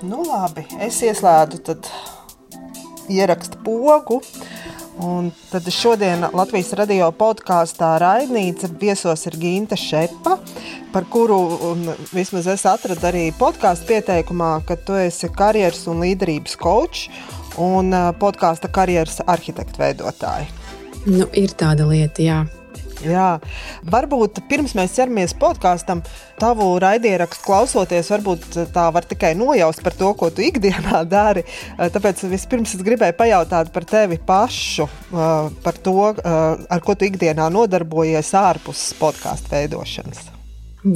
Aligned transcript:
Nu, 0.00 0.22
labi, 0.24 0.62
es 0.80 1.02
ieslēdzu 1.04 1.76
ierakstu 3.12 3.58
pogu. 3.64 4.20
Un 5.00 5.30
tad 5.50 5.64
šodien 5.72 6.26
Latvijas 6.36 6.72
radio 6.76 7.08
podkāstā 7.16 7.94
Raidnīca 8.00 8.68
viesos 8.80 9.24
ir 9.28 9.36
Ginta 9.40 9.76
Šepa, 9.78 10.36
par 10.92 11.06
kuru 11.12 11.38
vismaz 12.12 12.48
es 12.52 12.66
atradu 12.68 13.08
arī 13.08 13.26
podkāstu 13.38 13.88
pieteikumā, 13.92 14.50
ka 14.68 14.76
tu 14.76 14.96
esi 15.00 15.30
karjeras 15.32 15.86
un 15.88 16.04
līderības 16.04 16.56
kočs 16.60 17.06
un 17.60 17.92
podkāsta 18.20 18.68
karjeras 18.72 19.20
arhitekta 19.24 19.84
veidotāja. 19.84 20.48
Nu, 21.08 21.28
ir 21.32 21.56
tāda 21.56 21.88
lieta, 21.88 22.24
jā. 22.24 22.42
Jā, 23.00 23.38
varbūt 23.88 24.42
pirms 24.50 24.74
mēs 24.76 24.92
ķeramies 24.98 25.32
podkāstam, 25.40 26.02
tavu 26.40 26.66
raidierakstu 26.82 27.46
klausoties, 27.46 28.10
varbūt 28.12 28.58
tā 28.74 28.86
var 28.92 29.06
tikai 29.08 29.32
nojaust 29.38 29.80
par 29.84 29.96
to, 29.96 30.10
ko 30.18 30.28
tu 30.34 30.44
ikdienā 30.44 31.04
dari. 31.16 31.44
Tāpēc 31.80 32.26
vispirms 32.28 32.74
es 32.76 32.84
gribēju 32.84 33.16
pajautāt 33.16 33.72
par 33.72 33.88
tevi 33.88 34.20
pašu, 34.26 34.88
par 35.10 35.80
to, 35.80 36.12
ar 36.20 36.84
ko 36.84 36.96
tu 36.96 37.08
ikdienā 37.08 37.48
nodarbojies 37.52 38.34
ārpus 38.36 38.90
podkāstu 39.00 39.56
veidošanas. 39.56 40.28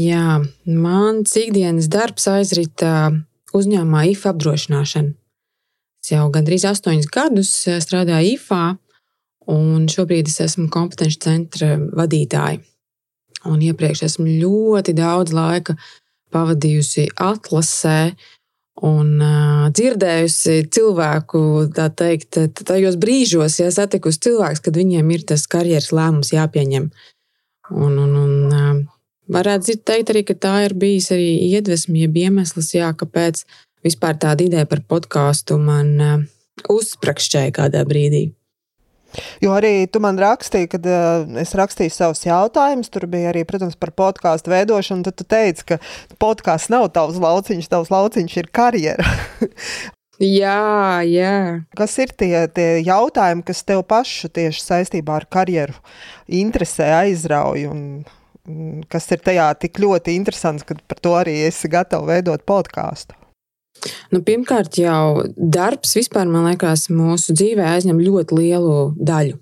Jā, 0.00 0.40
mans 0.64 1.34
ikdienas 1.36 1.90
darbs 1.92 2.28
aizrita 2.32 3.12
uzņēmumā 3.56 4.06
IFA 4.12 4.32
apdrošināšana. 4.32 5.12
Es 6.04 6.12
jau 6.12 6.24
gandrīz 6.32 6.64
astoņus 6.68 7.08
gadus 7.12 7.50
strādāju 7.80 8.34
IFA 8.36 8.62
un 9.50 9.88
šobrīd 9.90 10.30
es 10.30 10.40
esmu 10.44 10.68
kompetenci 10.72 11.20
centra 11.24 11.74
vadītāja. 11.78 12.62
Un 13.44 13.60
iepriekš 13.60 14.06
esmu 14.06 14.38
ļoti 14.40 14.94
daudz 14.96 15.34
laika 15.36 15.76
pavadījusi 16.32 17.10
atlasē 17.20 18.14
un 18.84 19.10
uh, 19.22 19.66
dzirdējusi 19.70 20.64
cilvēku, 20.74 21.42
tā 21.76 21.90
teikt, 21.94 22.40
tajos 22.66 22.96
brīžos, 23.00 23.60
ja 23.60 23.70
satikusi 23.72 24.22
cilvēks, 24.26 24.64
kad 24.64 24.80
viņiem 24.80 25.12
ir 25.14 25.26
tas 25.28 25.46
karjeras 25.50 25.92
lēmums 25.94 26.32
jāpieņem. 26.34 26.88
Un, 27.70 27.98
un, 28.00 28.16
un 28.18 28.34
uh, 28.50 28.80
varētu 29.30 29.78
teikt 29.86 30.10
arī, 30.12 30.24
ka 30.26 30.34
tā 30.34 30.56
ir 30.66 30.74
bijis 30.80 31.12
arī 31.14 31.30
iedvesma, 31.52 32.00
jeb 32.02 32.18
iemesls, 32.24 32.72
jā, 32.74 32.90
kāpēc 32.98 33.44
vispār 33.86 34.18
tāda 34.20 34.48
ideja 34.48 34.66
par 34.68 34.82
podkāstu 34.90 35.60
man 35.60 35.94
uh, 36.00 36.24
uzsprakšķēja 36.74 37.54
kādā 37.60 37.84
brīdī. 37.86 38.26
Jo 39.42 39.54
arī 39.56 39.86
tu 39.90 40.00
man 40.02 40.18
rakstīji, 40.20 40.70
kad 40.74 40.86
uh, 40.88 41.26
es 41.40 41.54
rakstīju 41.56 41.92
savus 41.94 42.24
jautājumus, 42.26 42.90
tur 42.92 43.06
bija 43.10 43.32
arī, 43.32 43.44
protams, 43.48 43.76
par 43.80 43.94
podkāstu 43.96 44.52
veidošanu. 44.52 45.06
Tad 45.06 45.18
tu 45.20 45.26
teici, 45.28 45.66
ka 45.68 45.78
podkāsts 46.22 46.72
nav 46.72 46.88
tavs 46.94 47.20
lauciņš, 47.22 47.70
tavs 47.72 47.92
lauciņš 47.94 48.36
ir 48.42 48.50
karjera. 48.54 49.14
jā, 50.42 50.58
jā. 51.08 51.36
Kas 51.78 51.96
ir 52.02 52.14
tie, 52.18 52.32
tie 52.54 52.68
jautājumi, 52.84 53.46
kas 53.46 53.64
tev 53.66 53.84
pašu 53.90 54.32
tieši 54.34 54.66
saistībā 54.66 55.20
ar 55.22 55.28
karjeru 55.30 55.78
interesē, 56.42 56.90
aizrauj? 57.04 57.66
Un, 57.70 57.82
kas 58.92 59.08
ir 59.14 59.22
tajā 59.24 59.48
tik 59.56 59.80
ļoti 59.80 60.18
interesants, 60.18 60.66
ka 60.66 60.76
par 60.88 60.98
to 61.00 61.14
arī 61.16 61.38
esi 61.46 61.70
gatavs 61.72 62.10
veidot 62.10 62.44
podkāstu? 62.48 63.16
Nu, 64.12 64.20
pirmkārt, 64.24 64.78
jau 64.80 65.24
darbs 65.36 65.96
vispār, 65.98 66.28
man 66.30 66.46
liekas, 66.48 66.86
mūsu 66.92 67.34
dzīvē 67.36 67.66
aizņem 67.74 68.00
ļoti 68.00 68.38
lielu 68.38 68.76
daļu. 68.96 69.38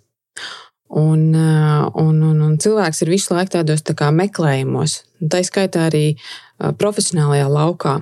Un, 0.92 1.20
uh, 1.32 1.86
un, 1.96 2.18
un, 2.20 2.40
un 2.44 2.56
cilvēks 2.60 3.04
ir 3.04 3.12
visu 3.14 3.32
laiku 3.32 3.54
tādos 3.54 3.84
tā 3.86 4.10
meklējumos, 4.12 4.98
tā 5.32 5.40
skaitā 5.46 5.86
arī 5.88 6.04
uh, 6.12 6.72
profesionālajā 6.76 7.46
laukā. 7.48 7.94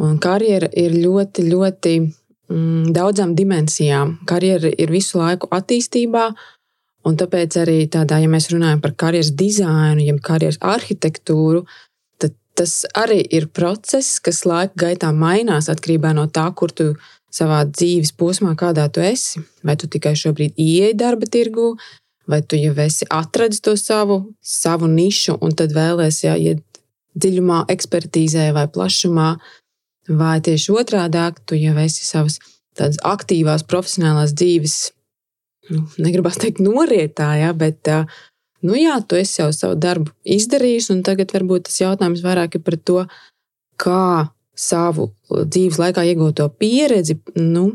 Un 0.00 0.16
karjera 0.22 0.70
ir 0.80 0.94
ļoti, 0.96 1.44
ļoti 1.50 1.92
mm, 2.00 2.92
daudzām 2.96 3.34
dimensijām. 3.36 4.16
Karjera 4.28 4.70
ir 4.72 4.92
visu 4.94 5.20
laiku 5.20 5.50
attīstībā, 5.52 6.24
un 7.04 7.20
tāpēc 7.20 7.58
arī 7.60 7.78
tādā, 7.92 8.22
ja 8.22 8.30
mēs 8.32 8.48
runājam 8.54 8.80
par 8.80 8.96
karjeras 9.04 9.34
dizainu, 9.36 10.00
jeb 10.06 10.22
karjeras 10.24 10.60
arhitektūru, 10.64 11.66
tas 12.60 12.82
arī 12.92 13.22
ir 13.32 13.48
process, 13.56 14.18
kas 14.20 14.44
laika 14.44 14.76
gaitā 14.84 15.14
mainās 15.16 15.70
atkarībā 15.72 16.12
no 16.16 16.26
tā, 16.28 16.44
kur 16.52 16.72
tu 16.76 16.92
savā 17.32 17.62
dzīves 17.64 18.12
posmā, 18.20 18.52
kādā 18.58 18.84
tu 18.92 19.00
esi. 19.04 19.40
Vai 19.64 19.78
tu 19.80 19.88
tikai 19.88 20.12
šobrīd 20.18 20.58
ieeji 20.60 20.98
darba 20.98 21.28
tirgu, 21.30 21.72
vai 22.28 22.42
tu 22.44 22.58
jau 22.60 22.74
esi 22.84 23.08
atradis 23.08 23.62
to 23.64 23.76
savu, 23.80 24.20
savu 24.44 24.90
nišu, 24.90 25.38
un 25.40 25.56
tad 25.56 25.72
vēlēsies 25.76 26.26
ja, 26.26 26.36
iet 26.36 26.62
dziļumā, 27.16 27.64
ekspertīzē 27.72 28.50
vai 28.56 28.66
plašumā, 28.70 29.30
vai 30.20 30.36
tieši 30.44 30.76
otrādi- 30.76 31.24
tu 31.46 31.56
jau 31.56 31.76
esi 31.78 32.04
savas 32.04 32.38
tādas 32.76 33.00
aktīvās 33.04 33.64
profesionālās 33.66 34.34
dzīves, 34.36 34.76
nu, 35.70 35.86
negribas 35.98 36.36
teikt, 36.36 36.60
norietā, 36.60 37.32
ja, 37.40 37.52
bet 37.52 37.88
uh, 37.88 38.04
nu 38.66 38.76
jā, 38.78 38.98
tu 39.06 39.18
esi 39.18 39.40
jau 39.40 39.50
savu 39.54 39.78
darbu 39.80 40.12
izdarījis, 40.24 40.90
un 40.94 41.04
tagad 41.06 41.32
varbūt 41.34 41.68
tas 41.68 41.80
jautājums 41.80 42.24
vairāk 42.24 42.58
ir 42.58 42.64
par 42.66 42.76
to, 42.76 43.04
kā 43.80 44.30
savu 44.60 45.10
dzīves 45.30 45.80
laikā 45.80 46.04
iegūto 46.10 46.48
pieredzi 46.60 47.16
nu, 47.40 47.72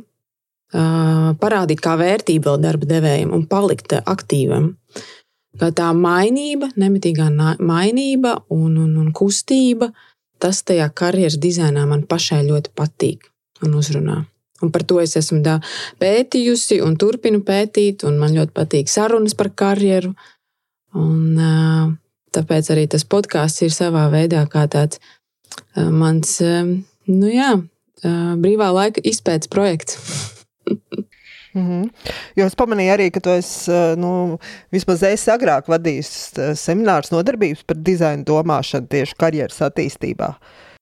parādīt 1.42 1.82
kā 1.82 1.96
vērtību 2.00 2.50
vēl 2.50 2.62
darba 2.62 2.90
devējiem 2.90 3.32
un 3.34 3.46
palikt 3.50 3.96
aktīvam. 4.02 4.74
Kā 5.56 5.72
tā 5.72 5.94
mainība, 5.96 6.70
nemitīgā 6.76 7.30
mainība 7.64 8.36
un, 8.52 8.76
un, 8.76 8.92
un 9.00 9.12
kustība, 9.16 9.94
tas 10.44 10.62
tajā 10.68 10.90
karjeras 10.92 11.40
dizainā 11.40 11.86
man 11.88 12.04
pašai 12.04 12.44
ļoti 12.50 12.74
patīk 12.76 13.30
un 13.64 13.78
uzrunā. 13.80 14.26
Un 14.64 14.72
par 14.72 14.84
to 14.88 15.00
es 15.00 15.16
esmu 15.20 15.42
pētījusi 16.00 16.82
un 16.84 16.96
turpinu 17.00 17.42
pētīt, 17.44 18.04
un 18.08 18.20
man 18.20 18.36
ļoti 18.36 18.52
patīk 18.56 18.92
sarunas 18.92 19.36
par 19.36 19.52
karjeru. 19.56 20.12
Uh, 20.12 20.35
Un, 20.96 21.88
tāpēc 22.36 22.72
arī 22.72 22.88
tas 22.92 23.06
podkāsts 23.08 23.66
ir 23.66 23.74
savā 23.76 24.08
veidā 24.14 24.46
kā 24.52 24.66
tāds 24.72 25.02
mans 25.76 26.38
nu 26.42 27.32
jā, 27.32 27.52
brīvā 28.42 28.72
laika 28.76 29.04
izpētes 29.04 29.52
projekts. 29.52 30.00
Mm 31.56 31.68
-hmm. 31.68 31.90
Jo 32.36 32.46
es 32.46 32.56
pamanīju 32.56 32.92
arī, 32.94 33.12
ka 33.12 33.20
tu 33.20 33.30
esi, 33.30 33.72
nu, 33.98 34.40
vismaz 34.72 35.04
es 35.04 35.28
agrāk 35.28 35.68
vadījis 35.68 36.10
seminārus 36.60 37.12
nodarbības 37.12 37.64
par 37.64 37.78
dizaina 37.78 38.24
domāšanu 38.24 38.88
tieši 38.88 39.16
karjeras 39.18 39.62
attīstībā. 39.62 40.34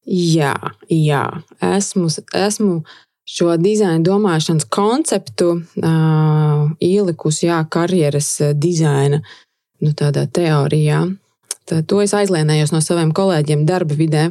Jā, 0.06 0.56
jā. 0.90 1.42
Esmu, 1.62 2.08
esmu 2.34 2.84
šo 3.26 3.58
dizaina 3.58 4.00
domāšanas 4.00 4.66
konceptu 4.70 5.52
uh, 5.52 6.72
ielikusi, 6.80 7.46
jā, 7.46 7.66
karjeras 7.70 8.42
dizaina 8.54 9.18
uh, 9.18 9.24
nu, 9.84 9.94
tādā 9.98 10.26
teorijā. 10.32 11.04
Tad 11.70 11.88
to 11.88 12.02
es 12.04 12.14
aizlienējos 12.16 12.74
no 12.74 12.82
saviem 12.84 13.14
kolēģiem 13.16 13.64
darba 13.68 13.96
vidē, 13.96 14.26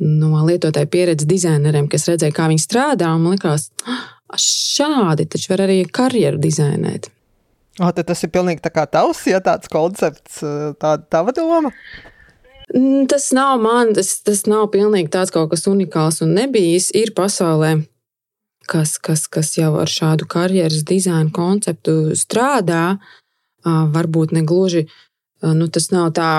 no 0.00 0.42
lietotāju 0.44 0.90
pieredzes 0.92 1.28
dizaineriem, 1.28 1.88
kas 1.92 2.08
redzēja, 2.08 2.34
kā 2.36 2.48
viņi 2.50 2.64
strādā. 2.64 3.08
Man 3.16 3.36
liekas, 3.36 3.70
šādi 4.40 5.28
taču 5.30 5.54
var 5.54 5.64
arī 5.66 5.82
karjeru 5.88 6.40
dizainēt. 6.40 7.10
O, 7.80 7.88
tas 7.96 8.24
ir 8.26 8.32
pilnīgi 8.32 8.60
tā 8.64 8.72
kā 8.74 8.84
tavs, 8.90 9.22
ja 9.30 9.40
tāds 9.44 9.70
koncepts, 9.72 10.42
tāda 10.80 11.04
tava 11.08 11.32
doma. 11.36 11.72
Tas 13.10 13.30
nav 13.34 13.56
man, 13.62 13.94
tas, 13.96 14.18
tas 14.22 14.44
nav 14.46 14.68
pilnīgi 14.74 15.10
tāds 15.10 15.32
kaut 15.34 15.48
kas 15.54 15.64
unikāls 15.70 16.20
un 16.22 16.36
nebijis. 16.36 16.90
Ir 16.94 17.14
pasaulē, 17.16 17.72
kas, 18.70 18.98
kas, 19.02 19.24
kas 19.32 19.56
jau 19.56 19.72
ar 19.80 19.90
šādu 19.90 20.28
karjeras 20.30 20.84
dizaina 20.86 21.32
konceptu 21.34 22.12
strādā, 22.20 22.84
uh, 22.94 23.19
varbūt 23.64 24.32
ne 24.36 24.44
gluži 24.46 24.86
nu, 25.42 25.68
tas 25.68 25.90
nav 25.94 26.12
tā. 26.16 26.32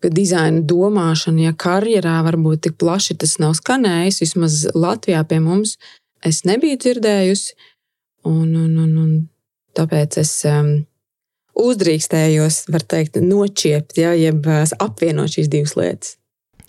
Dizaina 0.00 0.62
domāšana, 0.64 1.42
ja 1.50 1.52
karjerā 1.52 2.22
varbūt 2.24 2.62
tik 2.64 2.78
plaši 2.80 3.18
tas 3.20 3.34
nav 3.36 3.52
skanējis, 3.58 4.22
vismaz 4.22 4.54
Latvijā 4.72 5.20
pie 5.28 5.42
mums, 5.44 5.74
es 6.24 6.40
nebiju 6.48 6.78
dzirdējusi. 6.80 7.52
Un, 8.24 8.46
un, 8.56 8.78
un, 8.80 8.94
un 8.96 9.10
tāpēc 9.76 10.16
es 10.22 10.32
um, 10.48 10.70
uzdrīkstējos, 11.60 12.62
var 12.72 12.86
teikt, 12.88 13.20
nočiept, 13.20 14.00
ja, 14.00 14.14
jeb 14.16 14.48
apvienot 14.48 15.36
šīs 15.36 15.52
divas 15.52 15.76
lietas. 15.76 16.16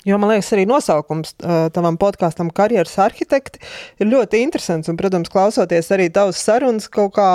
Jo 0.06 0.18
man 0.18 0.32
liekas, 0.34 0.50
arī 0.56 0.66
nosaukums 0.66 1.36
tavam 1.76 1.98
podkāstam, 2.02 2.50
karjeras 2.58 2.96
arhitekti, 3.04 3.62
ir 4.02 4.10
ļoti 4.10 4.42
interesants. 4.42 4.90
Un, 4.90 4.98
protams, 4.98 5.30
klausoties 5.30 5.92
arī 5.94 6.10
tavas 6.14 6.42
sarunas, 6.42 6.90
kaut 6.90 7.14
kā 7.20 7.32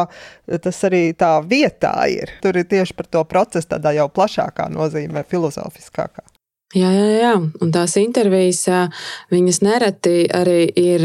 tas 0.64 0.80
arī 0.88 1.08
tā 1.18 1.36
vietā 1.46 1.94
ir. 2.10 2.34
Tur 2.42 2.58
ir 2.58 2.66
tieši 2.66 2.96
par 2.98 3.10
to 3.10 3.22
procesu 3.28 3.70
tādā 3.76 3.94
jau 3.94 4.08
plašākā 4.10 4.66
nozīmē, 4.74 5.22
filozofiskākā. 5.30 6.26
Jā, 6.74 6.88
jā, 6.90 7.04
jā. 7.14 7.34
Un 7.62 7.70
tās 7.70 7.94
intervijas, 8.00 8.64
viņas 9.30 9.60
nereti 9.62 10.24
arī 10.34 10.64
ir 10.66 11.04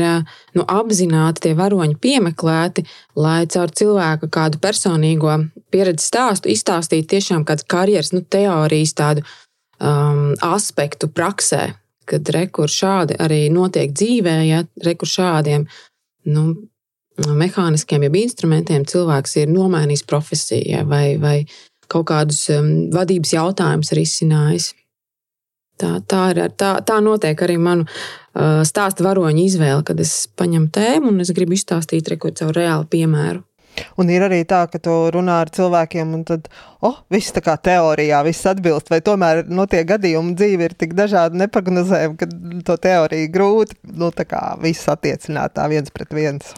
nu, 0.57 0.65
apzināti 0.65 1.45
tie 1.45 1.51
varoņi 1.55 1.99
piemeklēti, 2.01 2.83
lai 3.21 3.45
caur 3.53 3.69
cilvēku 3.69 4.31
kādu 4.33 4.57
personīgo 4.63 5.37
pieredzi 5.71 6.09
stāstu 6.09 6.49
izstāstītu 6.49 7.13
tiešām 7.13 7.45
kādas 7.45 7.69
karjeras 7.69 8.09
nu, 8.15 8.23
teorijas, 8.25 8.95
tādu 8.97 9.23
um, 9.81 10.33
aspektu 10.45 11.09
praksē, 11.11 11.73
kad 12.09 12.29
rekur 12.33 12.71
šādi 12.71 13.17
arī 13.21 13.45
notiek 13.53 13.93
dzīvē, 13.93 14.35
ja 14.47 14.63
rekur 14.85 15.09
šādiem 15.09 15.67
nu, 16.31 16.45
mehāniskiem, 17.21 18.05
jeb 18.07 18.17
instrumentiem 18.21 18.85
cilvēks 18.87 19.37
ir 19.41 19.51
nomainījis 19.51 20.05
profesiju 20.09 20.85
vai, 20.89 21.17
vai 21.21 21.37
kaut 21.91 22.07
kādus 22.11 22.45
um, 22.53 22.71
vadības 22.93 23.35
jautājumus 23.35 23.93
risinājis. 23.97 24.71
Tā, 25.81 25.95
tā, 26.05 26.23
ir, 26.33 26.43
tā, 26.61 26.75
tā 26.85 26.99
notiek 27.01 27.39
arī 27.41 27.57
manu 27.57 27.87
uh, 27.87 28.61
stāstu 28.67 29.05
varoņu 29.05 29.47
izvēle, 29.47 29.81
kad 29.87 29.99
es 30.03 30.27
paņemu 30.37 30.69
tēmu 30.73 31.09
un 31.09 31.23
es 31.23 31.33
gribu 31.33 31.57
izstāstīt 31.57 32.11
reku 32.11 32.29
caur 32.37 32.53
reālu 32.55 32.85
piemēru. 32.91 33.41
Un 33.99 34.09
ir 34.11 34.25
arī 34.25 34.41
tā, 34.47 34.63
ka 34.71 34.79
tu 34.83 34.93
runā 35.13 35.39
ar 35.45 35.51
cilvēkiem, 35.53 36.15
un 36.17 36.25
tad, 36.27 36.49
oh, 36.85 36.99
viss 37.13 37.33
tā 37.35 37.43
kā 37.45 37.55
teorijā, 37.61 38.21
viss 38.27 38.49
atbilst, 38.49 38.91
vai 38.91 39.01
tomēr 39.05 39.45
no 39.47 39.63
nu, 39.63 39.67
tie 39.71 39.83
gadījumi 39.87 40.35
dzīve 40.39 40.67
ir 40.67 40.75
tik 40.79 40.95
dažādi 40.97 41.39
neprognozējami, 41.43 42.19
ka 42.19 42.29
to 42.67 42.77
teoriju 42.87 43.31
grūti, 43.33 43.79
nu, 43.95 44.11
tā 44.15 44.27
kā 44.29 44.43
viss 44.61 44.91
attiecināt 44.91 45.55
tā 45.57 45.69
viens 45.71 45.93
pret 45.93 46.13
viens. 46.15 46.53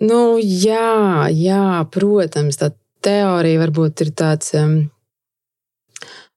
Nu, 0.00 0.38
jā, 0.38 1.26
jā, 1.34 1.82
protams, 1.94 2.60
tā 2.60 2.70
teorija 3.02 3.64
varbūt 3.64 4.04
ir 4.06 4.14
tāds. 4.18 4.52
Um, 4.58 4.76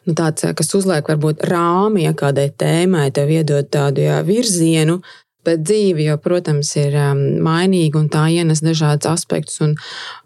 nu, 0.08 0.16
tāds, 0.18 0.46
kas 0.58 0.72
uzliek 0.78 1.08
varbūt 1.08 1.46
rāmi 1.50 2.08
ja 2.08 2.16
kādai 2.18 2.50
tēmai, 2.50 3.10
tev 3.14 3.30
iedod 3.34 3.70
tādu 3.74 4.06
jā, 4.06 4.22
virzienu, 4.26 5.02
bet 5.48 5.64
dzīve 5.66 6.06
jau, 6.06 6.18
protams, 6.22 6.74
ir 6.80 6.96
um, 7.00 7.24
mainīga 7.46 8.00
un 8.02 8.10
tā 8.12 8.28
ienes 8.34 8.64
dažādus 8.66 9.10
aspektus. 9.12 9.60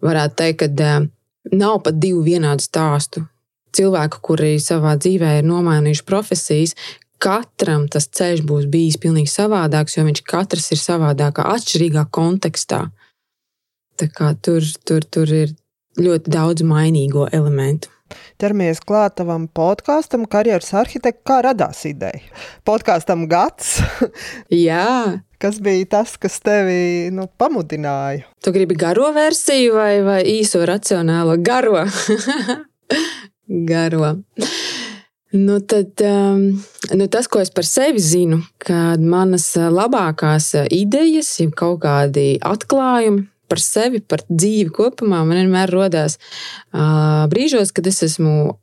Varētu 0.06 0.38
teikt, 0.41 0.65
ka 0.65 0.91
um, 0.97 1.07
nav 1.56 1.81
pat 1.85 2.00
divu 2.01 2.23
vienādu 2.25 2.65
stāstu. 2.65 3.25
Cilvēku, 3.75 4.21
kuri 4.23 4.56
savā 4.63 4.95
dzīvē 5.00 5.39
ir 5.39 5.47
nomainījuši 5.47 6.06
profesijas, 6.07 6.75
katram 7.19 7.89
tas 7.91 8.07
ceļš 8.07 8.45
būs 8.47 8.69
bijis 8.71 9.00
pilnīgi 9.01 9.31
savādāks, 9.31 9.97
jo 9.97 10.06
viņš 10.07 10.21
katrs 10.27 10.71
ir 10.75 10.79
savādākā, 10.79 11.47
atšķirīgā 11.56 12.06
kontekstā. 12.15 12.85
Tā 14.00 14.07
kā 14.11 14.33
tur, 14.44 14.63
tur, 14.88 15.03
tur 15.07 15.31
ir 15.31 15.51
ļoti 16.00 16.31
daudz 16.31 16.63
mainīgo 16.68 17.27
elementu 17.31 17.94
ķeramies 18.42 18.81
klāt 18.86 19.18
tavam 19.19 19.48
podkāstam, 19.48 20.25
karjeras 20.30 20.74
arhitekta. 20.78 21.24
Kā 21.25 21.40
radās 21.46 21.84
ideja? 21.90 22.22
Podkāstam 22.68 23.25
gads. 23.31 23.80
Jā. 24.68 25.22
Kas 25.42 25.60
bija 25.63 25.86
tas, 25.98 26.16
kas 26.22 26.40
tevi 26.44 27.12
nu, 27.13 27.28
pamudināja? 27.40 28.24
Tu 28.44 28.54
gribi 28.56 28.78
garo 28.80 29.12
versiju 29.16 29.75
vai, 29.75 30.00
vai 30.06 30.22
īso 30.38 30.63
racionālo? 30.66 31.36
Garo. 31.44 31.84
garo. 33.72 34.16
Nu, 35.36 35.60
tad, 35.60 36.00
um, 36.00 36.63
nu, 36.96 37.07
tas, 37.12 37.28
ko 37.28 37.42
es 37.44 37.52
par 37.52 37.68
sevi 37.68 38.00
zinu, 38.00 38.40
kad 38.62 39.04
manas 39.04 39.50
labākās 39.57 40.54
idejas, 40.72 41.34
ir 41.44 41.52
kaut 41.57 41.81
kādi 41.84 42.38
atklājumi, 42.40 43.25
par 43.50 43.62
sevi, 43.62 44.01
par 44.01 44.24
dzīvi 44.30 44.71
kopumā, 44.75 45.24
man 45.24 45.42
vienmēr 45.44 45.74
rodās 45.74 46.18
uh, 46.18 47.25
brīžos, 47.31 47.74
kad 47.75 47.88
es 47.89 48.01
esmu 48.06 48.56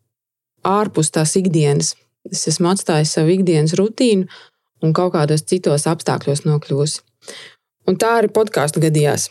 ārpus 0.66 1.12
tās 1.14 1.36
ikdienas. 1.38 1.94
Es 2.30 2.46
esmu 2.50 2.70
atstājis 2.70 3.16
savu 3.16 3.34
ikdienas 3.34 3.74
rutīnu 3.78 4.28
un 4.82 4.94
kaut 4.94 5.14
kādos 5.16 5.44
citos 5.46 5.88
apstākļos 5.90 6.44
nokļuvusi. 6.46 7.02
Un 7.90 7.98
tā 7.98 8.16
arī 8.20 8.30
podkāstu 8.30 8.82
gadījās. 8.82 9.28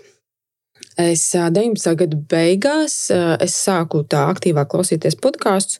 Es 0.99 1.23
19. 1.33 1.95
gada 2.01 2.19
beigās 2.33 2.95
es 3.13 3.55
sāku 3.55 4.03
tā 4.11 4.25
aktīvāk 4.33 4.73
klausīties 4.73 5.15
podkāstus, 5.23 5.79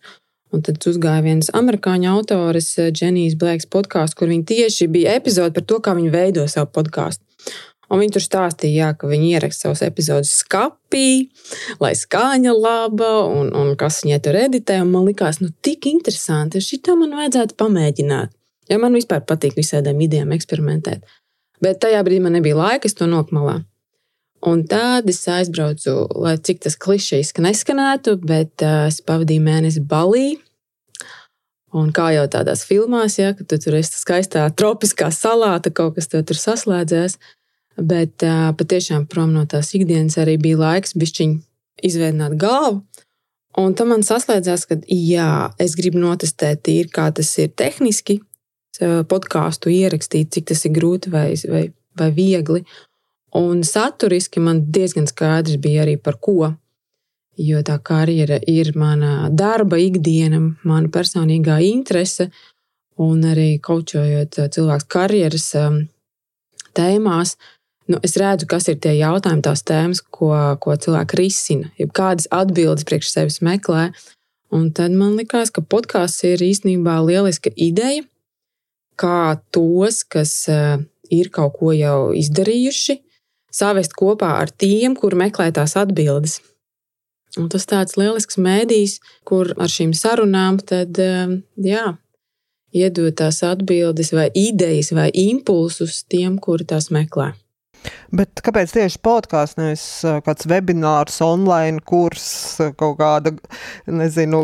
un 0.55 0.63
tad 0.63 0.79
uzgāja 0.87 1.23
viens 1.25 1.51
amerikāņu 1.55 2.09
autors, 2.11 2.73
Dženijas 2.91 3.35
Blēks 3.39 3.67
podkāsts, 3.71 4.15
kur 4.15 4.31
viņi 4.31 4.47
tieši 4.53 4.87
bija 4.91 5.17
epizode 5.19 5.55
par 5.57 5.67
to, 5.67 5.79
kā 5.83 5.95
viņi 5.97 6.13
veido 6.15 6.47
savu 6.51 6.71
podkāstu. 6.79 7.23
Un 7.91 7.99
viņi 7.99 8.13
tur 8.15 8.23
stāstīja, 8.23 8.85
jā, 8.85 8.89
ka 8.95 9.07
viņi 9.11 9.33
ieraksta 9.35 9.67
savus 9.67 9.81
epizodus 9.83 10.31
skapī, 10.39 11.27
lai 11.83 11.91
skaņa 11.97 12.53
laba 12.55 13.09
un, 13.27 13.49
un 13.51 13.73
kas 13.79 13.99
viņai 14.05 14.19
tur 14.23 14.37
editē. 14.39 14.77
Man 14.87 15.09
likās, 15.09 15.41
nu, 15.43 15.49
tik 15.65 15.89
interesanti, 15.91 16.63
šī 16.63 16.79
tā 16.87 16.95
man 16.99 17.17
vajadzētu 17.19 17.57
pamēģināt. 17.59 18.31
Jo 18.71 18.77
man 18.79 18.95
vispār 18.95 19.25
patīk 19.27 19.57
visādiem 19.59 19.99
idejām 20.05 20.31
eksperimentēt. 20.31 21.03
Bet 21.61 21.81
tajā 21.83 21.99
brīdī 22.07 22.23
man 22.23 22.37
nebija 22.37 22.55
laika, 22.55 22.87
es 22.87 22.95
to 22.95 23.09
nokmalā. 23.11 23.59
Un 24.47 24.63
tad 24.65 25.09
es 25.11 25.19
aizbraucu, 25.29 25.93
lai 26.23 26.37
cik 26.41 26.63
tas 26.63 26.77
klišejiski 26.79 27.43
neskanētu, 27.45 28.15
bet 28.25 28.63
uh, 28.65 28.87
es 28.87 29.01
pavadīju 29.05 29.43
mēnesi 29.45 29.83
Balī. 29.85 30.39
Un 31.77 31.91
kā 31.95 32.09
jau 32.15 32.23
tādās 32.31 32.63
filmās, 32.67 33.19
ja, 33.19 33.35
tu 33.35 33.59
tur 33.61 33.77
esi 33.77 33.99
skaistā 33.99 34.47
tropiskā 34.57 35.11
salā, 35.13 35.53
kaut 35.69 35.99
kas 35.99 36.09
tur 36.11 36.39
saslēdzēs. 36.39 37.19
Bet 37.81 38.25
uh, 38.25 38.51
patiešām 38.57 39.07
prom 39.09 39.33
no 39.33 39.45
tās 39.49 39.73
ikdienas 39.77 40.19
arī 40.21 40.37
bija 40.41 40.59
laiks 40.59 40.93
bišķiņ 40.97 41.37
izveidot 41.87 42.37
galvu. 42.37 42.83
Un 43.59 43.73
tam 43.75 43.89
man 43.91 44.03
saslēdzās, 44.05 44.63
ka 44.69 44.77
jā, 44.87 45.51
es 45.59 45.73
gribu 45.75 45.99
notestēt, 45.99 46.61
tīri, 46.63 46.87
kā 46.93 47.09
tas 47.11 47.33
ir 47.41 47.49
tehniski, 47.59 48.21
podkāstu 49.11 49.73
ierakstīt, 49.73 50.31
cik 50.31 50.47
tas 50.53 50.63
ir 50.65 50.71
grūti 50.77 51.11
vai, 51.11 51.33
vai, 51.51 51.65
vai 51.99 52.09
viegli. 52.15 52.63
Un 53.35 53.63
saturiski 53.63 54.39
man 54.43 54.65
diezgan 54.71 55.07
skaidrs 55.07 55.59
bija 55.59 55.83
arī 55.85 55.97
par 55.99 56.17
ko. 56.19 56.53
Jo 57.39 57.61
tā 57.63 57.77
karjera 57.79 58.39
ir 58.47 58.73
mana 58.75 59.29
darba 59.31 59.79
ikdiena, 59.79 60.41
mana 60.67 60.91
personīgā 60.91 61.59
interese, 61.63 62.29
un 62.99 63.23
arī 63.27 63.55
kočojot 63.63 64.39
cilvēku 64.51 64.89
karjeras 64.91 65.47
tēmās, 66.75 67.37
nu, 67.89 67.99
es 68.03 68.15
redzu, 68.19 68.47
kas 68.49 68.67
ir 68.71 68.79
tie 68.83 68.93
jautājumi, 68.99 69.43
tās 69.45 69.63
tēmas, 69.67 70.01
ko, 70.13 70.31
ko 70.61 70.75
cilvēki 70.75 71.19
risina, 71.19 71.71
kādas 71.95 72.29
atbildes 72.31 72.87
priekš 72.87 73.13
sevis 73.13 73.41
meklē. 73.45 73.89
Un 74.51 74.67
tad 74.75 74.91
man 74.91 75.15
likās, 75.15 75.49
ka 75.53 75.63
podkāsts 75.63 76.25
ir 76.27 76.41
īstenībā 76.43 76.97
lieliska 77.07 77.53
ideja, 77.55 78.03
kā 78.99 79.39
tos, 79.55 80.03
kas 80.03 80.33
eh, 80.51 80.83
ir 81.11 81.31
kaut 81.33 81.55
ko 81.59 81.71
jau 81.75 82.11
izdarījuši, 82.17 82.97
savest 83.51 83.95
kopā 83.99 84.35
ar 84.41 84.51
tiem, 84.51 84.95
kur 84.99 85.15
meklē 85.19 85.49
tās 85.55 85.77
atbildes. 85.79 86.39
Un 87.39 87.47
tas 87.51 87.63
tāds 87.63 87.95
lielisks 87.95 88.35
mēdījis, 88.35 88.97
kur 89.27 89.53
ar 89.55 89.71
šīm 89.71 89.95
sarunām 89.95 90.59
tad, 90.59 90.99
eh, 90.99 91.37
jā, 91.63 91.85
iedod 92.75 93.15
tās 93.19 93.41
atbildes, 93.47 94.11
vai 94.15 94.29
idejas, 94.35 94.91
vai 94.95 95.09
impulsus 95.15 96.03
tiem, 96.11 96.37
kuri 96.39 96.67
tās 96.67 96.91
meklē. 96.91 97.31
Bet 98.13 98.41
kāpēc 98.45 98.73
tieši 98.75 98.99
podkāsts, 99.03 99.57
nevis 99.57 99.85
kāds 100.25 100.47
webinārs, 100.49 101.21
online 101.25 101.81
kurs, 101.87 102.25
kaut 102.79 102.99
kāda, 102.99 103.33
nezinu, 103.89 104.43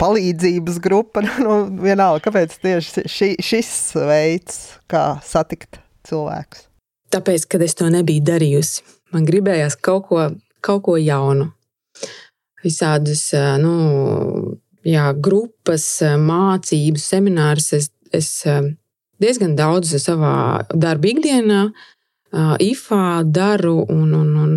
palīdzības 0.00 0.80
grupa? 0.84 1.24
Nu, 1.44 1.62
vienalga, 1.82 2.22
kāpēc 2.28 2.56
tieši 2.62 3.04
ši, 3.10 3.30
šis 3.44 3.70
veids, 3.96 4.58
kā 4.90 5.04
satikt 5.24 5.80
cilvēkus? 6.08 6.66
Tāpēc, 7.10 7.46
kad 7.50 7.64
es 7.66 7.74
to 7.78 7.88
nebiju 7.90 8.22
darījusi, 8.28 8.84
man 9.14 9.26
gribējās 9.26 9.76
kaut 9.82 10.06
ko, 10.10 10.26
kaut 10.62 10.84
ko 10.86 10.96
jaunu. 11.00 11.50
Visādus, 12.62 13.30
nu, 13.62 13.72
jā, 14.86 15.08
grupas, 15.16 15.86
mācības, 16.20 17.08
seminārus 17.14 17.72
es, 17.78 17.88
es 18.14 18.30
diezgan 19.20 19.56
daudz 19.58 19.96
savā 20.02 20.34
darba 20.70 21.10
ikdienā 21.10 21.64
IFA 22.32 23.22
daru. 23.26 23.76
Un, 23.88 24.12
un, 24.14 24.34
un, 24.36 24.56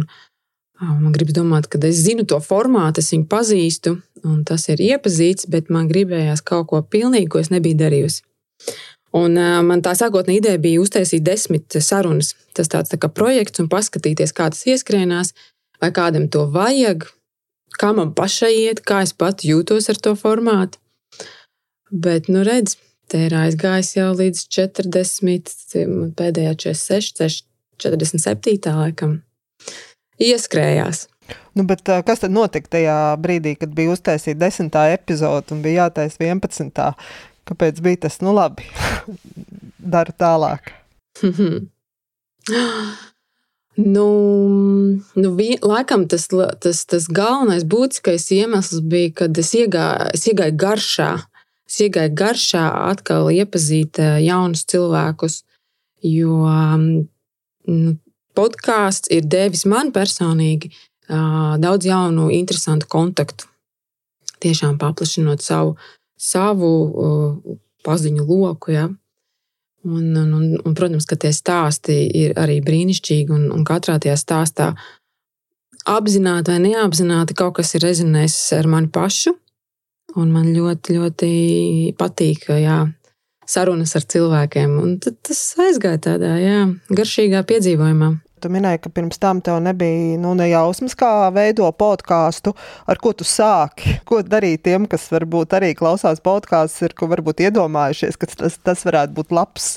man 0.82 1.14
gribas 1.16 1.38
domāt, 1.38 1.70
ka 1.72 1.82
es 1.88 2.04
zinu 2.06 2.26
to 2.30 2.40
formātu, 2.44 3.04
es 3.04 3.14
viņu 3.14 3.28
pazīstu, 3.32 3.96
un 4.28 4.44
tas 4.48 4.68
ir 4.70 4.84
iepazīts, 4.84 5.50
bet 5.52 5.72
man 5.74 5.90
gribējās 5.92 6.44
kaut 6.46 6.70
ko 6.72 6.82
pilnīgi, 6.84 7.30
ko 7.32 7.42
es 7.44 7.52
nebiju 7.54 7.80
darījusi. 7.82 8.24
Un, 9.14 9.36
uh, 9.38 9.60
man 9.62 9.84
tā 9.86 9.94
sākotnējā 9.94 10.42
ideja 10.42 10.62
bija 10.62 10.82
uztaisīt 10.82 11.22
desmit 11.26 11.76
sarunas. 11.86 12.34
Tas 12.58 12.72
tāds 12.72 12.90
tā 12.90 12.98
kā 13.02 13.12
projekts 13.14 13.62
un 13.62 13.70
paskatīties, 13.70 14.34
kā 14.34 14.50
tas 14.50 14.64
ieskrienās, 14.70 15.34
vai 15.82 15.92
kādam 15.94 16.26
to 16.34 16.48
vajag, 16.50 17.06
kā 17.78 17.92
man 17.94 18.14
pašai 18.18 18.54
iet, 18.56 18.82
kā 18.86 19.04
es 19.06 19.14
pati 19.14 19.52
jūtos 19.52 19.90
ar 19.94 20.02
to 20.02 20.16
formātu. 20.18 20.82
Bet, 21.94 22.30
nu, 22.32 22.42
redz, 22.46 22.78
te 23.12 23.28
ir 23.28 23.36
aizgājis 23.38 23.92
jau 24.00 24.10
līdz 24.18 24.48
40, 24.56 25.54
pēdējā 26.18 26.54
46, 26.66 27.46
47. 27.82 28.76
laikam 28.78 29.22
ieskrējās. 30.22 31.08
Nu, 31.54 31.64
bet, 31.64 31.86
kas 32.06 32.24
tad 32.24 32.34
notika 32.34 32.76
tajā 32.78 32.98
brīdī, 33.22 33.56
kad 33.60 33.74
bija 33.76 33.94
uztaisīta 33.94 34.42
desmitā 34.46 34.88
epizode 34.94 35.54
un 35.56 35.62
bija 35.64 35.86
jātaisa 35.86 36.20
11. 36.20 36.94
Kāpēc 37.48 37.80
bija 37.84 38.06
tas? 38.06 38.20
Nu, 38.24 38.34
labi, 38.36 38.66
dara 39.96 40.14
tālāk. 40.20 40.74
nu, 43.96 44.08
nu, 45.16 45.34
vi, 45.38 45.50
laikam 45.62 46.08
tas, 46.10 46.28
tas, 46.64 46.84
tas 46.90 47.08
galvenais 47.12 47.66
būtiskais 47.70 48.30
iemesls 48.36 48.84
bija, 48.90 49.14
kad 49.24 49.38
es 49.40 49.54
iegāju, 49.60 50.12
es 50.18 50.28
iegāju 50.32 50.58
garšā. 50.66 51.12
iegāja 51.84 52.14
garšā, 52.14 52.66
atkal 52.92 53.32
iepazīt 53.34 54.02
jaunus 54.22 54.66
cilvēkus. 54.70 55.44
Jo 56.04 56.44
podkāsts 58.38 59.12
ir 59.14 59.28
devis 59.30 59.66
man 59.70 59.92
personīgi 59.96 60.72
daudz 61.64 61.86
jaunu, 61.86 62.30
interesantu 62.34 62.88
kontaktu. 62.90 63.50
Tiešām 64.44 64.78
paplašinot 64.80 65.44
savu, 65.44 65.76
savu 66.20 66.72
paziņu 67.84 68.26
loku. 68.28 68.74
Ja? 68.74 68.90
Un, 69.84 70.16
un, 70.16 70.34
un, 70.34 70.50
un, 70.64 70.76
protams, 70.76 71.06
ka 71.08 71.18
tie 71.20 71.34
stāsti 71.36 71.96
ir 72.24 72.36
arī 72.40 72.60
brīnišķīgi, 72.64 73.32
un, 73.36 73.50
un 73.52 73.64
katrā 73.68 73.98
tajā 74.00 74.16
stāstā 74.20 74.72
apzināti 75.90 76.54
vai 76.54 76.60
neapzināti 76.64 77.36
kaut 77.36 77.58
kas 77.60 77.76
ir 77.76 77.84
rezonējis 77.84 78.38
ar 78.60 78.70
mani 78.72 78.92
pašu. 78.94 79.36
Un 80.20 80.30
man 80.30 80.52
ļoti, 80.54 80.96
ļoti 81.00 81.30
patīk 81.98 82.46
jā, 82.62 82.84
sarunas 83.54 83.96
ar 83.98 84.06
cilvēkiem. 84.10 84.78
Un 84.82 85.00
tas 85.00 85.42
aizgāja 85.62 86.02
tādā 86.10 86.36
jā, 86.42 86.60
garšīgā 86.94 87.44
piedzīvojumā. 87.50 88.14
Tu 88.44 88.50
minēji, 88.52 88.82
ka 88.84 88.90
pirms 88.92 89.22
tam 89.24 89.40
tev 89.40 89.62
nebija 89.64 90.18
nu, 90.20 90.34
ne 90.36 90.50
jausmas, 90.50 90.98
kā 91.00 91.30
veido 91.32 91.70
podkāstu, 91.80 92.52
ar 92.92 93.00
ko 93.00 93.14
tu 93.16 93.24
sāki. 93.24 93.96
Ko 94.10 94.20
darīt 94.20 94.66
tiem, 94.68 94.84
kas 94.92 95.06
varbūt 95.14 95.56
arī 95.56 95.72
klausās 95.80 96.20
podkāstus, 96.24 96.90
ir 96.90 96.98
ko 97.00 97.08
varbūt 97.14 97.46
iedomājušies, 97.46 98.20
ka 98.20 98.28
tas, 98.34 98.60
tas 98.60 98.84
varētu 98.84 99.16
būt 99.22 99.32
labs 99.32 99.70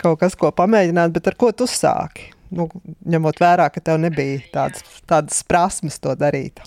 kaut 0.00 0.22
kas, 0.22 0.38
ko 0.40 0.48
pamēģināt, 0.56 1.12
bet 1.12 1.28
ar 1.28 1.36
ko 1.36 1.52
tu 1.52 1.68
sāki? 1.68 2.30
Nu, 2.48 2.70
ņemot 3.04 3.44
vērā, 3.44 3.68
ka 3.74 3.84
tev 3.84 4.00
nebija 4.00 4.40
tādas, 4.54 4.88
tādas 5.04 5.44
prasmes 5.44 6.00
to 6.00 6.16
darīt. 6.16 6.64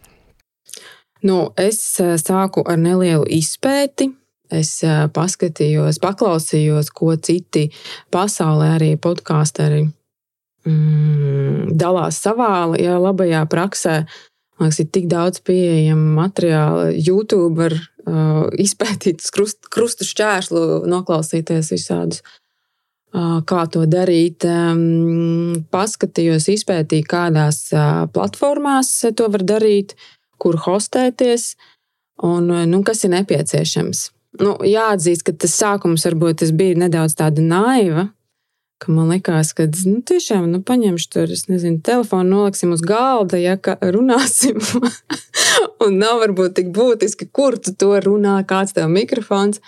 Nu, 1.25 1.51
es 1.57 1.81
eh, 2.01 2.15
sāku 2.21 2.61
ar 2.69 2.77
nelielu 2.81 3.25
izpēti, 3.33 4.11
Es 4.51 4.73
paskatījos, 5.15 6.01
paklausījos, 6.03 6.91
ko 6.91 7.15
citi 7.15 7.69
pasaulē 8.11 8.73
arī 8.75 8.91
podkāsteri 8.99 9.85
mm, 10.65 11.71
dalās 11.77 12.19
savā 12.23 12.71
ja, 12.79 12.97
labajā 13.01 13.45
praksē. 13.51 14.01
Liekas, 14.61 14.81
ir 14.83 14.91
tik 14.93 15.07
daudz 15.09 15.41
pieejamu 15.41 16.11
materiālu. 16.19 16.91
YouTube 16.93 17.55
var 17.57 17.73
uh, 17.73 18.45
izpētīt 18.61 19.23
krust, 19.33 19.63
krustu 19.73 20.05
šķērslu, 20.05 20.83
noklausīties 20.91 21.71
visādus, 21.73 22.21
uh, 23.15 23.39
kā 23.47 23.65
to 23.73 23.87
darīt. 23.89 24.45
Um, 24.45 25.63
paskatījos, 25.73 26.51
izpētīju, 26.53 27.09
kādās 27.09 27.63
uh, 27.73 28.05
platformās 28.13 28.93
to 29.17 29.31
var 29.33 29.47
darīt, 29.55 29.95
kur 30.41 30.61
hostēties 30.61 31.55
un 32.21 32.53
nu, 32.69 32.83
kas 32.85 33.01
ir 33.07 33.15
nepieciešams. 33.15 34.11
Nu, 34.39 34.55
jāatzīst, 34.63 35.25
ka 35.27 35.35
tas 35.35 35.57
sākums 35.59 36.05
varbūt 36.07 36.39
tas 36.39 36.53
bija 36.55 36.77
nedaudz 36.79 37.17
tāda 37.19 37.43
naiva 37.43 38.07
man 38.87 39.11
liekas, 39.11 39.53
ka 39.53 39.67
nu, 39.85 39.99
tiešām 40.05 40.47
nu, 40.49 40.61
paņemšu 40.65 41.25
es 41.27 41.45
nezinu, 41.49 41.81
telefonu 41.85 42.37
noliksim 42.37 42.71
uz 42.73 42.81
galda, 42.81 43.37
ja 43.37 43.57
runāsim. 43.81 44.57
un 45.83 45.97
nav 46.01 46.21
varbūt 46.23 46.55
tik 46.57 46.71
būtiski, 46.73 47.29
kur 47.31 47.57
tu 47.61 47.75
to 47.77 47.93
runā, 48.01 48.39
kāds 48.47 48.73
tev 48.73 48.89
mikrofons. 48.89 49.61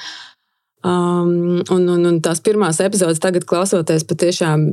Um, 0.84 1.62
un, 1.72 1.86
un, 1.88 2.08
un 2.10 2.18
tās 2.24 2.42
pirmās 2.44 2.82
epizodes, 2.84 3.22
tagad 3.24 3.46
klausoties, 3.48 4.04
patiešām 4.08 4.66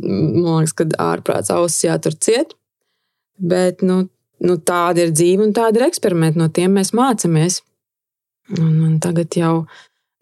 man 0.00 0.62
liekas, 0.62 0.76
ka 0.76 0.86
ārprāts 1.10 1.52
ausis 1.52 1.84
jātur 1.84 2.16
ciet. 2.16 2.54
Bet 3.40 3.82
nu, 3.84 4.04
nu, 4.40 4.56
tāda 4.56 5.04
ir 5.04 5.12
dzīve 5.16 5.48
un 5.48 5.52
tāda 5.56 5.80
ir 5.80 5.88
eksperimenta. 5.90 6.40
No 6.40 6.48
tiem 6.52 6.78
mēs 6.78 6.94
mācāmies. 6.96 7.60
Un, 8.58 8.72
un 8.86 8.98
tagad 9.02 9.36
jau 9.36 9.54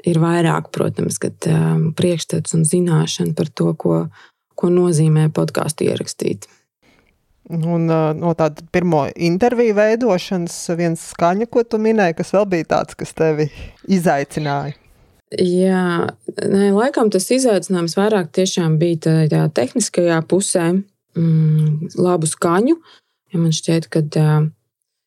ir 0.07 0.21
vairāk, 0.23 0.71
protams, 0.75 1.19
kad, 1.23 1.37
um, 1.51 1.89
priekšstats 1.97 2.55
un 2.57 2.67
zināšana 2.69 3.35
par 3.39 3.49
to, 3.49 3.73
ko, 3.79 4.03
ko 4.59 4.71
nozīmē 4.73 5.29
podkāstu 5.35 5.89
ierakstīt. 5.89 6.49
Un 7.49 7.89
uh, 7.89 8.11
no 8.13 8.35
tāda 8.37 8.65
pirmo 8.75 9.07
interviju 9.15 9.79
veidošanas, 9.79 10.57
viens 10.77 11.07
skaņa, 11.15 11.49
ko 11.49 11.65
tu 11.65 11.81
minēji, 11.81 12.19
kas 12.19 12.35
vēl 12.37 12.45
bija 12.53 12.69
tāds, 12.77 12.99
kas 12.99 13.17
tevi 13.17 13.49
izaicināja. 13.89 14.77
Jā, 15.33 16.09
nē, 16.41 16.71
laikam 16.73 17.11
tas 17.13 17.27
izaicinājums 17.33 17.97
vairāk 17.99 18.31
bija 18.81 19.01
tajā 19.05 19.49
tehniskajā 19.57 20.21
pusē, 20.29 20.71
mm, 21.17 21.97
labu 21.97 22.29
skaņu. 22.29 22.77
Ja 23.33 23.41
man 23.41 23.53
šķiet, 23.53 23.89
ka 23.93 24.05
uh, 24.05 24.49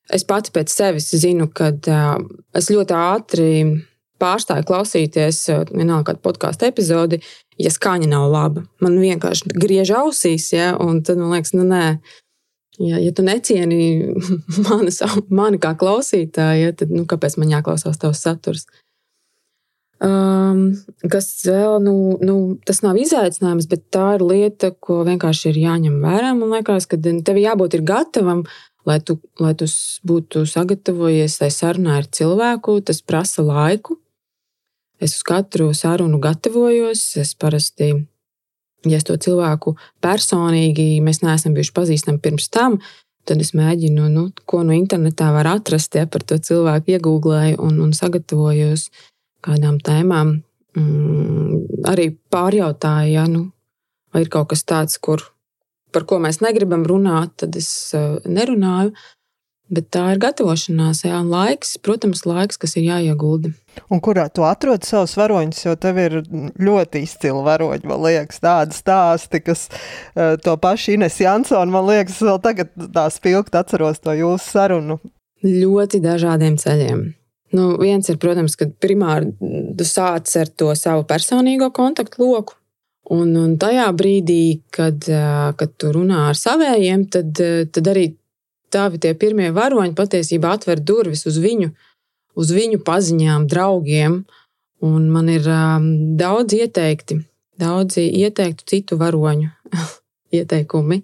es 0.10 0.26
pati 0.28 0.54
pēc 0.56 0.74
sevis 0.74 1.12
zinu, 1.22 1.50
ka 1.54 1.72
uh, 1.76 2.18
es 2.58 2.72
ļoti 2.74 2.98
ātri 2.98 3.52
pārstāju 4.22 4.68
klausīties 4.70 5.44
vienalga 5.72 6.12
kādu 6.12 6.24
podkāstu 6.26 6.68
epizodi, 6.70 7.22
ja 7.62 7.72
skaņa 7.74 8.10
nav 8.12 8.28
laba. 8.32 8.66
Man 8.84 9.00
vienkārši 9.02 9.54
griež 9.56 9.94
ausīs, 9.98 10.52
ja, 10.54 10.74
un 10.80 11.02
tad 11.06 11.22
man 11.22 11.34
liekas, 11.36 11.56
nu 11.58 11.68
nē. 11.68 11.86
Ja, 12.82 12.98
ja 13.02 13.12
tu 13.14 13.26
necieni 13.26 14.14
mani, 14.68 14.94
mani 15.30 15.60
kā 15.62 15.74
klausītāju, 15.78 16.70
ja, 16.70 16.78
tad 16.78 16.94
nu, 16.94 17.04
kāpēc 17.10 17.38
man 17.42 17.52
jāklausās 17.52 18.00
tavs 18.02 18.24
saturs? 18.24 18.66
Um, 20.02 20.72
kas 21.14 21.28
vēl, 21.46 21.76
nu, 21.86 21.94
nu, 22.26 22.36
tas 22.66 22.80
nav 22.82 22.98
izaicinājums, 22.98 23.68
bet 23.70 23.84
tā 23.94 24.16
ir 24.16 24.24
lieta, 24.26 24.72
ko 24.74 25.04
vienkārši 25.06 25.52
ir 25.52 25.60
jāņem 25.62 26.00
vērā. 26.02 26.32
Man 26.40 26.56
liekas, 26.56 26.88
ka 26.90 26.98
tev 26.98 27.38
jābūt 27.38 27.78
gatavam, 27.86 28.42
lai 28.86 29.00
tu, 29.06 29.18
lai 29.40 29.54
tu 29.58 29.68
būtu 30.08 30.46
sagatavojies 30.50 31.38
tai 31.42 31.52
sarunai 31.54 32.00
ar 32.02 32.08
cilvēku. 32.08 32.80
Tas 32.86 33.02
prasa 33.02 33.46
laiku. 33.46 34.00
Es 35.02 35.16
uz 35.18 35.24
katru 35.26 35.72
sarunu 35.74 36.20
gatavojos. 36.22 37.04
Es 37.22 37.34
parasti, 37.36 37.94
ja 38.86 38.98
es 38.98 39.08
to 39.08 39.18
cilvēku 39.18 39.76
personīgi, 40.04 41.02
mēs 41.04 41.24
neesam 41.26 41.56
bijuši 41.58 41.74
pazīstami 41.78 42.22
pirms 42.22 42.50
tam, 42.54 42.80
tad 43.26 43.42
es 43.42 43.54
mēģinu, 43.58 44.10
nu, 44.14 44.28
ko 44.50 44.62
no 44.66 44.76
internetā 44.76 45.30
var 45.34 45.50
atrast, 45.56 45.96
ja 45.98 46.08
par 46.10 46.26
to 46.26 46.38
cilvēku 46.42 46.96
iegūlēju 46.96 47.60
un, 47.62 47.82
un 47.86 47.94
sagatavojos 47.98 48.90
kādām 49.46 49.82
tēmām. 49.82 50.40
Mm, 50.78 51.84
arī 51.92 52.12
pārjautāju, 52.32 53.12
ja, 53.12 53.26
nu, 53.28 53.50
vai 54.14 54.24
ir 54.24 54.32
kaut 54.32 54.52
kas 54.54 54.64
tāds, 54.64 54.98
kur, 55.04 55.24
par 55.94 56.06
ko 56.10 56.20
mēs 56.24 56.42
negribam 56.44 56.86
runāt, 56.88 57.36
tad 57.44 57.58
es 57.60 57.72
uh, 57.98 58.20
nerunāju. 58.26 58.94
Bet 59.72 59.86
tā 59.96 60.02
ir 60.12 60.20
gatavošanās, 60.20 61.06
jā, 61.06 61.16
un 61.24 61.30
laiks, 61.32 61.78
protams, 61.80 62.26
laiks, 62.28 62.58
kas 62.60 62.74
ir 62.76 62.90
jāiegulda. 62.90 63.54
Un 63.88 64.02
kurā 64.04 64.26
tu 64.28 64.44
atrodi 64.44 64.90
savus 64.90 65.14
varoņus, 65.16 65.62
jo 65.64 65.76
tev 65.80 66.02
ir 66.02 66.18
ļoti 66.60 67.06
izcili 67.06 67.46
varoņi, 67.46 67.88
man 67.88 68.04
liekas, 68.04 68.42
tādi 68.44 68.76
stāsti, 68.76 69.40
kas 69.46 69.70
uh, 69.72 70.36
to 70.44 70.58
pašu 70.60 70.98
Ines 70.98 71.22
Jansonu, 71.24 71.72
man 71.72 71.88
liekas, 71.88 72.20
vēl 72.20 72.44
tagad 72.44 72.76
tā 72.92 73.08
spilgt 73.16 73.56
atceros 73.56 74.04
to 74.04 74.18
jūsu 74.20 74.44
sarunu. 74.58 75.00
Ļoti 75.48 76.04
dažādiem 76.04 76.60
ceļiem. 76.60 77.08
Nu, 77.56 77.76
viens 77.80 78.08
ir, 78.12 78.20
protams, 78.20 78.56
ka 78.60 78.70
primāri 78.84 79.32
tu 79.40 79.88
sāc 79.88 80.30
ar 80.40 80.52
to 80.56 80.72
savu 80.80 81.04
personīgo 81.08 81.72
kontaktu 81.76 82.24
loku. 82.24 82.56
Un, 83.12 83.34
un 83.36 83.58
tajā 83.60 83.90
brīdī, 83.98 84.62
kad, 84.72 85.04
kad 85.60 85.72
tu 85.80 85.92
runā 85.92 86.30
ar 86.30 86.38
saviem, 86.40 87.04
tad, 87.12 87.36
tad 87.76 87.90
arī 87.92 88.06
tavi 88.72 89.02
tie 89.04 89.14
pirmie 89.20 89.50
varoņi 89.56 89.96
patiesībā 89.98 90.56
atver 90.56 90.80
durvis 90.80 91.26
uz 91.30 91.40
viņu, 91.44 91.72
uz 92.40 92.54
viņu 92.56 92.82
paziņām, 92.88 93.50
draugiem. 93.52 94.22
Un 94.82 95.10
man 95.14 95.28
ir 95.30 95.46
um, 95.46 95.88
daudz 96.18 96.56
ieteikti, 96.58 97.20
daudzi 97.62 98.08
ieteiktu 98.24 98.66
citu 98.72 98.98
varoņu 98.98 99.52
ieteikumi. 100.40 101.04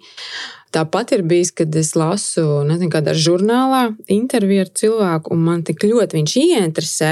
Tāpat 0.74 1.14
ir 1.16 1.24
bijis, 1.28 1.52
kad 1.56 1.76
es 1.80 1.94
lasu, 1.98 2.44
nezinu, 2.68 2.90
kādā 2.92 3.14
žurnālā 3.16 3.84
interviju 4.12 4.66
ar 4.66 4.72
cilvēku, 4.82 5.34
un 5.36 5.46
man 5.46 5.64
tik 5.68 5.86
ļoti 5.86 6.20
viņš 6.20 6.36
ieinteresē. 6.42 7.12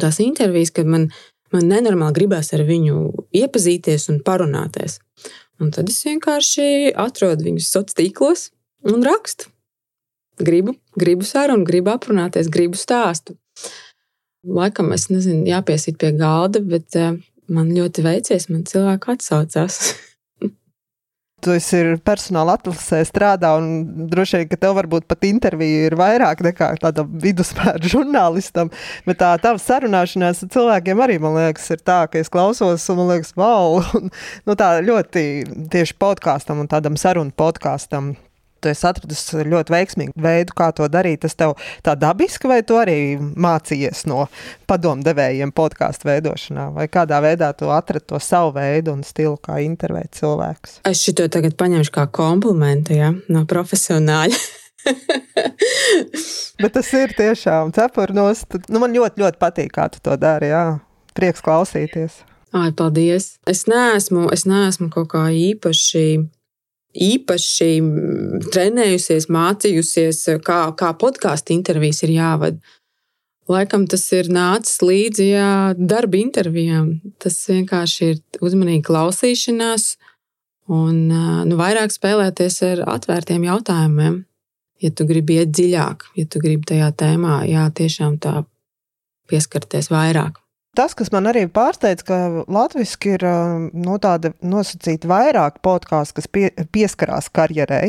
Tās 0.00 0.20
intervijas, 0.20 0.74
kad 0.76 0.88
man, 0.88 1.08
man 1.54 1.68
nenormāli 1.70 2.16
gribās 2.20 2.52
ar 2.56 2.64
viņu 2.68 3.26
iepazīties 3.36 4.08
un 4.12 4.20
parunāties. 4.26 4.98
Un 5.60 5.72
tad 5.74 5.90
es 5.92 6.00
vienkārši 6.06 6.94
atrodu 6.96 7.44
viņus 7.46 7.68
sociālos 7.68 7.98
tīklos, 7.98 8.44
un 8.88 9.04
rakstu. 9.04 9.50
Gribu, 10.40 10.74
gribu 10.96 11.26
sarunu, 11.28 11.66
gribu 11.68 11.92
aprunāties, 11.92 12.48
gribu 12.48 12.78
stāstu. 12.80 13.36
Laikam 14.40 14.94
es 14.96 15.10
nezinu, 15.12 15.44
jāpiesīt 15.50 15.98
pie 16.00 16.14
galda, 16.16 16.62
bet 16.64 16.96
eh, 16.96 17.18
man 17.52 17.74
ļoti 17.76 18.06
veicies, 18.06 18.48
man 18.48 18.64
cilvēki 18.68 19.12
atsaucās. 19.16 19.82
tu 21.44 21.54
esi 21.56 21.80
personāla 22.06 22.56
atlasē 22.58 23.00
strādā, 23.08 23.52
un 23.58 24.06
droši 24.10 24.40
vien, 24.40 24.48
ka 24.50 24.58
tev 24.60 24.76
varbūt 24.78 25.06
pat 25.10 25.26
intervija 25.28 25.88
ir 25.88 25.96
vairāk 25.98 26.42
nekā 26.46 26.70
tādam 26.82 27.10
vidusmēra 27.22 27.80
žurnālistam. 27.92 28.72
Bet 29.08 29.20
tā 29.22 29.34
tava 29.42 29.60
sarunāšanās 29.62 30.44
ar 30.46 30.52
cilvēkiem 30.54 31.04
arī, 31.04 31.20
man 31.22 31.38
liekas, 31.38 31.70
ir 31.74 31.84
tā, 31.84 32.02
ka 32.10 32.22
es 32.22 32.32
klausos, 32.32 32.88
un 32.92 33.02
man 33.02 33.12
liekas, 33.14 33.34
wow, 33.40 33.80
un, 33.98 34.10
nu, 34.46 34.58
tā 34.58 34.72
ļoti 34.86 35.26
tieši 35.72 35.96
podkāstam 36.00 36.62
un 36.62 36.70
tādam 36.70 36.98
sarunu 37.00 37.34
podkāstam 37.36 38.14
tu 38.60 38.70
esi 38.70 38.86
atradis 38.88 39.24
ļoti 39.34 39.74
veiksmīgu 39.74 40.14
veidu, 40.20 40.54
kā 40.56 40.70
to 40.76 40.88
darīt. 40.92 41.22
Tas 41.24 41.36
tev 41.38 41.56
tā 41.86 41.96
dabiski, 41.98 42.48
vai 42.50 42.60
tu 42.66 42.78
arī 42.80 43.16
mācījies 43.18 44.04
no 44.10 44.26
padomdevējiem 44.70 45.52
podkāstu 45.56 46.10
veidošanā, 46.10 46.70
vai 46.76 46.86
kādā 46.92 47.20
veidā 47.24 47.50
tu 47.56 47.72
atradi 47.74 48.12
to 48.12 48.20
savu 48.22 48.54
veidu 48.58 48.94
un 48.96 49.04
stilu, 49.06 49.36
kā 49.42 49.60
intervēt 49.64 50.20
cilvēkus? 50.20 50.80
Es 50.88 51.02
šo 51.04 51.28
tagad 51.28 51.56
paņemšu 51.60 51.94
kā 51.96 52.06
komplimentu 52.14 52.96
ja, 52.96 53.12
no 53.32 53.44
profesionāļa. 53.50 54.40
Bet 56.62 56.72
tas 56.76 56.88
ir 56.96 57.12
tiešām 57.16 57.72
cepurnos. 57.76 58.44
Nu, 58.68 58.80
man 58.82 58.94
ļoti, 58.96 59.20
ļoti 59.22 59.40
patīk, 59.40 59.72
kā 59.76 59.88
tu 59.92 60.02
to 60.04 60.16
dari. 60.20 60.50
Jā. 60.52 60.80
Prieks 61.16 61.42
klausīties. 61.44 62.20
Ai, 62.56 62.70
paldies. 62.74 63.36
Es 63.50 63.66
neesmu, 63.70 64.28
es 64.34 64.46
neesmu 64.48 64.90
kaut 64.94 65.12
kā 65.12 65.28
īpaši 65.34 66.04
īpaši 66.96 67.70
trenējusies, 68.50 69.28
mācījusies, 69.30 70.24
kā, 70.44 70.60
kā 70.76 70.92
podkāstu 70.98 71.54
intervijas 71.54 72.02
ir 72.06 72.14
jāvada. 72.16 72.76
Laikam 73.50 73.86
tas 73.90 74.04
ir 74.14 74.28
nācis 74.30 74.78
līdzi 74.84 75.26
jā, 75.32 75.52
darba 75.74 76.20
intervijām. 76.20 77.00
Tas 77.22 77.38
vienkārši 77.50 78.10
ir 78.12 78.20
uzmanīgi 78.42 78.84
klausīšanās 78.86 79.94
un 80.70 81.08
nu, 81.10 81.58
vairāk 81.58 81.90
spēlēties 81.94 82.60
ar 82.68 82.84
atvērtiem 82.94 83.46
jautājumiem. 83.48 84.20
Ja 84.80 84.92
tu 84.96 85.04
gribi 85.04 85.40
iet 85.40 85.50
dziļāk, 85.52 86.06
ja 86.16 86.28
tu 86.30 86.40
gribi 86.40 86.70
tajā 86.70 86.92
tēmā, 87.02 87.42
jā, 87.50 87.66
tiešām 87.74 88.16
tā 88.22 88.38
pieskarties 89.28 89.90
vairāk. 89.92 90.38
Tas, 90.78 90.92
kas 90.94 91.08
man 91.10 91.26
arī 91.26 91.48
pārsteidz, 91.50 92.04
ka 92.06 92.16
latviešu 92.46 93.08
ir 93.10 93.24
no 93.74 93.96
tāda 93.98 94.30
nosacīta 94.38 95.08
vairāk 95.10 95.56
podkāstu, 95.66 96.20
kas 96.20 96.28
pie, 96.30 96.44
pieskarās 96.70 97.26
karjerai. 97.34 97.88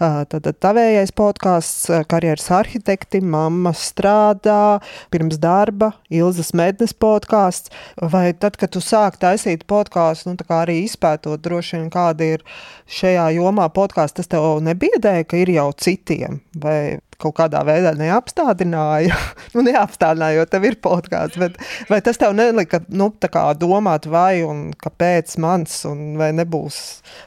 Tad 0.00 0.48
tavējais 0.64 1.12
podkāsts, 1.12 1.90
karjeras 2.08 2.48
arhitekti, 2.56 3.20
mamma 3.20 3.74
strādā, 3.76 4.80
pirms 5.12 5.36
darba, 5.42 5.92
Ilzas 6.08 6.54
mednes 6.56 6.96
podkāsts. 6.96 7.68
Vai 8.00 8.30
tad, 8.32 8.56
kad 8.56 8.72
tu 8.72 8.80
sāk 8.80 9.20
taisīt 9.20 9.68
podkāstu, 9.68 10.32
nu, 10.32 10.48
arī 10.56 10.80
izpētot 10.86 11.44
droši 11.44 11.82
vien, 11.82 11.92
kāda 11.92 12.32
ir 12.38 12.48
šajā 12.88 13.28
jomā 13.36 13.68
podkāsts, 13.76 14.22
tas 14.22 14.32
tev 14.32 14.56
nebiedēja, 14.64 15.28
ka 15.28 15.44
ir 15.44 15.52
jau 15.52 15.68
citiem? 15.76 16.40
Vai 16.56 16.96
kaut 17.22 17.36
kādā 17.38 17.62
veidā 17.66 17.94
neapstādināja. 17.98 19.16
nu, 19.54 19.64
neapstādināja, 19.66 20.40
jo 20.40 20.46
tev 20.50 20.68
ir 20.68 20.78
podkāsts, 20.82 21.40
bet 21.40 21.58
vai 21.90 22.02
tas 22.04 22.20
tev 22.20 22.36
nelika 22.38 22.82
nu, 22.88 23.12
domāt, 23.58 24.08
vai 24.10 24.42
un 24.46 24.70
kāpēc 24.78 25.36
mans, 25.42 25.82
un 25.88 26.16
vai 26.20 26.32
nebūs 26.36 26.78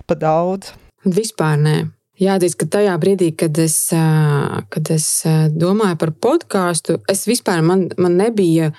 pa 0.08 0.18
daudz? 0.20 0.74
Vispār 1.06 1.60
nē. 1.62 1.78
Jāatzīst, 2.16 2.56
ka 2.62 2.68
tajā 2.78 2.94
brīdī, 3.00 3.34
kad 3.36 3.58
es, 3.60 3.90
kad 3.92 4.92
es 4.94 5.08
domāju 5.52 5.98
par 6.00 6.14
podkāstu, 6.24 7.02
es 7.12 7.26
vispār 7.28 7.60
man, 7.66 7.90
man 8.00 8.16
nebija, 8.16 8.70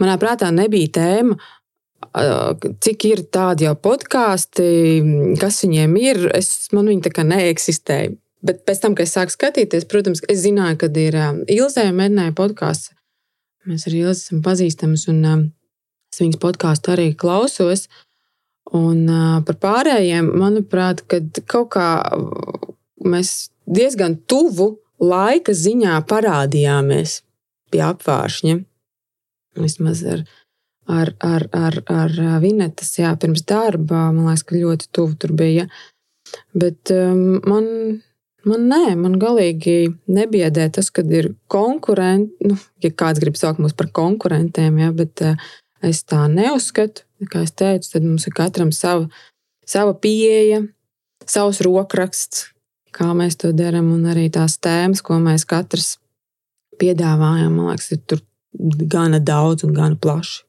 manā 0.00 0.14
prātā 0.20 0.48
nebija 0.54 0.88
tēma, 0.96 1.36
cik 2.82 3.06
ir 3.10 3.22
tādi 3.32 3.66
jau 3.66 3.74
podkāsti, 3.76 4.64
kas 5.40 5.62
viņiem 5.64 5.96
ir. 6.00 6.24
Es, 6.36 6.68
man 6.72 6.88
viņi 6.90 7.04
tā 7.06 7.12
kā 7.14 7.24
neeksistēja. 7.28 8.16
Bet 8.42 8.64
pēc 8.66 8.80
tam, 8.82 8.96
kad 8.98 9.06
es 9.06 9.14
sāku 9.14 9.34
skatīties, 9.34 9.86
protams, 9.90 10.22
es 10.30 10.42
zināju, 10.42 10.80
ka 10.80 10.88
ir 10.98 11.18
um, 11.18 11.42
Ilzē 11.46 11.86
Mednē 11.94 12.32
podkāsts. 12.34 12.90
Mēs 13.70 13.86
ar 13.86 13.94
Ilzi 13.94 14.26
esam 14.26 14.40
pazīstami, 14.42 14.98
un 15.12 15.20
um, 15.30 15.44
es 16.10 16.18
viņas 16.18 16.40
podkāstu 16.42 16.96
arī 16.96 17.12
klausos. 17.14 17.86
Un 18.74 19.06
uh, 19.06 19.38
par 19.46 19.58
pārējiem, 19.62 20.32
manuprāt, 20.42 21.04
kad 21.06 21.38
kaut 21.46 21.70
kā 21.76 21.86
mēs 23.06 23.52
diezgan 23.70 24.18
tuvu 24.26 24.72
laika 25.02 25.54
ziņā 25.54 26.00
parādījāmies 26.10 27.20
pie 27.70 27.82
apvāršņa. 27.86 28.58
Vismaz 29.62 30.02
ar, 30.08 30.22
ar, 30.90 31.14
ar, 31.22 31.48
ar, 31.54 31.82
ar 31.86 32.14
Vinetas, 32.42 32.94
jā, 32.98 33.12
pirms 33.20 33.44
darba, 33.46 34.08
man 34.10 34.32
liekas, 34.32 34.46
ka 34.48 34.58
ļoti 34.58 34.90
tuvu 34.90 35.18
tur 35.20 35.34
bija. 35.38 35.68
Bet 36.56 36.90
um, 36.94 37.38
man 37.46 37.68
Man 38.48 38.66
nē, 38.70 38.96
man 38.98 39.18
galīgi 39.22 39.92
nebiedē 40.10 40.66
tas, 40.74 40.88
kad 40.94 41.10
ir 41.14 41.32
konkurenti. 41.52 42.48
Nu, 42.48 42.56
ja 42.82 42.90
kāds 42.90 43.22
grib 43.22 43.38
saukt 43.38 43.62
mūs 43.62 43.74
par 43.78 43.92
konkurentiem, 43.94 44.80
ja, 44.82 44.90
bet 44.94 45.22
uh, 45.22 45.36
es 45.84 46.02
tā 46.08 46.24
neuzskatu. 46.30 47.06
Kā 47.30 47.44
jau 47.44 47.52
teicu, 47.62 47.86
tad 47.92 48.02
mums 48.02 48.26
ir 48.26 48.34
katram 48.34 48.72
sava, 48.74 49.06
sava 49.68 49.94
pieeja, 49.94 50.64
savs 51.22 51.60
rokraksts, 51.62 52.48
kā 52.90 53.12
mēs 53.14 53.38
to 53.38 53.52
darām, 53.54 53.92
un 53.94 54.08
arī 54.10 54.26
tās 54.34 54.58
tēmas, 54.58 55.04
ko 55.06 55.20
mēs 55.22 55.46
katrs 55.46 55.96
piedāvājam. 56.82 57.54
Man 57.54 57.70
liekas, 57.70 57.92
ir 57.94 58.02
tur 58.10 58.24
gana 58.90 59.22
daudz 59.22 59.62
un 59.68 59.76
gana 59.76 59.94
plaši. 59.94 60.42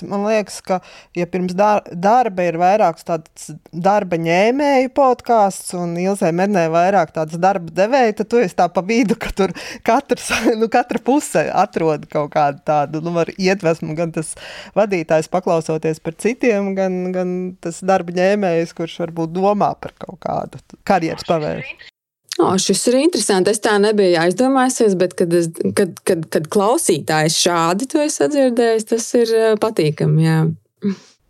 Man 0.00 0.22
liekas, 0.24 0.62
ka, 0.64 0.78
ja 1.12 1.26
pirms 1.28 1.52
darba 1.52 2.46
ir 2.48 2.56
vairāks 2.56 3.04
tāds 3.04 3.50
darba 3.72 4.16
ņēmēju 4.16 4.88
podkāsts 4.96 5.74
un 5.76 5.92
Ilzē 6.00 6.30
Mednē 6.32 6.64
vairāk 6.72 7.12
tāds 7.12 7.36
darba 7.36 7.68
devēja, 7.76 8.16
tad 8.22 8.30
tu 8.32 8.40
esi 8.40 8.56
tā 8.56 8.70
pa 8.72 8.80
vidu, 8.88 9.18
ka 9.20 9.34
tur 9.36 9.52
katrs, 9.84 10.30
nu, 10.60 10.70
katra 10.72 11.02
puse 11.04 11.44
atrod 11.52 12.08
kaut 12.08 12.32
kādu 12.32 12.64
tādu, 12.64 13.04
nu, 13.04 13.12
iedvesmu, 13.36 13.92
gan 13.98 14.16
tas 14.16 14.32
vadītājs 14.78 15.28
paklausoties 15.32 16.00
par 16.00 16.16
citiem, 16.24 16.72
gan, 16.78 17.00
gan 17.12 17.38
tas 17.60 17.84
darba 17.84 18.16
ņēmējs, 18.16 18.72
kurš 18.78 19.02
varbūt 19.04 19.36
domā 19.36 19.74
par 19.76 19.92
kaut 20.00 20.22
kādu 20.24 20.64
karjeras 20.88 21.28
pavērstu. 21.28 21.91
O, 22.40 22.48
šis 22.56 22.86
ir 22.88 22.96
interesants. 23.02 23.50
Es 23.52 23.60
tā 23.60 23.74
nebiju 23.82 24.16
aizdomājusies, 24.22 24.96
bet, 25.00 25.12
kad, 25.18 25.34
es, 25.36 25.50
kad, 25.76 25.98
kad, 26.08 26.24
kad 26.32 26.48
klausītājs 26.52 27.36
šādi 27.44 27.88
to 27.92 28.00
ir 28.06 28.12
sadzirdējis, 28.14 28.88
tas 28.88 29.08
ir 29.18 29.32
patīkami. 29.60 30.24
Jā. 30.24 30.38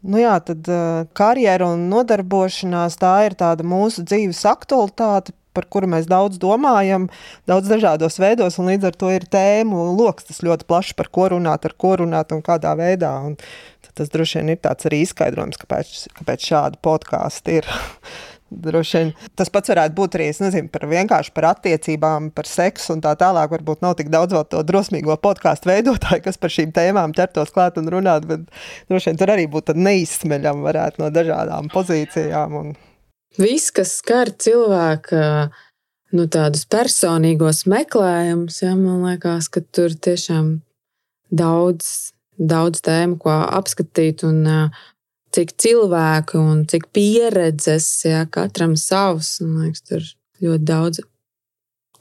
Nu 0.02 0.18
jā, 0.18 0.34
tad 0.42 0.66
karjera 1.18 1.68
un 1.74 1.88
nodarbošanās 1.90 2.98
tā 2.98 3.16
ir 3.28 3.36
tāda 3.38 3.66
mūsu 3.66 4.02
dzīves 4.06 4.42
aktualitāte, 4.50 5.34
par 5.54 5.66
kuru 5.70 5.90
mēs 5.92 6.08
daudz 6.10 6.40
domājam, 6.42 7.08
daudz 7.50 7.70
dažādos 7.70 8.18
veidos, 8.22 8.56
un 8.58 8.70
līdz 8.72 8.88
ar 8.88 8.98
to 8.98 9.12
ir 9.12 9.28
tēmu 9.30 9.92
lokus, 9.98 10.26
tas 10.30 10.42
ļoti 10.44 10.66
plašs, 10.68 10.96
par 10.98 11.10
ko 11.12 11.28
runāt, 11.34 11.68
ar 11.68 11.76
ko 11.78 11.94
runāt 12.00 12.32
un 12.34 12.42
kādā 12.44 12.72
veidā. 12.78 13.12
Un 13.26 13.36
tas 13.92 14.08
droši 14.08 14.40
vien 14.40 14.54
ir 14.54 14.60
tāds 14.64 14.88
arī 14.88 15.02
izskaidrojums, 15.04 15.60
kāpēc, 15.60 15.96
kāpēc 16.20 16.50
šādi 16.52 16.80
podkāsti 16.82 17.58
ir. 17.60 17.72
Droši 18.62 18.98
vien 18.98 19.10
tas 19.38 19.50
pats 19.52 19.72
varētu 19.72 19.96
būt 19.96 20.16
arī 20.18 20.28
nezinu, 20.42 20.68
par 20.72 20.86
vienkārši 20.90 21.32
par 21.36 21.48
attiecībām, 21.52 22.30
par 22.36 22.48
seksu 22.48 22.96
un 22.96 23.02
tā 23.04 23.14
tālāk. 23.18 23.50
Varbūt 23.54 23.84
nav 23.84 23.96
tik 23.98 24.12
daudz 24.12 24.36
to 24.52 24.62
drosmīgo 24.66 25.16
podkāstu 25.22 25.70
veidotāju, 25.70 26.24
kas 26.26 26.40
par 26.40 26.52
šīm 26.52 26.72
tēmām 26.76 27.14
ķertos 27.16 27.54
klāt 27.54 27.80
un 27.80 27.90
runāt, 27.92 28.26
bet 28.28 28.46
droši 28.90 29.10
vien 29.10 29.20
tur 29.20 29.34
arī 29.34 29.48
būtu 29.50 29.76
neizsmeļama 29.78 30.66
varētu 30.68 31.02
no 31.02 31.10
dažādām 31.14 31.72
pozīcijām. 31.72 32.56
Un... 32.60 32.72
Viss, 33.40 33.72
kas 33.74 33.96
skar 34.02 34.32
cilvēku 34.36 35.20
nu, 36.12 36.26
tādus 36.28 36.66
personīgos 36.70 37.64
meklējumus, 37.70 38.62
ja, 38.64 38.76
man 38.76 39.06
liekas, 39.08 39.48
ka 39.52 39.64
tur 39.72 39.96
tiešām 39.96 40.58
daudz, 41.32 42.12
daudz 42.36 42.84
tēmu, 42.84 43.18
ko 43.22 43.32
apskatīt. 43.32 44.26
Un, 44.28 44.42
uh, 44.44 44.82
cik 45.32 45.54
cilvēku 45.60 46.40
un 46.40 46.66
cik 46.68 46.90
pieredzes, 46.94 47.88
ja 48.08 48.26
katram 48.30 48.76
savs. 48.76 49.38
Man 49.44 49.68
liekas, 49.68 49.86
tur 49.88 50.04
ļoti 50.42 50.68
daudz 50.68 51.02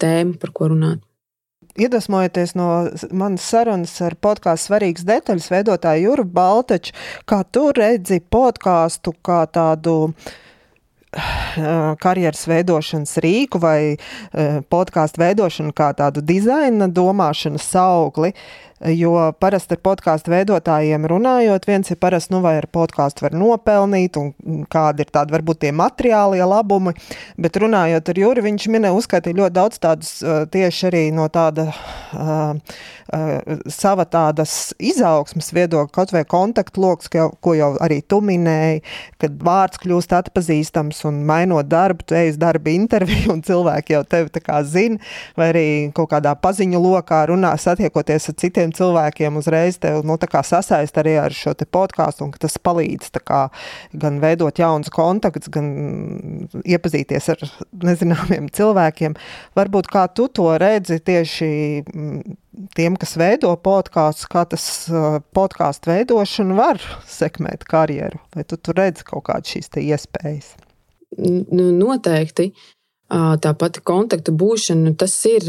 tēmu, 0.01 0.37
par 0.41 0.53
ko 0.55 0.71
runāt. 0.73 1.01
Iedvesmojoties 1.79 2.51
no 2.59 2.67
manas 3.15 3.45
sarunas 3.47 3.93
ar 4.03 4.17
podkāstu 4.19 4.67
svarīgas 4.67 5.05
detaļas 5.07 5.47
veidotāju 5.53 6.09
Juru 6.09 6.25
Baltaču, 6.27 6.91
kā 7.23 7.45
tu 7.47 7.69
redzi 7.71 8.19
podkāstu 8.19 9.13
kā 9.23 9.45
tādu 9.47 10.11
karjeras 12.03 12.43
veidošanas 12.51 13.15
rīku 13.23 13.61
vai 13.63 13.95
podkāstu 14.71 15.23
veidošanu 15.23 15.71
kā 15.75 15.93
tādu 15.95 16.23
dizaina 16.27 16.91
domāšanas 16.91 17.71
augli. 17.79 18.33
Jo 18.81 19.13
parasti 19.37 19.75
ar 19.75 19.81
podkāstu 19.85 20.31
veidotājiem 20.33 21.03
runājot, 21.05 21.67
viens 21.69 21.91
ir 21.93 21.99
parasti, 22.01 22.33
nu, 22.33 22.39
vai 22.41 22.55
ar 22.57 22.65
podkāstu 22.73 23.27
var 23.27 23.35
nopelnīt, 23.37 24.17
un 24.17 24.63
kādi 24.71 25.05
ir 25.05 25.11
tādi 25.13 25.35
varbūt 25.35 25.59
tie 25.61 25.73
materiālie 25.75 26.41
labumi. 26.41 26.95
Bet 27.37 27.59
runājot 27.61 28.09
ar 28.09 28.21
Juri, 28.23 28.45
viņš 28.47 28.65
minēja, 28.73 28.97
uzskaitīja 28.97 29.37
ļoti 29.37 29.55
daudz 29.57 29.81
tādus 29.83 30.15
tieši 30.53 30.87
arī 30.89 31.03
no 31.13 31.27
tāda 31.29 31.67
uh, 31.69 32.57
uh, 32.57 33.59
sava 33.69 34.07
tādas 34.09 34.71
izaugsmas 34.81 35.51
viedokļa, 35.53 35.93
kaut 35.93 36.15
vai 36.15 36.23
kontaktu 36.25 36.81
lokus, 36.81 37.11
ko, 37.13 37.29
ko 37.37 37.53
jau 37.57 37.71
arī 37.85 37.99
tu 38.01 38.17
minēji, 38.25 38.81
kad 39.21 39.37
vārds 39.45 39.81
kļūst 39.83 40.17
atpazīstams 40.23 41.03
un 41.09 41.21
mainot 41.29 41.69
darbu, 41.69 42.07
tu 42.07 42.17
ej 42.17 42.33
uz 42.33 42.41
darba 42.41 42.73
interviju 42.73 43.35
un 43.35 43.45
cilvēki 43.45 43.97
jau 43.97 44.03
tevi 44.09 44.33
tā 44.33 44.41
kā 44.41 44.63
zina, 44.65 44.97
vai 45.37 45.51
arī 45.53 45.65
kaut 45.93 46.11
kādā 46.15 46.33
paziņu 46.33 46.81
lokā 46.81 47.23
runā, 47.29 47.53
satiekoties 47.61 48.31
ar 48.31 48.39
citiem 48.41 48.70
citiem 48.71 48.87
cilvēkiem 48.91 49.37
uzreiz 49.37 49.77
tev 49.79 50.03
nu, 50.05 50.17
sasaist 50.17 50.97
arī 50.97 51.17
ar 51.19 51.31
šo 51.31 51.53
podkāstu, 51.53 52.25
un 52.25 52.31
tas 52.31 52.57
palīdz 52.57 53.11
kā, 53.23 53.49
gan 53.93 54.19
veidot 54.21 54.57
jaunus 54.57 54.89
kontaktus, 54.89 55.49
gan 55.49 56.47
iepazīties 56.63 57.29
ar 57.29 57.39
nezināmiem 57.83 58.49
cilvēkiem. 58.49 59.15
Varbūt 59.55 59.87
kā 59.91 60.07
tu 60.13 60.27
to 60.27 60.57
redzi 60.57 60.99
tieši 60.99 61.83
tiem, 62.75 62.95
kas 62.97 63.17
veido 63.17 63.55
podkāstus, 63.55 64.27
kā 64.27 64.45
tas 64.45 64.89
podkāstu 65.33 65.91
veidošana 65.91 66.55
var 66.55 66.81
sekmēt 67.07 67.63
karjeru? 67.63 68.19
Vai 68.35 68.43
tu 68.43 68.57
tur 68.57 68.75
redzi 68.75 69.03
kaut 69.03 69.27
kādas 69.27 69.51
šīs 69.51 69.69
iespējas? 69.75 70.55
Nu, 71.17 71.71
noteikti. 71.71 72.53
Tā 73.11 73.51
pati 73.59 73.81
kontaktu 73.83 74.31
būšana, 74.31 74.95
tas 74.95 75.17
ir 75.27 75.43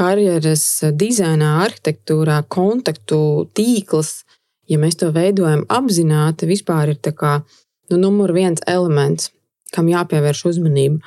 karjeras 0.00 0.64
dizainā, 0.96 1.58
arhitektūrā, 1.66 2.40
kontaktu 2.48 3.20
tīkls. 3.56 4.22
Ja 4.70 4.78
mēs 4.80 4.96
to 5.00 5.10
veidojam 5.12 5.66
apzināti, 5.68 6.48
vispār 6.48 6.94
ir 6.94 7.14
kā, 7.18 7.40
nu, 7.90 7.98
numur 7.98 8.32
viens 8.32 8.62
elements, 8.70 9.32
kam 9.74 9.90
jāpievērš 9.90 10.44
uzmanība. 10.52 11.00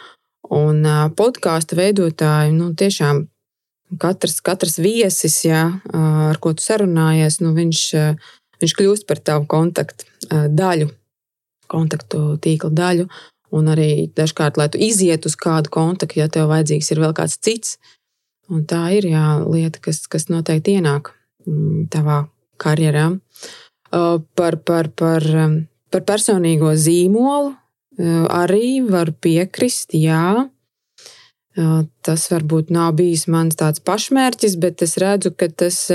Un 0.54 0.84
podkāstu 1.18 1.78
veidotāji, 1.80 2.52
nu, 2.54 2.74
tiešām 2.78 3.24
katrs, 4.00 4.42
katrs 4.44 4.78
viesis, 4.84 5.40
jā, 5.48 5.64
ar 5.94 6.40
ko 6.44 6.54
tu 6.54 6.66
sarunājies, 6.66 7.40
nu, 7.42 7.54
viņš, 7.56 7.84
viņš 8.62 8.76
kļūst 8.80 9.08
par 9.10 9.22
tavu 9.24 9.48
kontaktu 9.50 10.10
daļu, 10.54 10.92
kontaktu 11.72 12.26
tīkla 12.44 12.74
daļu. 12.76 13.08
Un 13.54 13.68
arī 13.70 14.10
dažkārt, 14.18 14.58
lai 14.58 14.66
tu 14.74 14.80
izietu 14.82 15.30
uz 15.30 15.36
kādu 15.38 15.70
kontaktu, 15.74 16.18
ja 16.20 16.26
tev 16.26 16.50
vajadzīgs 16.50 16.90
ir 16.90 17.02
vēl 17.04 17.14
kāds 17.18 17.38
cits. 17.38 17.78
Un 18.52 18.66
tā 18.68 18.86
ir 18.98 19.08
jā, 19.08 19.26
lieta, 19.48 19.80
kas, 19.84 20.04
kas 20.12 20.28
noteikti 20.32 20.78
ienāk 20.80 21.14
mm, 21.48 21.88
tavā 21.94 22.26
karjerā. 22.62 23.12
Par, 23.94 24.58
par, 24.66 24.90
par, 24.98 25.26
par 25.94 26.06
personīgo 26.08 26.72
zīmolu 26.74 27.54
arī 28.34 28.82
var 28.90 29.14
piekrist, 29.22 29.94
jā. 29.94 30.50
Tas 32.02 32.28
varbūt 32.32 32.72
nav 32.74 32.96
bijis 32.98 33.28
mans 33.30 33.56
tāds 33.56 33.84
pašmērķis, 33.86 34.58
bet 34.58 34.82
es 34.82 34.98
redzu, 34.98 35.30
ka 35.38 35.48
tas, 35.54 35.86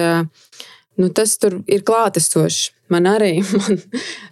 nu, 0.96 1.08
tas 1.10 1.34
tur 1.42 1.62
ir 1.66 1.82
klātesošs. 1.82 2.74
Man 2.88 3.04
arī 3.04 3.42
man 3.52 3.80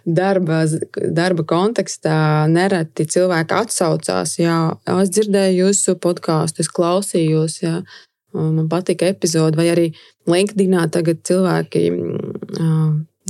darba, 0.05 0.63
darba 0.95 1.43
kontekstā 1.45 2.47
nereti 2.49 3.05
cilvēki 3.05 3.53
atsaucās, 3.53 4.37
jā, 4.39 4.55
es 4.95 5.11
dzirdēju 5.13 5.67
jūsu 5.67 5.97
podkāstu, 6.01 6.63
es 6.63 6.71
klausījos, 6.73 7.59
jā, 7.61 7.75
man 8.35 8.67
patika 8.69 9.07
epizode, 9.07 9.57
vai 9.59 9.69
arī 9.71 9.87
LinkedInā 10.29 10.87
tagad 10.93 11.21
cilvēki 11.27 11.83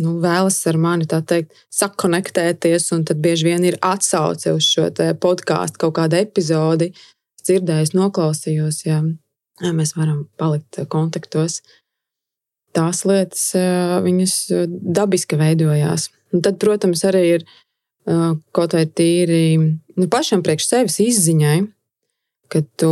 nu, 0.01 0.13
vēlas 0.23 0.59
ar 0.69 0.79
mani 0.81 1.07
teikt, 1.09 1.53
sakonektēties, 1.73 2.89
un 2.95 3.05
tad 3.07 3.21
bieži 3.23 3.49
vien 3.49 3.65
ir 3.65 3.79
atsauce 3.85 4.53
uz 4.55 4.67
šo 4.67 4.89
podkāstu 5.21 5.85
kaut 5.85 5.97
kādu 5.99 6.19
epizodi 6.21 6.91
dzirdējis, 7.47 7.93
noklausījos, 7.95 8.81
ja, 8.87 9.01
ja 9.63 9.73
mēs 9.75 9.95
varam 9.97 10.25
palikt 10.39 10.81
kontaktos. 10.91 11.61
Tās 12.75 13.05
lietas 13.07 13.45
viņas 14.03 14.35
dabiski 14.69 15.39
veidojās. 15.39 16.11
Un 16.35 16.43
tad, 16.45 16.59
protams, 16.61 17.05
arī 17.07 17.23
ir 17.37 17.47
kaut 18.55 18.75
vai 18.75 18.83
tīri 18.85 19.57
nu, 19.59 20.07
pašam 20.11 20.43
priekš 20.45 20.67
sevis 20.67 20.99
izziņai, 21.03 21.57
ka 22.51 22.61
tu, 22.79 22.91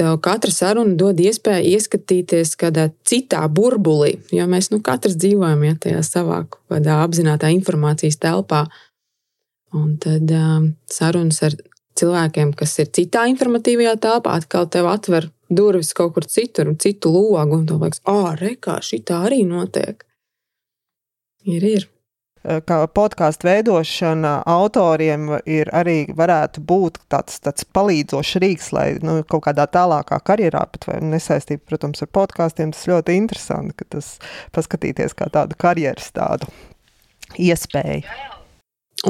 tev 0.00 0.16
katra 0.24 0.52
saruna 0.54 0.96
dod 0.96 1.20
iespēju 1.20 1.74
ieskatīties 1.76 2.54
kādā 2.60 2.88
citā 3.04 3.42
burbulī, 3.52 4.14
jo 4.32 4.46
mēs 4.48 4.70
nu, 4.72 4.80
katrs 4.84 5.18
dzīvojam 5.20 5.66
ja, 5.68 5.76
tajā 5.84 6.00
savā 6.06 6.44
apzinātajā 6.70 7.58
informācijas 7.58 8.16
telpā. 8.22 8.64
Un 9.76 9.92
tad 10.02 10.32
um, 10.34 10.72
sarunas 10.90 11.42
ar 11.46 11.54
cilvēkiem, 12.00 12.54
kas 12.58 12.78
ir 12.82 12.88
citā 12.96 13.26
informatīvajā 13.30 13.94
telpā, 14.02 14.38
atkal 14.40 14.66
tev 14.72 14.88
atver 14.90 15.28
durvis 15.50 15.92
kaut 15.94 16.16
kur 16.16 16.26
citur, 16.26 16.72
citu 16.80 17.12
logu, 17.12 17.60
un 17.60 17.66
tu 17.68 17.76
liekas, 17.78 18.02
ah, 18.10 18.32
rekā, 18.40 18.80
šī 18.82 19.02
tā 19.06 19.20
arī 19.28 19.44
notiek. 19.46 20.06
Ir, 21.44 21.64
ir. 21.76 21.88
Kā 22.40 22.76
podkāstu 22.88 23.50
veidošana 23.50 24.38
autoriem 24.48 25.26
ir 25.44 25.68
arī 25.76 26.06
varētu 26.16 26.62
būt 26.64 26.96
tāds, 27.12 27.36
tāds 27.44 27.66
palīdzošs 27.68 28.38
rīks, 28.40 28.70
lai 28.72 28.86
nu, 29.04 29.18
kaut 29.28 29.44
kādā 29.44 29.66
tālākā 29.68 30.16
karjerā, 30.24 30.62
pat 30.72 30.88
nesaistībā, 31.04 31.66
protams, 31.68 32.00
ar 32.00 32.08
podkāstiem, 32.16 32.72
tas 32.72 32.88
ļoti 32.88 33.18
interesanti, 33.20 33.76
ka 33.76 33.90
tas 33.96 34.14
paskatīties 34.56 35.12
kā 35.18 35.28
tādu 35.34 35.58
karjeras 35.60 36.08
tādu 36.16 36.48
iespēju. 37.36 38.08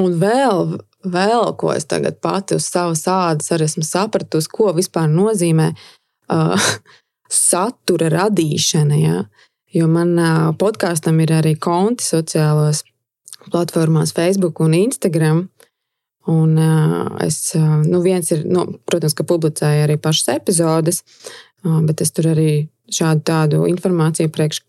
Un 0.01 0.19
vēl 0.19 0.75
vēl 1.03 1.53
ko 1.57 1.73
es 1.73 1.87
tagad 1.89 2.19
pati 2.21 2.57
uz 2.57 2.67
savas 2.69 3.03
ādas 3.09 3.51
arī 3.53 3.67
esmu 3.69 3.83
sapratusi, 3.85 4.49
ko 4.51 4.71
vispār 4.75 5.09
nozīmē 5.11 5.71
uh, 5.71 6.69
satura 7.47 8.11
radīšana. 8.13 8.99
Ja? 9.01 9.23
Jo 9.71 9.87
man 9.91 10.17
uh, 10.19 10.51
podkāstam 10.57 11.21
ir 11.23 11.33
arī 11.39 11.55
konti 11.59 12.05
sociālās 12.05 12.83
platformās, 13.49 14.13
Facebook 14.15 14.59
un 14.63 14.75
Instagram. 14.77 15.45
Un, 16.29 16.57
uh, 16.57 17.07
es, 17.25 17.53
uh, 17.57 17.79
nu, 17.81 18.01
viens 18.05 18.27
ir, 18.31 18.43
nu, 18.45 18.67
protams, 18.85 19.15
ka 19.17 19.25
publicēju 19.25 19.87
arī 19.87 19.97
pašas 19.97 20.35
epizodes, 20.35 21.01
uh, 21.65 21.79
bet 21.87 22.03
es 22.05 22.13
tur 22.13 22.29
arī 22.35 22.51
šādu 22.93 23.25
tādu 23.25 23.63
informāciju 23.71 24.29
priekš 24.29 24.61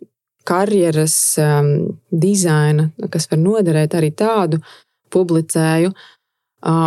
karjeras 0.48 1.16
um, 1.38 1.68
dizaina, 2.08 2.88
kas 3.12 3.28
var 3.30 3.42
noderēt, 3.42 3.94
arī 3.98 4.10
tādu 4.16 4.62
publicēju. 5.12 5.92
Uh, 5.92 6.08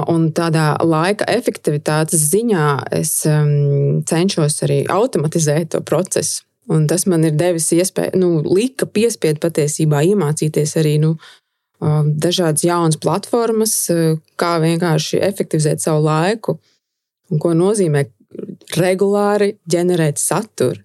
Un 0.08 0.30
tādā 0.32 0.69
laika 0.88 1.26
efektivitātes 1.28 2.30
ziņā 2.32 2.67
es 2.95 3.10
um, 3.28 4.04
cenšos 4.08 4.62
arī 4.63 4.86
automatizēt 4.88 5.74
to 5.74 5.82
procesu. 5.84 6.45
Un 6.71 6.88
tas 6.88 7.04
man 7.12 7.26
ir 7.28 7.36
devis 7.36 7.67
iespēju, 7.76 8.15
nu, 8.17 8.30
lika 8.48 8.88
piespiedu 8.88 9.43
patiesībā 9.43 10.00
iemācīties 10.08 10.78
arī 10.80 10.95
nu, 11.04 11.12
dažādas 11.81 12.63
jaunas 12.65 12.97
platformas, 13.01 13.75
kā 14.39 14.55
vienkārši 14.63 15.21
efektivizēt 15.25 15.83
savu 15.83 16.05
laiku 16.05 16.59
un 17.31 17.41
ko 17.41 17.53
nozīmē 17.57 18.05
regulāri 18.77 19.55
ģenerēt 19.71 20.19
saturu. 20.21 20.81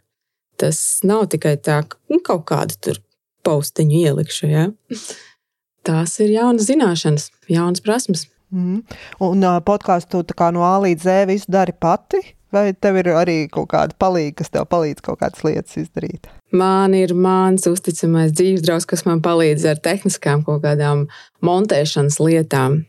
Tas 0.60 1.00
nav 1.06 1.30
tikai 1.32 1.56
tā, 1.56 1.80
ka 1.88 1.96
nu, 2.12 2.20
kaut 2.24 2.44
kādu 2.50 2.76
tur 2.84 3.00
paustiņu 3.46 4.02
ielikšu. 4.02 4.50
Ja? 4.50 4.66
Tās 5.86 6.18
ir 6.20 6.34
jaunas 6.34 6.68
zināšanas, 6.68 7.30
jaunas 7.48 7.84
prasmes. 7.84 8.26
Mm. 8.50 8.82
Un 9.22 9.46
uh, 9.46 9.60
podkāstu 9.62 10.24
no 10.52 10.64
A 10.66 10.74
līdz 10.82 11.06
Z 11.06 11.26
visu 11.30 11.46
dari 11.48 11.72
pati? 11.72 12.20
Vai 12.50 12.72
tev 12.74 12.98
ir 12.98 13.12
arī 13.14 13.36
kaut 13.52 13.68
kāda 13.70 13.94
palīga, 13.98 14.40
kas 14.40 14.50
tev 14.50 14.66
palīdz 14.70 15.04
kaut 15.06 15.20
kādas 15.22 15.44
lietas 15.46 15.76
izdarīt? 15.78 16.26
Man 16.50 16.96
ir 16.98 17.14
mans 17.14 17.68
uzticamais 17.70 18.32
dzīves 18.34 18.64
draugs, 18.66 18.88
kas 18.90 19.06
man 19.06 19.22
palīdz 19.22 19.68
ar 19.70 19.82
tehniskām 19.82 20.42
kaut 20.46 20.64
kādām 20.64 21.06
montēšanas 21.46 22.18
lietām. 22.18 22.80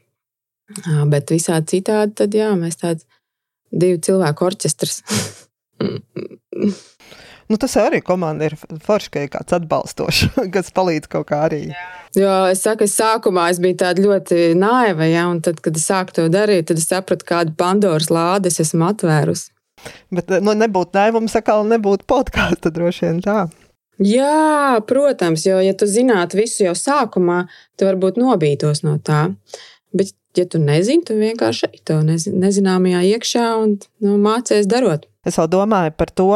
Bet 1.12 1.34
visādi 1.34 1.78
citādi, 1.78 2.15
tad 2.24 2.34
jā, 2.38 2.50
mēs 2.58 2.80
tāds 2.82 3.06
divu 3.71 4.02
cilvēku 4.02 4.50
orķestrs. 4.50 5.02
Nu, 7.51 7.57
tas 7.59 7.73
arī 7.75 7.99
komanda 8.05 8.47
ir 8.47 8.53
forši, 8.55 9.09
ka 9.11 9.23
ir 9.25 9.31
kāds 9.33 9.55
atbalstošs, 9.57 10.37
kas 10.55 10.71
palīdz 10.75 11.09
kaut 11.11 11.27
kā 11.31 11.41
arī. 11.49 11.65
Jā. 11.73 11.87
Jo 12.15 12.35
es 12.51 12.61
saku, 12.63 12.87
es 12.87 12.95
sākumā 12.99 13.49
es 13.51 13.59
biju 13.63 13.77
tāda 13.81 14.03
ļoti 14.03 14.51
naiva, 14.59 15.07
ja, 15.07 15.25
un 15.31 15.41
tad, 15.43 15.59
kad 15.63 15.75
es 15.79 15.87
sāku 15.87 16.15
to 16.15 16.27
darīt, 16.31 16.69
tad 16.69 16.79
es 16.79 16.87
sapratu, 16.87 17.27
kādu 17.27 17.55
Pandoras 17.59 18.07
lādi 18.11 18.51
es 18.51 18.59
esmu 18.63 18.87
atvērusi. 18.91 19.51
Bet, 20.13 20.31
nu, 20.43 20.53
nebūtu 20.55 20.95
naiva, 20.95 21.19
mums 21.19 21.35
atkal 21.35 21.65
nebūtu 21.67 22.07
podkāstu 22.07 22.71
droši 22.71 23.07
vien 23.07 23.21
tā. 23.25 23.37
Jā, 24.01 24.79
protams, 24.87 25.43
jo, 25.45 25.59
ja 25.61 25.75
tu 25.77 25.85
zinātu 25.89 26.39
visu 26.39 26.65
jau 26.65 26.73
sākumā, 26.77 27.43
tu 27.77 27.85
varbūt 27.85 28.17
nobītos 28.21 28.83
no 28.85 28.95
tā. 29.03 29.27
Bet, 29.95 30.13
ja 30.37 30.47
tu 30.49 30.61
nezini, 30.63 31.03
tu 31.05 31.17
vienkārši 31.19 31.69
ej 31.69 31.83
to 31.89 31.99
nezināmajā 32.05 33.03
iekšā 33.11 33.47
un 33.59 33.75
nu, 34.03 34.17
mācies 34.21 34.69
darot. 34.69 35.07
Es 35.27 35.37
vēl 35.37 35.51
domāju 35.51 35.93
par 35.99 36.13
to, 36.15 36.29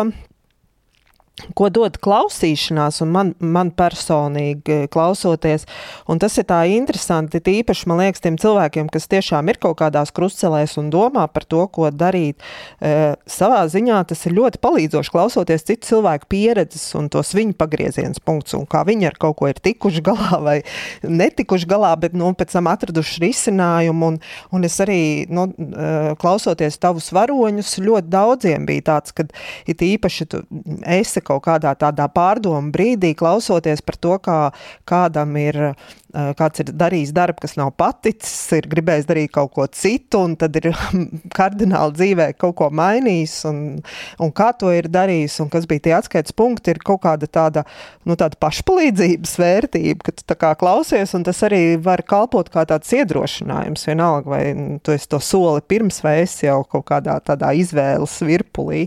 ko 1.56 1.68
dod 1.74 1.98
klausīšanās, 2.00 3.02
un 3.04 3.12
man, 3.12 3.32
man 3.44 3.72
personīgi 3.76 4.86
klausoties. 4.92 5.66
Un 6.12 6.20
tas 6.22 6.38
ir 6.40 6.48
tā 6.48 6.62
interesanti, 6.72 7.42
tīpaši 7.44 7.90
man 7.92 8.00
liekas, 8.00 8.24
tiem 8.24 8.38
cilvēkiem, 8.40 8.88
kas 8.92 9.10
tiešām 9.12 9.52
ir 9.52 9.60
kaut 9.62 9.78
kādās 9.82 10.14
krustcelēs 10.16 10.78
un 10.80 10.88
domā 10.94 11.26
par 11.32 11.44
to, 11.44 11.66
ko 11.76 11.90
darīt. 11.92 12.40
E, 12.80 13.16
savā 13.28 13.66
ziņā 13.72 14.00
tas 14.08 14.24
ir 14.30 14.38
ļoti 14.38 14.62
palīdzoši 14.64 15.12
klausoties 15.12 15.68
citu 15.68 15.90
cilvēku 15.90 16.30
pieredzes 16.32 16.88
un 16.96 17.12
tos 17.12 17.34
viņu 17.36 17.58
pagrieziena 17.60 18.16
punktus, 18.24 18.56
un 18.56 18.64
kā 18.70 18.86
viņi 18.88 19.10
ar 19.12 19.20
kaut 19.20 19.36
ko 19.42 19.52
ir 19.52 19.60
tikuši 19.60 20.06
galā 20.08 20.40
vai 20.48 20.58
netikuši 21.04 21.68
galā, 21.70 21.92
bet 22.00 22.16
nu, 22.16 22.32
pēc 22.38 22.56
tam 22.56 22.72
atraduši 22.72 23.26
risinājumu. 23.26 24.14
Un, 24.14 24.22
un 24.56 24.70
es 24.70 24.80
arī 24.84 25.02
nu, 25.28 25.50
e, 25.52 25.92
klausoties 26.22 26.80
tavus 26.80 27.12
varoņus, 27.16 27.76
ļoti 27.84 28.12
daudziem 28.16 28.72
bija 28.72 28.88
tāds, 28.94 29.12
ka 29.16 29.28
it 29.68 29.84
īpaši 29.84 30.32
tu 30.32 30.46
esi 30.96 31.25
kaut 31.26 31.44
kādā 31.48 31.74
tādā 31.80 32.08
pārdomu 32.14 32.74
brīdī, 32.76 33.16
klausoties 33.18 33.84
par 33.86 34.00
to, 34.02 34.18
kā 34.22 34.40
kādam 34.88 35.36
ir 35.42 35.62
kāds 36.40 36.62
ir 36.64 36.72
darījis 36.72 37.12
darbu, 37.16 37.42
kas 37.44 37.56
nav 37.60 37.74
paticis, 37.80 38.34
ir 38.56 38.68
gribējis 38.72 39.08
darīt 39.10 39.34
kaut 39.36 39.52
ko 39.56 39.66
citu, 39.68 40.22
un 40.24 40.36
tad 40.40 40.56
ir 40.60 40.70
kardināli 41.38 41.96
dzīvē 41.98 42.28
kaut 42.40 42.56
ko 42.62 42.70
mainījis, 42.76 43.36
un, 43.50 43.60
un 44.24 44.34
kā 44.36 44.52
to 44.58 44.72
ir 44.76 44.88
darījis, 44.92 45.38
un 45.44 45.52
kas 45.54 45.68
bija 45.70 45.86
tie 45.88 45.96
atskaites 45.98 46.36
punkti, 46.36 46.72
ir 46.72 46.82
kaut 46.86 47.04
kāda 47.04 47.28
tāda, 47.28 47.66
nu, 48.08 48.18
tāda 48.20 48.40
pašpalīdzības 48.42 49.36
vērtība, 49.42 50.08
ka 50.08 50.16
tu 50.16 50.28
tā 50.32 50.38
kā 50.40 50.54
klausies, 50.60 51.16
un 51.18 51.26
tas 51.28 51.42
arī 51.48 51.76
var 51.84 52.06
kalpot 52.08 52.50
kā 52.54 52.66
tāds 52.70 52.94
iedrošinājums, 52.96 53.86
vienalga, 53.90 54.32
vai 54.32 54.44
nu, 54.58 54.80
tu 54.84 54.96
esi 54.96 55.10
to 55.12 55.20
soli 55.24 55.64
pirms, 55.68 56.00
vai 56.06 56.22
esi 56.24 56.48
jau 56.48 56.62
kaut 56.70 56.88
kādā 56.94 57.18
tādā 57.26 57.52
izvēles 57.60 58.16
virpulī. 58.26 58.86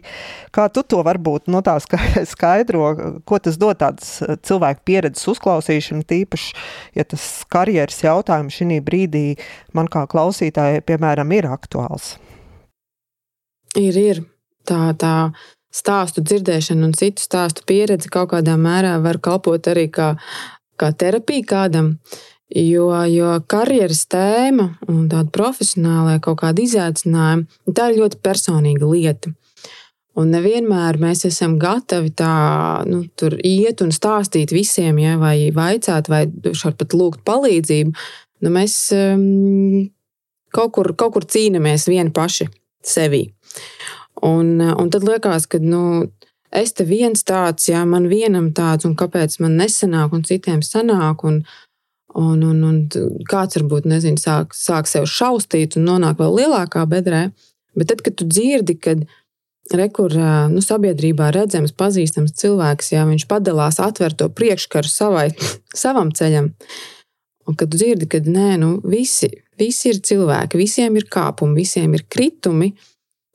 Kā 0.55 0.69
tu 0.73 0.85
to 0.87 1.03
varbūt 1.05 1.51
no 1.53 1.63
tā 1.67 1.77
skaidro, 2.33 3.21
ko 3.29 3.43
tas 3.43 3.61
dod 3.61 3.81
tāds 3.83 4.19
cilvēku 4.49 4.87
pieredzes 4.89 5.29
uzklausīšana, 5.35 6.07
tīpaši, 6.09 6.55
ja 6.97 7.05
tas 7.05 7.18
tas 7.19 7.45
karjeras 7.51 7.99
jautājums 8.05 8.55
šī 8.55 8.79
brīdī 8.85 9.27
man 9.75 9.91
kā 9.91 10.07
klausītājai, 10.07 10.85
piemēram, 10.87 11.33
ir 11.35 11.51
aktuāls? 11.51 12.17
Ir, 13.77 13.99
ir. 13.99 14.23
Tā, 14.69 14.93
tā 15.01 15.31
stāstu 15.73 16.23
dzirdēšana 16.23 16.89
un 16.89 16.95
citu 16.97 17.25
stāstu 17.25 17.65
pieredze 17.69 18.11
kaut 18.13 18.31
kādā 18.35 18.57
mērā 18.61 18.99
var 19.01 19.19
kalpot 19.19 19.71
arī 19.71 19.89
kā, 19.93 20.15
kā 20.77 20.93
terapija 20.93 21.47
kādam. 21.49 21.97
Jo, 22.49 22.89
jo 23.13 23.35
karjeras 23.45 24.07
tēma 24.09 24.71
un 24.89 25.03
tāda 25.13 25.29
profesionālā 25.35 26.15
kaut 26.25 26.39
kāda 26.41 26.63
izaicinājuma, 26.65 27.45
tā 27.77 27.91
ir 27.91 27.99
ļoti 28.01 28.21
personīga 28.25 28.89
lieta. 28.89 29.35
Un 30.19 30.33
nevienmēr 30.35 30.99
mēs 30.99 31.23
esam 31.29 31.59
gatavi 31.63 32.11
tā 32.19 32.33
nu, 32.89 33.05
iet 33.47 33.83
un 33.85 33.93
stāstīt 33.95 34.51
visiem, 34.55 34.99
ja, 34.99 35.15
vai 35.21 35.53
vaicāt, 35.55 36.11
vai 36.11 36.25
šādi 36.27 36.79
pat 36.81 36.97
lūgt 36.99 37.23
palīdzību. 37.29 37.93
Nu, 38.43 38.53
mēs 38.55 38.75
um, 38.97 39.87
kaut, 40.55 40.73
kur, 40.75 40.91
kaut 40.99 41.15
kur 41.15 41.27
cīnāmies 41.27 41.87
vieni 41.91 42.15
paši 42.15 42.49
sevi. 42.83 43.29
Un, 44.27 44.57
un 44.59 44.91
tad 44.91 45.07
liekas, 45.07 45.47
ka 45.51 45.61
nu, 45.63 46.09
es 46.51 46.75
te 46.75 46.87
viens 46.89 47.23
tāds, 47.23 47.69
ja 47.71 47.85
man 47.87 48.09
vienam 48.11 48.51
tāds, 48.57 48.89
un 48.89 48.97
kāpēc 48.99 49.39
man 49.45 49.55
nesanāk, 49.61 50.15
un 50.17 50.27
citiem 50.27 50.65
sanāk. 50.67 51.23
Un, 51.29 51.43
un, 52.19 52.43
un, 52.43 52.65
un 52.67 52.81
kāds 53.29 53.61
varbūt 53.61 53.87
nezinu, 53.87 54.19
sāk, 54.19 54.57
sāk 54.57 54.91
sev 54.91 55.07
šaustīt 55.07 55.79
un 55.79 55.87
nonāk 55.93 56.19
vēl 56.19 56.41
lielākā 56.41 56.83
bedrē. 56.91 57.29
Bet 57.79 57.93
tad, 57.93 58.03
kad 58.03 58.19
tu 58.19 58.27
dzirdi, 58.27 58.79
kad 58.83 59.07
Rekur 59.75 60.15
nu, 60.53 60.63
sabiedrībā 60.65 61.29
redzams, 61.35 61.75
pazīstams 61.77 62.33
cilvēks, 62.41 62.93
ja 62.95 63.05
viņš 63.09 63.27
padalās, 63.29 63.81
atver 63.85 64.15
to 64.17 64.31
priekškaru 64.33 64.89
savai, 64.89 65.27
savam 65.83 66.13
ceļam. 66.15 66.53
Un 67.49 67.57
kad 67.57 67.73
dzirdi, 67.73 68.09
ka 68.09 68.21
nē, 68.25 68.57
nu, 68.61 68.71
visi, 68.85 69.31
visi 69.61 69.93
ir 69.93 70.01
cilvēki, 70.05 70.61
visiem 70.61 70.97
ir 71.01 71.09
kāpumi, 71.09 71.63
visiem 71.63 71.95
ir 71.97 72.05
kritumi, 72.09 72.75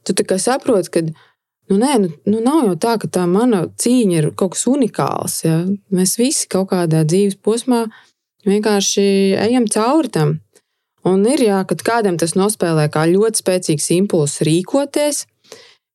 tu 0.05 0.13
saproti, 0.37 0.89
ka 0.93 1.01
nu, 1.69 1.77
nē, 1.77 1.97
nu, 2.03 2.09
nu, 2.29 2.41
nav 2.43 2.67
jau 2.67 2.75
tā, 2.77 2.95
ka 3.01 3.07
tā 3.07 3.25
mana 3.29 3.65
cīņa 3.67 4.17
ir 4.19 4.29
kaut 4.37 4.53
kas 4.55 4.65
unikāls. 4.69 5.41
Ja? 5.45 5.63
Mēs 5.93 6.17
visi 6.19 6.49
kaut 6.51 6.71
kādā 6.73 7.03
dzīves 7.07 7.39
posmā 7.41 7.85
vienkārši 8.45 9.05
ejam 9.47 9.67
cauri 9.71 10.11
tam. 10.13 10.39
Un 11.07 11.25
ir 11.27 11.41
jā, 11.43 11.59
kad 11.67 11.81
kādam 11.83 12.17
tas 12.19 12.35
nospēlē 12.39 12.87
kā 12.91 13.03
ļoti 13.11 13.41
spēcīgs 13.41 13.89
impulss 13.97 14.43
rīkoties, 14.45 15.25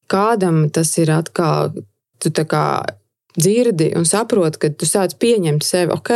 Kādam 0.08 0.66
tas 0.72 0.94
ir 0.98 1.12
atkal, 1.12 1.74
tu 2.18 2.32
tā 2.32 2.44
kā 2.48 2.64
dzirdi 3.38 3.92
un 3.98 4.06
saproti, 4.08 4.60
ka 4.62 4.70
tu 4.74 4.88
sāc 4.88 5.14
pieņemt 5.20 5.64
sevi, 5.64 5.92
ok, 5.94 6.12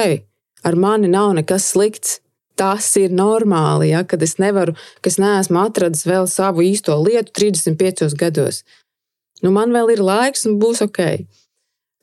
ar 0.67 0.79
mani 0.79 1.11
nav 1.13 1.35
nekas 1.39 1.73
slikts. 1.75 2.19
Tas 2.53 2.85
ir 3.01 3.15
normāli, 3.17 3.89
ja, 3.95 4.03
kad 4.05 4.21
es 4.23 4.35
nevaru, 4.37 4.75
kas 5.01 5.17
neesmu 5.17 5.57
atradis 5.63 6.05
vēl 6.05 6.27
savu 6.29 6.61
īsto 6.67 6.99
lietu 7.01 7.33
35 7.39 8.13
gados. 8.21 8.61
Nu, 9.41 9.51
man 9.57 9.73
vēl 9.73 9.95
ir 9.95 10.03
laiks, 10.05 10.45
un 10.47 10.59
būs 10.61 10.83
ok. 10.85 11.01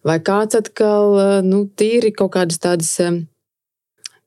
Vai 0.09 0.17
kāds 0.25 0.57
atkal, 0.57 1.43
nu, 1.45 1.67
tīri 1.77 2.09
kaut 2.15 2.33
kādas 2.33 2.57
tādas, 2.63 2.95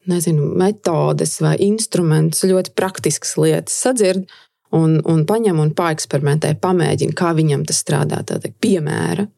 nezinu, 0.08 0.46
metodes 0.62 1.34
vai 1.42 1.56
instrumentus, 1.66 2.46
ļoti 2.46 2.74
praktiskas 2.78 3.34
lietas 3.40 3.82
sadzird, 3.82 4.30
un, 4.76 4.98
un 5.08 5.22
paņem 5.28 5.60
un 5.62 5.72
paeksperimentē, 5.76 6.54
pamēģina, 6.62 7.16
kā 7.18 7.32
viņam 7.38 7.66
tas 7.68 7.82
strādā. 7.84 8.22
Tāda 8.28 8.52
piemēra. 8.62 9.28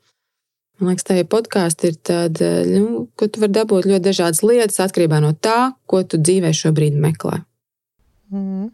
Man 0.83 0.90
liekas, 0.90 1.07
tā 1.07 1.20
podkāsts 1.31 1.87
ir 1.87 1.99
tāda, 2.03 2.51
nu, 2.66 3.05
ko 3.14 3.29
tu 3.31 3.42
vari 3.42 3.55
dabūt 3.55 3.87
ļoti 3.87 4.05
dažādas 4.09 4.42
lietas 4.42 4.81
atkarībā 4.83 5.20
no 5.23 5.31
tā, 5.38 5.75
ko 5.87 6.03
tu 6.03 6.18
dzīvē 6.18 6.51
šobrīd 6.57 6.99
meklē. 6.99 7.38
Mm. 8.35 8.73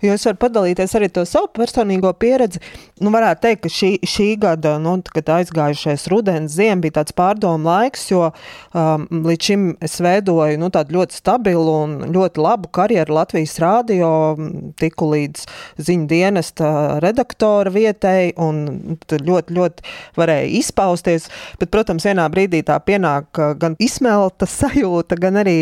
Jo 0.00 0.14
es 0.16 0.24
varu 0.24 0.38
padalīties 0.40 0.94
arī 0.96 1.10
to 1.12 1.26
savu 1.28 1.50
personīgo 1.56 2.12
pieredzi. 2.16 2.60
Nu, 3.04 3.12
varētu 3.12 3.42
teikt, 3.44 3.62
ka 3.66 3.72
šī, 3.72 3.90
šī 4.08 4.28
gada, 4.40 4.74
nu, 4.80 4.94
kad 5.12 5.28
aizgājušais 5.36 6.06
rudens, 6.12 6.54
ziema 6.56 6.80
bija 6.84 6.98
tāds 7.00 7.14
pārdomu 7.16 7.68
laiks, 7.68 8.06
jo 8.08 8.30
um, 8.30 9.04
līdz 9.28 9.50
šim 9.50 9.66
es 9.84 9.98
veidoju 10.00 10.60
nu, 10.60 10.70
tādu 10.72 10.96
ļoti 10.96 11.18
stabilu 11.20 11.74
un 11.84 11.96
ļoti 12.14 12.40
labu 12.40 12.70
karjeru 12.72 13.18
Latvijas 13.18 13.58
rādio, 13.60 14.10
tiku 14.80 15.10
līdz 15.12 15.44
ziņu 15.84 16.08
dienesta 16.10 16.72
redaktora 17.04 17.72
vietai 17.74 18.32
un 18.40 18.96
ļoti, 19.10 19.56
ļoti 19.56 19.86
varēja 20.16 20.48
izpausties. 20.62 21.28
Bet, 21.60 21.72
protams, 21.74 22.08
vienā 22.08 22.24
brīdī 22.32 22.62
tā 22.64 22.78
pienāk 22.84 23.42
gan 23.60 23.76
izsmelta 23.80 24.48
sajūta, 24.48 25.20
gan 25.20 25.42
arī 25.44 25.58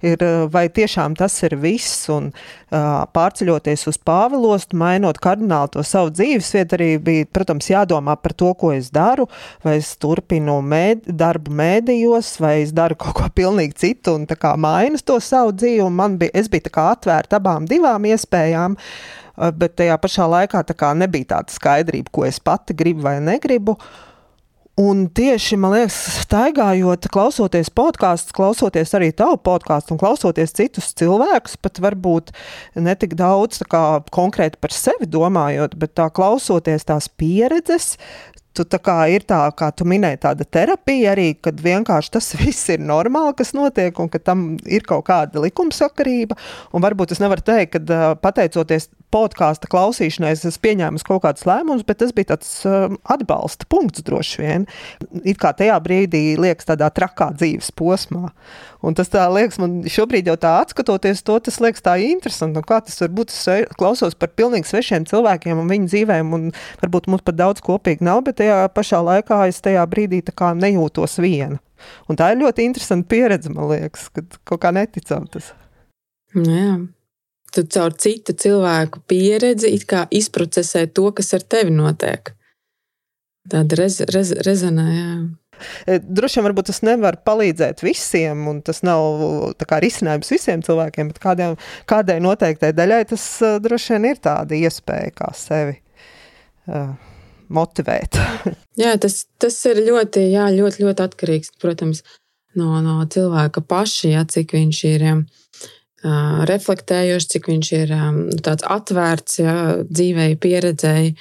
ir, 0.00 0.26
vai 0.52 0.66
tiešām 0.72 1.16
tas 1.20 1.36
ir 1.44 1.60
viss. 1.60 2.08
Un, 2.12 2.32
uh, 2.32 3.02
pārceļoties 3.12 3.81
uz 3.90 3.98
Pāvilostu, 4.02 4.76
mainot 4.78 5.18
kardināli 5.22 5.72
to 5.74 5.84
savu 5.86 6.12
dzīvesvietu, 6.14 6.76
arī 6.78 6.90
bija, 7.02 7.28
protams, 7.32 7.70
jādomā 7.70 8.16
par 8.20 8.34
to, 8.38 8.52
ko 8.58 8.72
es 8.74 8.90
daru, 8.94 9.28
vai 9.64 9.78
es 9.80 9.94
turpinu 10.02 10.58
mēd, 10.66 11.08
darbu 11.22 11.54
mēdījos, 11.62 12.34
vai 12.42 12.54
es 12.62 12.74
daru 12.76 12.98
kaut 13.00 13.16
ko 13.18 13.30
pilnīgi 13.34 13.78
citu 13.84 14.16
un 14.18 14.28
tā 14.30 14.38
kā 14.40 14.54
mainu 14.60 15.00
to 15.04 15.18
savu 15.22 15.56
dzīvi, 15.56 15.88
man 15.90 16.20
bija, 16.20 16.34
es 16.42 16.52
biju 16.52 16.68
tā 16.68 16.76
kā 16.76 16.86
atvērta 16.92 17.40
abām 17.40 17.66
divām 17.70 18.06
iespējām, 18.12 18.78
bet 19.58 19.76
tajā 19.80 19.98
pašā 19.98 20.28
laikā 20.28 20.62
tā 20.68 20.94
nebija 20.94 21.36
tāda 21.36 21.54
skaidrība, 21.54 22.12
ko 22.12 22.26
es 22.28 22.40
pati 22.40 22.76
gribu 22.76 23.08
vai 23.08 23.18
negribu. 23.24 23.78
Uh, 23.78 24.11
Un 24.80 25.02
tieši, 25.12 25.58
man 25.60 25.74
liekas, 25.74 25.96
staigājot, 26.22 27.04
klausoties 27.12 27.68
podkāstus, 27.76 28.32
klausoties 28.32 28.94
arī 28.96 29.10
tavu 29.12 29.36
podkāstu 29.44 29.92
un 29.92 30.00
klausoties 30.00 30.56
citus 30.56 30.94
cilvēkus, 30.96 31.58
pat 31.60 31.76
varbūt 31.84 32.32
ne 32.80 32.94
tik 32.96 33.12
daudz 33.20 33.60
kā, 33.68 34.00
konkrēti 34.16 34.56
par 34.64 34.72
sevi 34.72 35.10
domājot, 35.12 35.76
bet 35.76 35.92
tā 36.00 36.08
klausoties 36.16 36.88
tās 36.88 37.10
pieredzes, 37.20 37.98
tu 38.56 38.64
tā 38.64 38.80
kā 38.80 38.96
ir 39.12 39.28
tā, 39.28 39.42
kā 39.56 39.68
tu 39.76 39.84
minēji, 39.88 40.22
tāda 40.24 40.48
terapija 40.48 41.12
arī, 41.12 41.34
kad 41.36 41.60
vienkārši 41.60 42.14
tas 42.16 42.32
viss 42.40 42.72
ir 42.72 42.80
normāli, 42.80 43.36
kas 43.36 43.52
notiek, 43.56 43.92
un 44.00 44.08
ka 44.08 44.24
tam 44.24 44.54
ir 44.64 44.88
kaut 44.88 45.04
kāda 45.10 45.44
likumsakarība. 45.44 46.40
Un 46.72 46.84
varbūt 46.84 47.12
es 47.12 47.20
nevaru 47.20 47.44
teikt, 47.44 47.76
ka 47.76 48.14
pateicoties 48.24 48.88
podkāstu 49.12 49.68
klausīšanai 49.72 50.32
es 50.34 50.58
pieņēmu 50.62 51.00
kaut 51.06 51.22
kādus 51.26 51.44
lēmumus, 51.48 51.84
bet 51.86 52.00
tas 52.02 52.12
bija 52.16 52.32
tāds 52.32 52.50
um, 52.68 52.96
atbalsta 53.12 53.68
punkts 53.70 54.04
droši 54.06 54.42
vien. 54.42 54.66
It 55.22 55.40
kā 55.42 55.52
tajā 55.56 55.76
brīdī 55.84 56.22
liekas 56.40 56.68
tādā 56.68 56.88
trakā 56.94 57.30
dzīves 57.36 57.72
posmā. 57.78 58.30
Un 58.82 58.96
tas 58.98 59.12
tā 59.12 59.26
liekas, 59.30 59.60
man 59.62 59.80
šobrīd 59.90 60.30
jau 60.30 60.36
tā 60.40 60.54
atskatoties 60.62 61.22
to, 61.26 61.38
tas 61.44 61.60
liekas 61.62 61.84
tā 61.84 61.96
interesanti. 62.02 62.58
Nu, 62.58 62.64
kā 62.66 62.80
tas 62.84 62.98
var 63.04 63.12
būt? 63.14 63.32
Es 63.32 63.74
klausos 63.78 64.16
par 64.18 64.32
pilnīgi 64.36 64.68
svešiem 64.70 65.06
cilvēkiem 65.10 65.60
un 65.62 65.70
viņu 65.70 65.90
dzīvēm, 65.92 66.32
un 66.36 66.48
varbūt 66.82 67.10
mums 67.12 67.26
pat 67.26 67.38
daudz 67.38 67.62
kopīgi 67.64 68.04
nav, 68.06 68.24
bet 68.26 68.40
tajā 68.40 68.64
pašā 68.74 69.02
laikā 69.06 69.44
es 69.50 69.60
tajā 69.64 69.84
brīdī 69.90 70.22
nejūtos 70.22 71.20
viena. 71.22 71.60
Un 72.10 72.18
tā 72.18 72.30
ir 72.32 72.42
ļoti 72.42 72.66
interesanta 72.68 73.08
pieredze, 73.10 73.50
man 73.50 73.70
liekas, 73.72 74.08
kad 74.14 74.38
kaut 74.46 74.62
kā 74.62 74.70
neticam 74.74 75.26
tas. 75.30 75.52
Nu 76.34 76.48
jā 76.48 76.74
tu 77.52 77.64
caur 77.68 77.94
citu 78.00 78.34
cilvēku 78.36 79.02
pieredzi 79.10 79.72
izprocesē 80.10 80.86
to, 80.96 81.10
kas 81.16 81.32
ar 81.36 81.44
tevi 81.44 81.74
notiek. 81.74 82.32
Tāda 83.52 83.78
rez, 83.78 83.98
rez, 84.12 84.32
rezonē. 84.46 84.88
Jā. 84.94 85.14
E, 85.86 85.98
droši 86.02 86.38
vien 86.38 86.46
varbūt 86.48 86.70
tas 86.70 86.80
nevar 86.86 87.18
palīdzēt 87.26 87.82
visiem, 87.84 88.46
un 88.50 88.60
tas 88.66 88.82
nav 88.86 89.52
risinājums 89.82 90.30
visiem 90.32 90.62
cilvēkiem, 90.64 91.12
bet 91.12 91.20
kādiem, 91.22 91.56
kādai 91.90 92.18
noteiktai 92.22 92.72
daļai 92.74 93.02
tas 93.12 93.26
uh, 93.44 93.58
droši 93.62 93.96
vien 93.96 94.08
ir 94.12 94.22
tāda 94.22 94.58
iespēja, 94.58 95.12
kā 95.18 95.30
sevi 95.38 95.76
uh, 96.70 96.94
motivēt. 97.52 98.18
jā, 98.82 98.96
tas, 99.02 99.24
tas 99.42 99.58
ir 99.70 99.84
ļoti, 99.90 100.24
jā, 100.32 100.48
ļoti, 100.54 100.86
ļoti 100.86 101.06
atkarīgs 101.06 101.54
protams, 101.62 102.02
no, 102.58 102.78
no 102.82 102.98
cilvēka 103.10 103.62
paša, 103.66 104.16
jā, 104.16 104.26
cik 104.38 104.56
viņš 104.58 104.84
ir. 104.94 105.08
Jā 105.10 105.16
reflektējošs, 106.02 107.28
cik 107.34 107.48
viņš 107.50 107.70
ir 107.78 107.92
tāds 108.42 108.66
atvērts 108.66 109.38
ja, 109.42 109.54
dzīvei, 109.86 110.34
pieredzēji. 110.42 111.14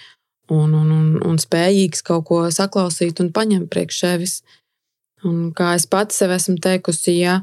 un, 0.52 0.74
un, 0.74 0.92
un, 0.92 1.06
un 1.24 1.38
spējīgs 1.40 2.02
kaut 2.04 2.26
ko 2.28 2.40
saklausīt 2.52 3.22
un 3.24 3.32
paņemt 3.32 3.70
priekš 3.72 4.00
sevis. 4.00 4.42
Un 5.24 5.52
kā 5.56 5.76
es 5.78 5.86
pats 5.86 6.18
sev 6.18 6.34
esmu 6.34 6.58
teikusi, 6.60 7.20
ja 7.22 7.42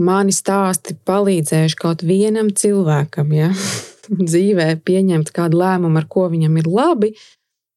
mani 0.00 0.32
stāsti 0.32 0.96
palīdzējuši 1.06 1.76
kaut 1.76 2.02
vienam 2.02 2.48
cilvēkam, 2.56 3.34
ja 3.36 3.50
dzīvē 4.32 4.80
pieņemt 4.84 5.30
kādu 5.36 5.60
lēmumu, 5.60 6.00
ar 6.00 6.08
ko 6.08 6.26
viņam 6.32 6.56
ir 6.56 6.70
labi, 6.70 7.12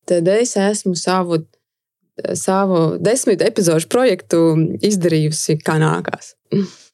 tad 0.08 0.28
es 0.32 0.56
esmu 0.60 0.96
savu, 1.00 1.44
savu 2.38 2.98
desmit 3.02 3.42
epizodu 3.46 3.90
projektu 3.92 4.44
izdarījusi 4.86 5.58
kā 5.66 5.80
nākās. 5.82 6.36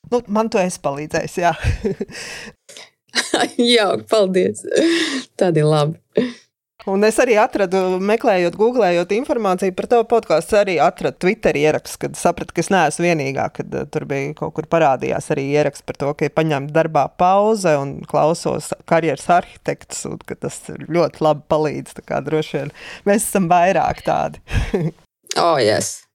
Nu, 0.10 0.22
man 0.28 0.50
to 0.52 0.62
es 0.62 0.80
palīdzēju, 0.82 1.42
jā. 1.44 1.56
Jā, 3.58 3.88
paldies. 4.10 4.62
Tad 5.40 5.58
ir 5.58 5.66
labi. 5.66 5.98
Un 6.88 7.04
es 7.04 7.18
arī 7.20 7.36
atradu, 7.38 7.98
meklējot, 8.08 8.56
googlējot 8.58 9.12
informāciju 9.18 9.74
par 9.76 9.88
to 9.92 9.98
podkāstu, 10.10 10.56
arī 10.62 10.78
atradu 10.80 11.20
Twitter 11.26 11.58
ierakstu, 11.60 12.00
kad 12.06 12.16
sapratu, 12.18 12.56
ka 12.56 12.64
es 12.64 12.72
neesmu 12.72 13.04
vienīgā, 13.04 13.50
kad 13.58 13.76
uh, 13.76 13.84
tur 13.92 14.06
bija 14.10 14.32
kaut 14.38 14.56
kur 14.56 14.70
parādījās 14.72 15.28
arī 15.36 15.50
ieraksts 15.58 15.84
par 15.86 16.00
to, 16.00 16.14
ka 16.16 16.30
ir 16.30 16.34
paņemta 16.38 16.74
darbā 16.80 17.04
pauze 17.20 17.76
un 17.82 17.98
klausos 18.10 18.72
karjeras 18.90 19.28
arhitekts, 19.42 20.06
un 20.08 20.24
ka 20.24 20.40
tas 20.40 20.62
ļoti 20.88 21.26
labi 21.28 21.46
palīdz. 21.52 22.00
Tā 22.00 22.08
kā 22.08 22.24
droši 22.24 22.58
vien 22.62 22.74
mēs 23.12 23.28
esam 23.28 23.52
vairāk 23.52 24.02
tādi. 24.08 24.42
oh, 25.36 25.58
yes. 25.58 26.09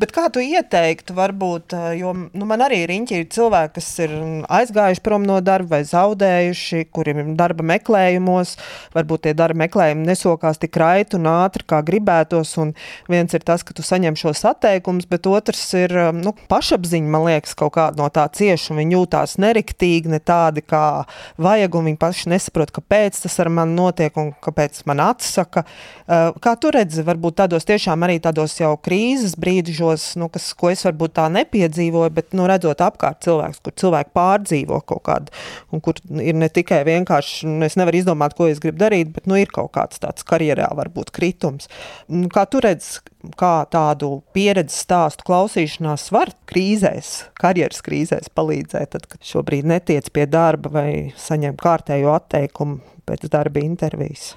Bet 0.00 0.14
kā 0.14 0.26
tu 0.32 0.42
ieteiktu, 0.42 1.14
varbūt, 1.16 1.74
jo 1.98 2.14
nu, 2.14 2.46
man 2.48 2.64
arī 2.64 2.82
riņķi 2.90 3.18
ir 3.20 3.28
cilvēki, 3.34 3.74
kas 3.78 3.90
ir 4.04 4.14
aizgājuši 4.48 5.02
prom 5.04 5.26
no 5.26 5.38
darba 5.44 5.76
vai 5.76 5.82
zaudējuši, 5.88 6.84
kuriem 6.94 7.20
ir 7.22 7.30
darba 7.38 7.66
meklējumos, 7.66 8.56
varbūt 8.94 9.26
tie 9.26 9.34
darba 9.36 9.64
meklējumi 9.64 10.06
nesokās 10.08 10.60
tik 10.62 10.76
raiti 10.80 11.18
un 11.18 11.28
ātri, 11.30 11.66
kā 11.68 11.80
gribētos. 11.86 12.54
Un 12.62 12.74
viens 13.10 13.34
ir 13.34 13.44
tas, 13.46 13.64
ka 13.66 13.74
tu 13.76 13.84
saņem 13.86 14.18
šos 14.18 14.44
atteikumus, 14.50 15.08
bet 15.10 15.28
otrs 15.30 15.64
ir 15.78 15.94
nu, 16.16 16.34
pašapziņa, 16.50 17.10
man 17.10 17.26
liekas, 17.28 17.56
kaut 17.58 17.74
kāda 17.78 18.02
no 18.02 18.10
tā 18.14 18.26
cieša. 18.34 18.76
Viņi 18.78 18.98
jūtās 18.98 19.36
neriktīgi, 19.42 20.12
ne 20.12 20.20
tādi, 20.22 20.64
kā 20.66 21.04
vajag, 21.42 21.78
un 21.78 21.90
viņi 21.90 22.00
paši 22.00 22.32
nesaprot, 22.34 22.74
kāpēc 22.74 23.22
tas 23.24 23.38
ar 23.42 23.50
mani 23.52 23.76
notiek 23.78 24.16
un 24.20 24.32
kāpēc 24.44 24.82
man 24.90 25.02
atsaka. 25.04 25.64
Kā 26.06 26.56
tu 26.60 26.72
redzi, 26.74 27.04
varbūt 27.06 27.40
tādos 27.42 27.66
tiešām 27.68 28.06
arī 28.06 28.20
tādos 28.22 28.56
jau 28.60 28.74
krīzes 28.80 29.36
brīžos, 29.44 30.14
nu, 30.20 30.30
kas, 30.32 30.50
ko 30.58 30.72
es 30.72 30.84
varbūt 30.86 31.16
tā 31.18 31.28
nepiedzīvoju, 31.34 32.12
bet 32.16 32.36
nu, 32.36 32.48
redzot 32.50 32.82
apkārt 32.84 33.22
cilvēkus, 33.26 33.60
kur 33.64 33.76
cilvēki 33.84 34.14
pārdzīvo 34.16 34.80
kaut 34.88 35.04
kādu, 35.08 35.34
un 35.74 35.82
kur 35.84 36.00
ir 36.22 36.36
ne 36.38 36.48
tikai 36.52 36.82
vienkārši, 36.88 37.48
nu, 37.50 37.64
es 37.66 37.78
nevaru 37.80 38.00
izdomāt, 38.00 38.36
ko 38.38 38.48
es 38.50 38.62
gribu 38.62 38.80
darīt, 38.82 39.12
bet 39.14 39.28
nu, 39.30 39.38
ir 39.40 39.52
kaut 39.54 39.74
kāds 39.76 40.00
tāds 40.02 40.26
karjerā 40.26 40.70
varbūt 40.76 41.12
kritums. 41.14 41.70
Nu, 42.08 42.28
kā 42.32 42.46
tu 42.50 42.62
redz, 42.64 42.98
kā 43.40 43.54
tādu 43.72 44.18
pieredzes 44.36 44.84
stāstu 44.84 45.26
klausīšanās 45.28 46.10
var 46.14 46.32
krīzēs, 46.50 47.14
karjeras 47.40 47.84
krīzēs 47.84 48.32
palīdzēt, 48.34 48.94
tad, 48.96 49.08
kad 49.10 49.24
šobrīd 49.24 49.68
netiec 49.68 50.10
pie 50.14 50.28
darba 50.30 50.72
vai 50.78 50.88
saņem 51.20 51.58
kārtējo 51.60 52.14
atteikumu 52.16 52.80
pēc 53.08 53.28
darba 53.32 53.64
intervijas? 53.64 54.34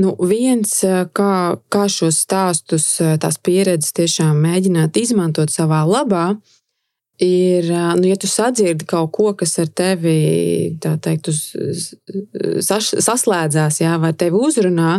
Nu, 0.00 0.14
viens, 0.26 0.72
kā, 1.14 1.34
kā 1.70 1.84
šos 1.92 2.18
stāstus, 2.24 2.88
tās 3.22 3.38
pieredzes 3.38 3.94
tiešām 3.94 4.40
mēģināt 4.42 4.96
izmantot 4.98 5.52
savā 5.54 5.84
labā, 5.86 6.32
ir, 7.22 7.68
nu, 7.70 8.08
ja 8.08 8.16
tu 8.18 8.26
sadzirdi 8.30 8.88
kaut 8.90 9.12
ko, 9.14 9.30
kas 9.38 9.54
ar 9.62 9.70
tevi 9.70 10.16
teikt, 10.82 11.30
uz, 11.30 11.94
sas, 12.66 12.90
saslēdzās, 13.06 13.78
jā, 13.84 13.94
vai 14.02 14.10
tevi 14.18 14.40
uzrunā, 14.48 14.96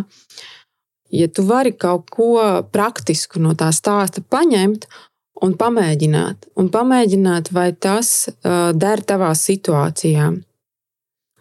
ja 1.11 1.27
tu 1.27 1.43
vari 1.47 1.75
kaut 1.75 2.09
ko 2.11 2.39
praktisku 2.71 3.43
no 3.43 3.51
tā 3.57 3.71
stāsta 3.75 4.23
paņemt 4.23 4.87
un 5.43 5.55
pamēģināt, 5.59 6.51
un 6.55 6.71
pamēģināt 6.71 7.51
vai 7.55 7.71
tas 7.73 8.29
uh, 8.29 8.71
der 8.71 9.03
tavā 9.03 9.33
situācijā. 9.35 10.31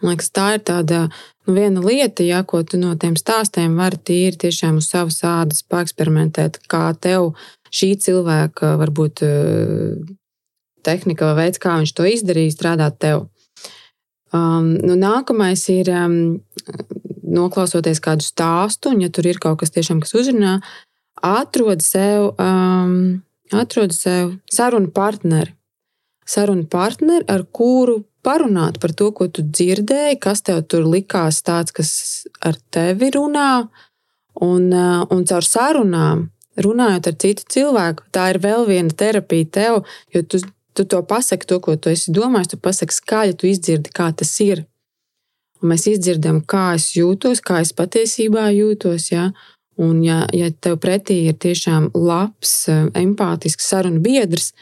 Man 0.04 0.12
liekas, 0.12 0.28
tā 0.36 0.50
ir 0.58 0.62
tāda 0.68 1.06
nu, 1.08 1.54
viena 1.56 1.80
lieta, 1.80 2.24
ja, 2.26 2.42
ko 2.44 2.60
tu 2.60 2.76
no 2.76 2.92
tiem 3.00 3.16
stāstiem 3.16 3.78
vari 3.80 3.96
tīri 3.96 4.36
tiešām 4.42 4.82
uz 4.82 4.90
savas 4.92 5.22
ādas 5.24 5.62
paeksperimentēt, 5.64 6.60
kā 6.68 6.90
tev 7.00 7.32
šī 7.72 7.94
cilvēka, 8.04 8.74
varbūt 8.82 9.24
eh, 9.24 9.94
tehnika 10.84 11.30
vai 11.30 11.46
veids, 11.46 11.62
kā 11.62 11.78
viņš 11.80 11.94
to 11.96 12.08
izdarīja, 12.10 12.52
strādāt 12.52 13.00
tev. 13.00 13.24
Um, 14.34 14.74
nu, 14.82 14.96
nākamais 14.98 15.62
ir 15.72 15.88
um, 15.94 16.14
noklausoties 17.24 18.02
kādu 18.04 18.26
stāstu, 18.26 18.92
un 18.92 19.04
ja 19.04 19.08
tur 19.08 19.28
ir 19.30 19.40
kaut 19.40 19.62
kas 19.62 19.72
tiešām, 19.72 20.02
kas 20.04 20.12
uzrunā, 20.18 20.58
atrod 21.24 21.84
sev, 21.86 22.34
um, 22.42 23.22
atrod 23.54 23.94
sev 23.96 24.34
sarunu 24.52 24.92
partneri. 24.92 25.54
Sarunu 26.24 26.64
partneri, 26.70 27.26
ar 27.28 27.44
kuru 27.52 28.02
parunāt 28.24 28.80
par 28.80 28.94
to, 28.96 29.10
ko 29.12 29.28
tu 29.28 29.44
dzirdēji, 29.44 30.20
kas 30.22 30.42
tev 30.46 30.62
tur 30.68 30.86
likās 30.88 31.42
tāds, 31.44 31.74
kas 31.76 31.90
ar 32.40 32.56
tevi 32.72 33.10
runā, 33.14 33.66
un, 34.42 34.70
uh, 34.72 35.04
un 35.12 35.24
caur 35.28 35.46
sarunām, 35.46 36.28
runājot 36.64 37.10
ar 37.10 37.16
citu 37.20 37.46
cilvēku, 37.56 38.06
tā 38.14 38.30
ir 38.32 38.40
vēl 38.42 38.66
viena 38.68 38.94
terapija 38.94 39.50
tev, 39.58 39.80
jo 40.14 40.22
tu, 40.22 40.40
tu 40.74 40.86
to 40.88 41.02
pasaki, 41.06 41.48
to, 41.50 41.60
ko 41.60 41.76
tu 41.76 41.92
esi 41.92 42.14
domājis, 42.14 42.54
tu 42.54 42.60
pasaki 42.62 42.96
skaļi, 42.96 43.36
tu 43.38 43.50
izdzirdi, 43.50 43.92
kā 43.94 44.10
tas 44.16 44.32
ir. 44.44 44.64
Un 45.62 45.72
mēs 45.72 45.86
izdzirdam, 45.88 46.42
kā 46.44 46.74
es 46.78 46.92
jūtos, 46.96 47.40
kā 47.44 47.62
es 47.64 47.72
patiesībā 47.76 48.50
jūtos. 48.52 49.08
Ja? 49.12 49.30
Un, 49.80 50.02
ja, 50.04 50.24
ja 50.36 50.50
tev 50.52 50.76
pretī 50.82 51.24
ir 51.30 51.38
tiešām 51.40 51.90
labs, 51.96 52.64
uh, 52.70 52.86
empātisks 53.00 53.70
sarunu 53.72 54.02
biedrs, 54.04 54.52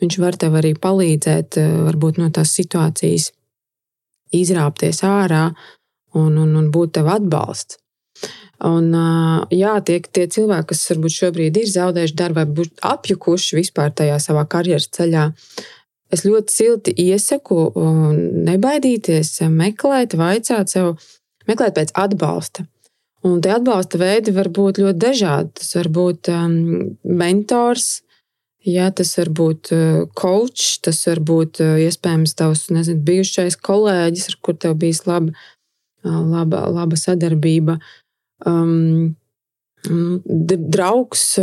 Viņš 0.00 0.16
var 0.22 0.38
tev 0.40 0.56
arī 0.60 0.72
palīdzēt, 0.76 1.58
eh, 1.60 1.76
varbūt 1.88 2.20
no 2.20 2.30
tās 2.32 2.54
situācijas 2.56 3.30
izrāpties 4.32 5.02
ārā 5.04 5.50
un, 6.14 6.38
un, 6.38 6.56
un 6.56 6.70
būt 6.72 6.96
tev 6.96 7.10
atbalsts. 7.12 7.78
Un, 8.64 8.90
eh, 8.94 9.58
jā, 9.60 9.74
tie, 9.84 10.00
tie 10.00 10.26
cilvēki, 10.26 10.70
kas 10.72 10.88
varbūt 10.92 11.16
šobrīd 11.16 11.60
ir 11.60 11.68
zaudējuši 11.74 12.18
darbu 12.22 12.44
vai 12.44 12.66
apjukuši 12.94 13.60
vispār 13.60 13.92
tajā 13.96 14.18
savā 14.20 14.46
karjeras 14.48 14.88
ceļā, 14.96 15.30
es 16.10 16.26
ļoti 16.26 16.52
silti 16.52 16.96
iesaku 16.98 17.70
nebaidīties, 18.50 19.36
meklēt, 19.54 20.16
vaicāt 20.18 20.72
sev, 20.72 20.96
meklēt 21.46 21.76
pēc 21.76 21.92
atbalsta. 21.94 22.66
Un 23.26 23.40
tie 23.44 23.52
atbalsta 23.52 24.00
veidi 24.00 24.32
var 24.32 24.48
būt 24.48 24.80
ļoti 24.80 25.00
dažādi. 25.00 25.52
Tas 25.60 25.74
var 25.76 25.90
būt 25.92 26.30
um, 26.32 26.54
mentors, 27.04 28.00
Jā, 28.68 28.90
tas 28.92 29.14
var 29.16 29.30
būt 29.32 29.70
coach, 30.12 30.64
eh, 30.76 30.80
tas 30.84 30.98
var 31.08 31.20
būt 31.24 31.62
eh, 31.64 31.86
iespējams 31.86 32.36
tavs 32.36 32.66
nezinu, 32.68 33.00
bijušais 33.06 33.56
kolēģis, 33.56 34.26
ar 34.28 34.36
kuriem 34.44 34.60
tev 34.60 34.74
bijis 34.76 35.06
laba, 35.08 35.32
eh, 36.04 36.10
laba, 36.10 36.66
laba 36.68 36.96
sadarbība. 36.96 37.78
Um, 38.44 39.16
draugs 39.80 41.38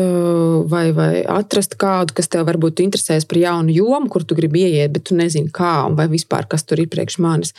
vai, 0.69 0.91
vai 0.93 1.23
atrast 1.25 1.73
kādu, 1.81 2.13
kas 2.13 2.27
tev 2.29 2.45
varbūt 2.45 2.83
interesēs 2.83 3.25
par 3.25 3.39
jaunu 3.41 3.73
jomu, 3.73 4.11
kur 4.13 4.21
tu 4.21 4.35
gribi 4.37 4.61
ieiet, 4.61 4.93
bet 4.93 5.07
tu 5.09 5.15
nezini, 5.17 5.49
kā 5.49 5.89
vai 5.97 6.05
vispār 6.07 6.45
kas 6.45 6.61
tur 6.61 6.77
ir 6.77 6.85
priekš 6.85 7.17
manis. 7.17 7.55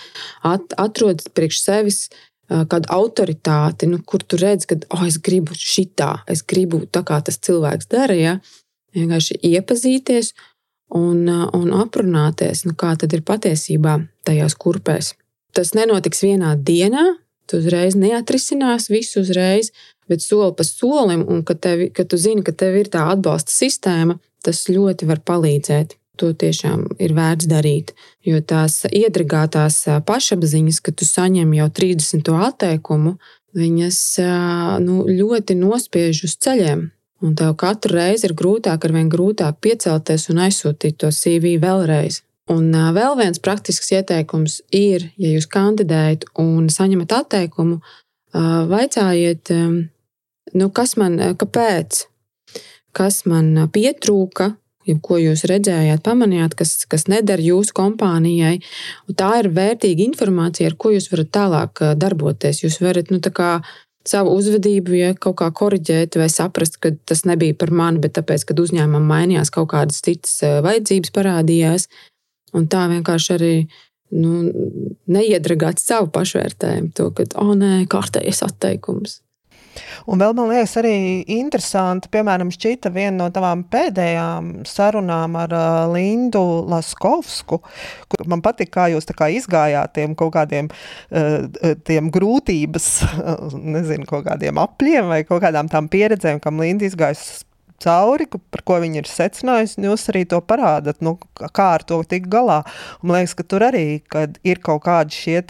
At, 0.47 0.71
atrod 0.79 1.25
priekš 1.35 1.59
sevis 1.65 1.99
kādu 2.47 2.87
autoritāti, 2.95 3.91
nu, 3.91 3.99
kur 4.07 4.23
tu 4.23 4.39
redz, 4.39 4.69
ka 4.71 4.79
oh, 4.95 5.03
es 5.03 5.19
gribu 5.19 5.51
šitā, 5.59 6.21
es 6.31 6.47
gribu 6.47 6.87
tā, 6.87 7.03
kā 7.03 7.19
tas 7.27 7.43
cilvēks 7.43 7.91
dara. 7.91 8.39
Vienkārši 8.97 9.39
iepazīties 9.45 10.33
un, 10.97 11.27
un 11.29 11.73
aprunāties, 11.77 12.65
nu, 12.69 12.75
kā 12.79 12.95
tad 13.01 13.13
ir 13.17 13.25
patiesībā 13.27 13.99
tajās 14.29 14.57
kurpēs. 14.59 15.15
Tas 15.57 15.75
nenotiks 15.77 16.23
vienā 16.25 16.55
dienā, 16.57 17.05
tu 17.49 17.61
uzreiz 17.61 17.97
neatrisinās 17.99 18.89
visu 18.93 19.23
uzreiz, 19.25 19.73
bet 20.09 20.25
soli 20.25 20.55
pa 20.57 20.65
solim, 20.65 21.25
un 21.29 21.45
kad, 21.45 21.61
tevi, 21.65 21.91
kad 21.93 22.09
tu 22.09 22.21
zini, 22.21 22.45
ka 22.45 22.53
tev 22.57 22.77
ir 22.81 22.91
tā 22.93 23.05
atbalsta 23.13 23.53
sistēma, 23.53 24.19
tas 24.45 24.67
ļoti 24.71 25.09
var 25.09 25.25
palīdzēt. 25.25 25.97
To 26.19 26.33
tiešām 26.35 26.81
ir 26.99 27.13
vērts 27.15 27.47
darīt. 27.47 27.93
Jo 28.27 28.41
tās 28.43 28.81
iedragātās 28.91 29.85
pašapziņas, 30.07 30.81
ka 30.83 30.91
tu 30.91 31.07
saņem 31.07 31.53
jau 31.55 31.69
30. 31.71 32.33
atteikumu, 32.49 33.15
viņas 33.55 34.01
nu, 34.83 35.05
ļoti 35.07 35.55
nospiež 35.61 36.25
uz 36.27 36.35
ceļiem. 36.43 36.89
Un 37.25 37.35
tev 37.35 37.57
katru 37.59 37.97
reizi 37.97 38.29
ir 38.29 38.35
grūtāk, 38.39 38.85
ar 38.85 38.95
vien 38.95 39.09
grūtāk 39.11 39.59
piecelties 39.65 40.29
un 40.31 40.43
aizsūtīt 40.45 41.01
to 41.03 41.11
CV 41.15 41.57
vēlreiz. 41.63 42.23
Un 42.49 42.71
vēl 42.73 43.17
viens 43.19 43.41
praktisks 43.45 43.91
ieteikums 43.93 44.61
ir, 44.73 45.11
ja 45.21 45.33
jūs 45.35 45.49
kandidējat 45.53 46.29
un 46.41 46.71
saņemat 46.73 47.13
atteikumu, 47.19 47.81
vaicājiet, 48.71 49.53
nu, 50.55 50.71
kas 50.73 50.95
man, 51.01 51.19
kāpēc, 51.41 52.07
kas 52.97 53.21
man 53.29 53.67
pietrūka, 53.75 54.55
ko 55.05 55.19
jūs 55.21 55.45
redzējāt, 55.51 56.01
pamanījāt, 56.07 56.55
kas, 56.57 56.87
kas 56.89 57.05
neder 57.13 57.43
jūsu 57.45 57.75
kompānijai. 57.77 58.55
Un 59.09 59.19
tā 59.19 59.35
ir 59.43 59.51
vērtīga 59.53 60.07
informācija, 60.07 60.71
ar 60.71 60.79
ko 60.81 60.95
jūs 60.95 61.11
varat 61.13 61.33
tālāk 61.35 61.83
darboties. 62.01 62.63
Jūs 62.65 62.81
varat 62.81 63.13
nu, 63.13 63.21
savu 64.09 64.35
uzvedību, 64.39 64.95
ja 64.99 65.11
kaut 65.15 65.39
kā 65.41 65.51
korrigēt 65.55 66.17
vai 66.21 66.29
saprast, 66.33 66.81
ka 66.83 66.93
tas 67.09 67.25
nebija 67.29 67.57
par 67.59 67.73
mani, 67.75 68.01
bet 68.03 68.17
tāpēc, 68.19 68.47
kad 68.49 68.63
uzņēmumam 68.63 69.07
mainījās 69.13 69.53
kaut 69.55 69.71
kādas 69.75 70.01
citas 70.05 70.39
eh, 70.47 70.59
vajadzības 70.65 71.15
parādījās. 71.15 71.89
Un 72.57 72.65
tā 72.73 72.87
vienkārši 72.89 73.33
arī 73.37 73.55
nu, 74.17 74.49
neiedragāt 75.13 75.83
savu 75.83 76.09
pašvērtējumu, 76.15 76.93
to, 76.97 77.11
ka, 77.17 77.29
oh, 77.43 77.53
nē, 77.59 77.83
kārtējies 77.93 78.45
atteikums. 78.47 79.21
Un 80.09 80.23
vēl 80.23 80.35
man 80.37 80.53
liekas, 80.53 80.77
arī 80.81 80.95
interesanti, 81.39 82.11
piemēram, 82.13 82.53
šķita 82.55 82.93
viena 82.95 83.17
no 83.23 83.29
tavām 83.35 83.65
pēdējām 83.73 84.53
sarunām 84.69 85.37
ar 85.41 85.55
uh, 85.57 85.81
Lindu 85.95 86.45
Laskovsku, 86.69 87.61
kur 88.09 88.25
man 88.31 88.45
patīk, 88.45 88.73
kā 88.75 88.89
jūs 88.93 89.09
kā 89.19 89.31
izgājāt 89.35 89.97
tiem 89.99 90.15
kaut 90.19 90.35
kādiem 90.37 90.71
uh, 90.71 91.75
tiem 91.89 92.13
grūtības, 92.15 92.89
nezinu, 93.77 94.09
kaut 94.09 94.27
kādiem 94.29 94.61
apļiem 94.63 95.13
vai 95.13 95.23
kaut 95.29 95.45
kādām 95.45 95.71
tām 95.73 95.91
pieredzēm, 95.93 96.43
kam 96.45 96.61
Linda 96.63 96.89
izgājas 96.89 97.43
cauri, 97.83 98.27
par 98.27 98.65
ko 98.67 98.79
viņi 98.83 99.03
ir 99.03 99.11
secinājusi. 99.11 99.83
Jūs 99.87 100.09
arī 100.13 100.25
to 100.29 100.41
parādāt, 100.45 101.03
nu, 101.05 101.17
kā 101.39 101.71
ar 101.79 101.85
to 101.87 102.01
tikt 102.09 102.31
galā. 102.33 102.63
Un 103.03 103.13
man 103.13 103.21
liekas, 103.21 103.37
ka 103.39 103.47
tur 103.47 103.67
arī 103.69 103.87
ir 104.47 104.63
kaut 104.65 104.85
kādi 104.87 105.15
šie 105.15 105.41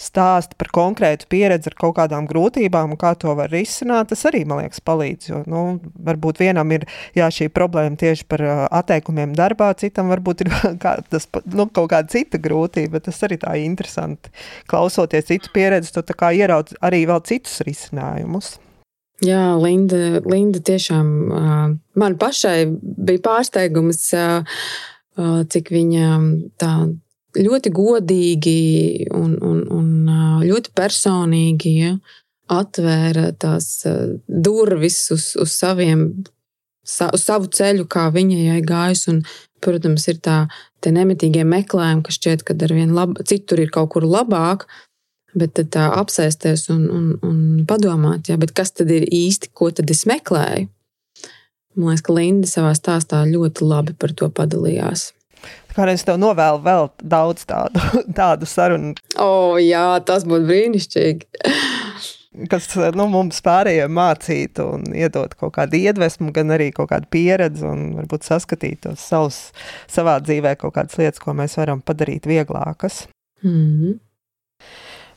stāsti 0.00 0.56
par 0.60 0.70
konkrētu 0.74 1.28
pieredzi 1.30 1.70
ar 1.70 1.76
kaut 1.78 1.96
kādām 1.98 2.28
grūtībām 2.30 2.94
un 2.94 3.00
kā 3.00 3.12
to 3.20 3.34
var 3.38 3.52
risināt, 3.52 4.10
tas 4.12 4.24
arī, 4.30 4.42
man 4.48 4.62
liekas, 4.62 4.82
palīdz. 4.84 5.30
Jo, 5.30 5.42
nu, 5.50 5.64
varbūt 6.08 6.40
vienam 6.42 6.72
ir 6.74 6.86
jā, 7.16 7.28
šī 7.34 7.50
problēma 7.52 8.00
tieši 8.00 8.26
par 8.30 8.44
atteikumiem 8.80 9.34
darbā, 9.38 9.72
citam 9.80 10.12
varbūt 10.12 10.46
ir 10.46 10.52
kā, 10.82 10.96
tas, 11.12 11.28
nu, 11.52 11.68
kaut 11.68 11.92
kāda 11.92 12.12
cita 12.12 12.40
grūtība, 12.40 12.96
bet 12.96 13.08
tas 13.10 13.20
arī 13.28 13.40
tā 13.42 13.54
interesanti. 13.60 14.32
Klausoties 14.70 15.28
citu 15.28 15.52
pieredzi, 15.54 15.92
tu 15.94 16.04
ieraudz 16.30 16.76
arī 16.84 17.04
vēl 17.10 17.22
citus 17.28 17.60
risinājumus. 17.66 18.56
Jā, 19.20 19.52
Linda, 19.60 20.22
Linda 20.24 20.62
tiešām 20.64 21.08
man 22.00 22.14
pašai 22.20 22.64
bija 22.72 23.20
pārsteigums, 23.26 24.06
cik 25.52 25.72
viņa 25.74 26.06
tā 26.60 26.72
ļoti 27.36 27.72
godīgi 27.74 28.60
un, 29.14 29.36
un, 29.42 29.62
un 29.70 30.10
ļoti 30.46 30.72
personīgi 30.76 31.74
ja, 31.76 31.92
atvēra 32.50 33.30
tās 33.38 33.84
durvis 34.26 34.98
uz, 35.14 35.30
uz, 35.38 35.54
saviem, 35.54 36.08
sa, 36.82 37.10
uz 37.14 37.26
savu 37.28 37.50
ceļu, 37.52 37.86
kā 37.90 38.08
viņai 38.14 38.58
gājis. 38.66 39.06
Un, 39.12 39.22
protams, 39.60 40.06
ir 40.08 40.20
tā 40.24 40.46
nemitīgie 40.94 41.44
meklējumi, 41.44 42.04
ka 42.06 42.14
šķiet, 42.14 42.44
ka 42.46 42.56
ar 42.56 42.74
vien 42.74 42.94
lab, 42.96 43.18
citur 43.28 43.60
ir 43.60 43.72
kaut 43.74 43.92
kur 43.94 44.06
labāk. 44.08 44.66
Bet 45.36 45.54
tad 45.54 45.68
tā 45.76 45.84
apsēsties 45.94 46.66
un, 46.74 46.88
un, 46.90 47.10
un 47.22 47.36
padomāt, 47.68 48.32
jā, 48.32 48.38
kas 48.50 48.72
tad 48.74 48.90
ir 48.90 49.04
īsti, 49.06 49.52
ko 49.54 49.68
tad 49.70 49.90
es 49.94 50.02
meklēju. 50.10 50.66
Man 51.78 51.92
liekas, 51.92 52.02
ka 52.02 52.14
Linda 52.16 52.50
savā 52.50 52.72
stāstā 52.74 53.22
ļoti 53.30 53.62
labi 53.62 53.94
par 53.94 54.10
to 54.18 54.26
padalījās. 54.34 55.12
Kādreiz 55.74 56.02
tev 56.06 56.18
novēlu 56.20 56.62
vēl 56.64 56.88
daudz 57.02 57.46
tādu, 57.48 57.82
tādu 58.20 58.48
sarunu. 58.48 58.94
O, 59.16 59.26
oh, 59.26 59.60
jā, 59.60 59.84
tas 60.06 60.26
būtu 60.28 60.48
brīnišķīgi. 60.50 61.44
Kas 62.50 62.68
nu, 62.94 63.08
mums 63.10 63.40
pārējiem 63.42 63.90
mācītu 63.90 64.66
un 64.76 64.84
iedot 64.94 65.32
kaut 65.38 65.56
kādu 65.56 65.80
iedvesmu, 65.80 66.30
gan 66.34 66.54
arī 66.54 66.68
kaut 66.74 66.92
kādu 66.92 67.10
pieredzi, 67.10 67.64
un 67.66 67.88
varbūt 67.96 68.28
saskatīt 68.28 68.84
tos 68.86 69.02
savus, 69.02 69.40
savā 69.90 70.20
dzīvē 70.22 70.54
kaut 70.60 70.76
kādas 70.76 71.00
lietas, 71.00 71.22
ko 71.22 71.34
mēs 71.34 71.58
varam 71.58 71.82
padarīt 71.82 72.30
vieglākas. 72.30 73.08
Mm 73.42 73.50
-hmm. 73.50 73.98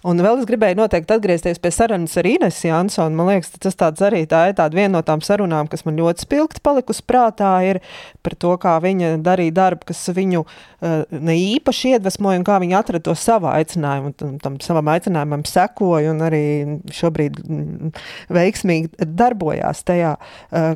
Un 0.03 0.19
vēl 0.19 0.41
es 0.41 0.47
gribēju 0.49 0.75
noteikti 0.81 1.15
atgriezties 1.15 1.61
pie 1.63 1.71
sarunas 1.71 2.17
ar 2.19 2.27
Inesu 2.27 2.67
Jansonu. 2.67 3.15
Man 3.15 3.29
liekas, 3.31 3.53
tas 3.63 4.03
arī 4.03 4.25
tā 4.27 4.41
ir 4.49 4.57
tāda 4.57 4.75
viena 4.75 4.97
no 4.97 5.01
tām 5.05 5.23
sarunām, 5.23 5.69
kas 5.71 5.85
man 5.87 5.95
ļoti 5.99 6.25
spilgti 6.25 6.63
palikusi 6.63 7.05
prātā, 7.07 7.53
ir 7.63 7.79
par 8.25 8.35
to, 8.35 8.51
kā 8.59 8.75
viņa 8.83 9.15
darīja 9.23 9.55
darbu, 9.61 9.87
kas 9.93 10.03
viņu 10.15 10.43
uh, 10.43 11.05
ne 11.07 11.37
īpaši 11.55 11.95
iedvesmoja 11.95 12.41
un 12.41 12.47
kā 12.47 12.59
viņa 12.63 12.81
atrada 12.83 13.05
to 13.07 13.15
savu 13.15 13.47
aicinājumu. 13.53 14.11
Tam, 14.19 14.37
tam 14.43 14.59
savam 14.63 14.91
aicinājumam 14.91 15.47
sekoja 15.47 16.11
un 16.11 16.23
arī 16.27 16.45
šobrīd 16.99 17.39
mm, 17.43 17.93
veiksmīgi 18.35 19.07
darbojās 19.23 19.85
tajā. 19.87 20.17
Uh, 20.51 20.73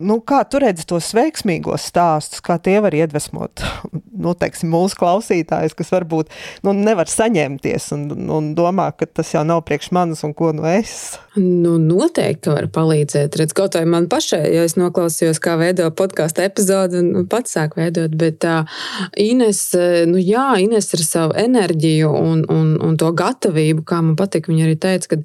nu, 0.00 0.18
kā 0.24 0.42
tu 0.48 0.60
redzi 0.62 0.86
tos 0.88 1.12
veiksmīgos 1.16 1.88
stāstus, 1.92 2.42
kā 2.44 2.58
tie 2.62 2.78
var 2.82 2.96
iedvesmot 2.96 3.62
nu, 4.24 4.34
teiksim, 4.38 4.70
mūsu 4.72 4.98
klausītājus, 5.00 5.74
kas 5.76 5.92
varbūt 5.94 6.30
nu, 6.66 6.74
nevar 6.76 7.10
saņemties 7.10 7.90
un, 7.96 8.06
un 8.32 8.50
domā, 8.58 8.90
ka 8.96 9.08
tas 9.08 9.32
jau 9.34 9.42
nav 9.46 9.62
priekš 9.68 9.90
manis 9.96 10.24
un 10.26 10.34
ko 10.36 10.52
nu 10.56 10.66
es. 10.68 10.94
Nu, 11.36 11.76
noteikti 11.80 12.52
var 12.52 12.68
palīdzēt. 12.74 13.38
Redz, 13.40 13.54
kaut 13.56 13.78
vai 13.78 13.84
man 13.88 14.08
pašai, 14.10 14.42
jo 14.54 14.64
es 14.66 14.76
noklausījos, 14.80 15.40
kā 15.42 15.56
veido 15.60 15.88
podkāstu 15.96 16.44
epizodi 16.44 17.00
un 17.00 17.28
pats 17.30 17.56
sāku 17.56 17.80
veidot. 17.80 18.16
Bet 18.20 18.46
uh, 18.48 18.80
Ines, 19.20 19.62
nu 20.10 20.20
jā, 20.20 20.48
Ines 20.62 20.90
ar 20.96 21.04
savu 21.06 21.38
enerģiju 21.40 22.10
un, 22.10 22.44
un, 22.50 22.74
un 22.82 22.98
to 23.00 23.12
gatavību, 23.16 23.86
kā 23.86 24.02
man 24.04 24.18
patīk, 24.20 24.50
viņa 24.50 24.66
arī 24.66 24.76
teica, 24.80 25.14
ka 25.14 25.22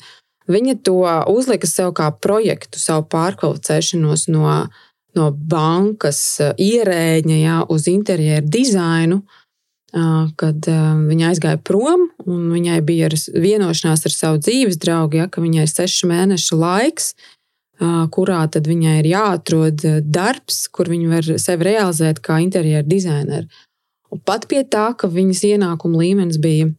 Viņa 0.51 0.75
to 0.85 0.99
uzlika 1.31 1.67
sev 1.67 1.93
kā 1.97 2.11
projektu, 2.21 2.77
savu 2.79 3.07
pārkvalificēšanos 3.09 4.27
no, 4.33 4.49
no 5.17 5.31
bankas 5.33 6.21
eh, 6.43 6.53
ierēģa 6.61 7.39
jā, 7.39 7.57
uz 7.73 7.87
interjeru 7.89 8.45
dizainu. 8.53 9.21
Eh, 9.95 10.27
kad 10.37 10.69
eh, 10.69 10.83
viņa 11.09 11.31
aizgāja 11.31 11.61
prom, 11.65 12.09
un 12.27 12.49
viņai 12.53 12.77
bija 12.85 13.09
vienošanās 13.33 14.05
ar 14.05 14.13
savu 14.13 14.43
dzīves 14.43 14.77
draugu, 14.81 15.23
ja, 15.23 15.29
ka 15.31 15.41
viņai 15.41 15.65
ir 15.65 15.73
sešu 15.73 16.11
mēnešu 16.11 16.61
laiks, 16.61 17.15
kurā 18.15 18.37
tad 18.47 18.69
viņai 18.71 18.93
ir 19.01 19.07
jāatrod 19.09 19.81
darbs, 20.07 20.61
kur 20.71 20.87
viņa 20.87 21.09
var 21.11 21.25
sevi 21.43 21.65
realizēt 21.67 22.21
kā 22.23 22.37
interjeru 22.39 22.87
dizaineru. 22.87 23.49
Pat 24.23 24.45
pie 24.47 24.61
tā, 24.63 24.85
ka 24.95 25.09
viņas 25.11 25.41
ienākuma 25.49 25.99
līmenis 25.99 26.39
bija 26.39 26.69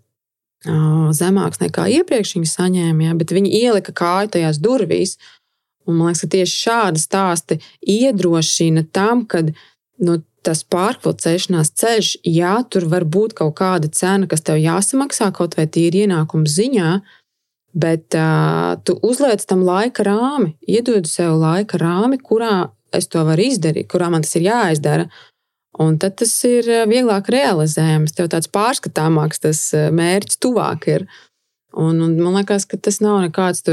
zemāks 1.17 1.61
nekā 1.63 1.87
iepriekš 2.01 2.37
viņa 2.37 2.53
saņēma, 2.53 3.09
ja, 3.09 3.17
bet 3.19 3.35
viņi 3.35 3.53
ielika 3.63 3.95
kāju 3.97 4.33
tajās 4.37 4.61
durvīs. 4.63 5.17
Un 5.87 5.99
man 5.99 6.11
liekas, 6.11 6.25
ka 6.25 6.33
tieši 6.35 6.63
šādi 6.65 7.03
stāsti 7.03 7.59
iedrošina 7.87 8.87
tam, 8.93 9.23
ka 9.31 9.45
nu, 9.47 10.19
tas 10.47 10.63
pārkvalificēšanās 10.71 11.73
ceļš, 11.79 12.11
jā, 12.27 12.57
tur 12.71 12.87
var 12.91 13.07
būt 13.07 13.37
kaut 13.39 13.57
kāda 13.59 13.91
cena, 13.91 14.29
kas 14.31 14.45
tev 14.47 14.61
jāsamaksā 14.63 15.33
kaut 15.35 15.57
vai 15.59 15.67
tīri 15.71 16.05
ienākuma 16.07 16.47
ziņā, 16.51 16.91
bet 17.77 18.17
uh, 18.17 18.77
tu 18.87 18.97
uzliec 19.07 19.43
tam 19.47 19.65
laika 19.67 20.07
rāmi, 20.07 20.55
iedod 20.67 21.09
sev 21.11 21.37
laika 21.41 21.81
rāmi, 21.83 22.21
kurā 22.23 22.69
es 22.95 23.11
to 23.11 23.23
varu 23.27 23.49
izdarīt, 23.51 23.89
kurā 23.91 24.11
man 24.13 24.25
tas 24.25 24.37
ir 24.39 24.47
jāizdara. 24.47 25.09
Un 25.83 25.99
tad 26.01 26.17
tas 26.21 26.33
ir 26.49 26.69
eh, 26.73 26.85
vieglāk 26.89 27.29
realizējams. 27.33 28.15
Tev 28.17 28.31
tāds 28.33 28.49
pārskatāmāks, 28.53 29.43
tas 29.45 29.63
eh, 29.77 29.89
mērķis 29.95 30.41
tuvāk 30.41 30.89
ir. 30.93 31.07
Un, 31.77 32.01
un 32.01 32.15
man 32.17 32.39
liekas, 32.39 32.65
ka 32.69 32.79
tas 32.81 33.03
nav 33.05 33.21
nekāds 33.27 33.65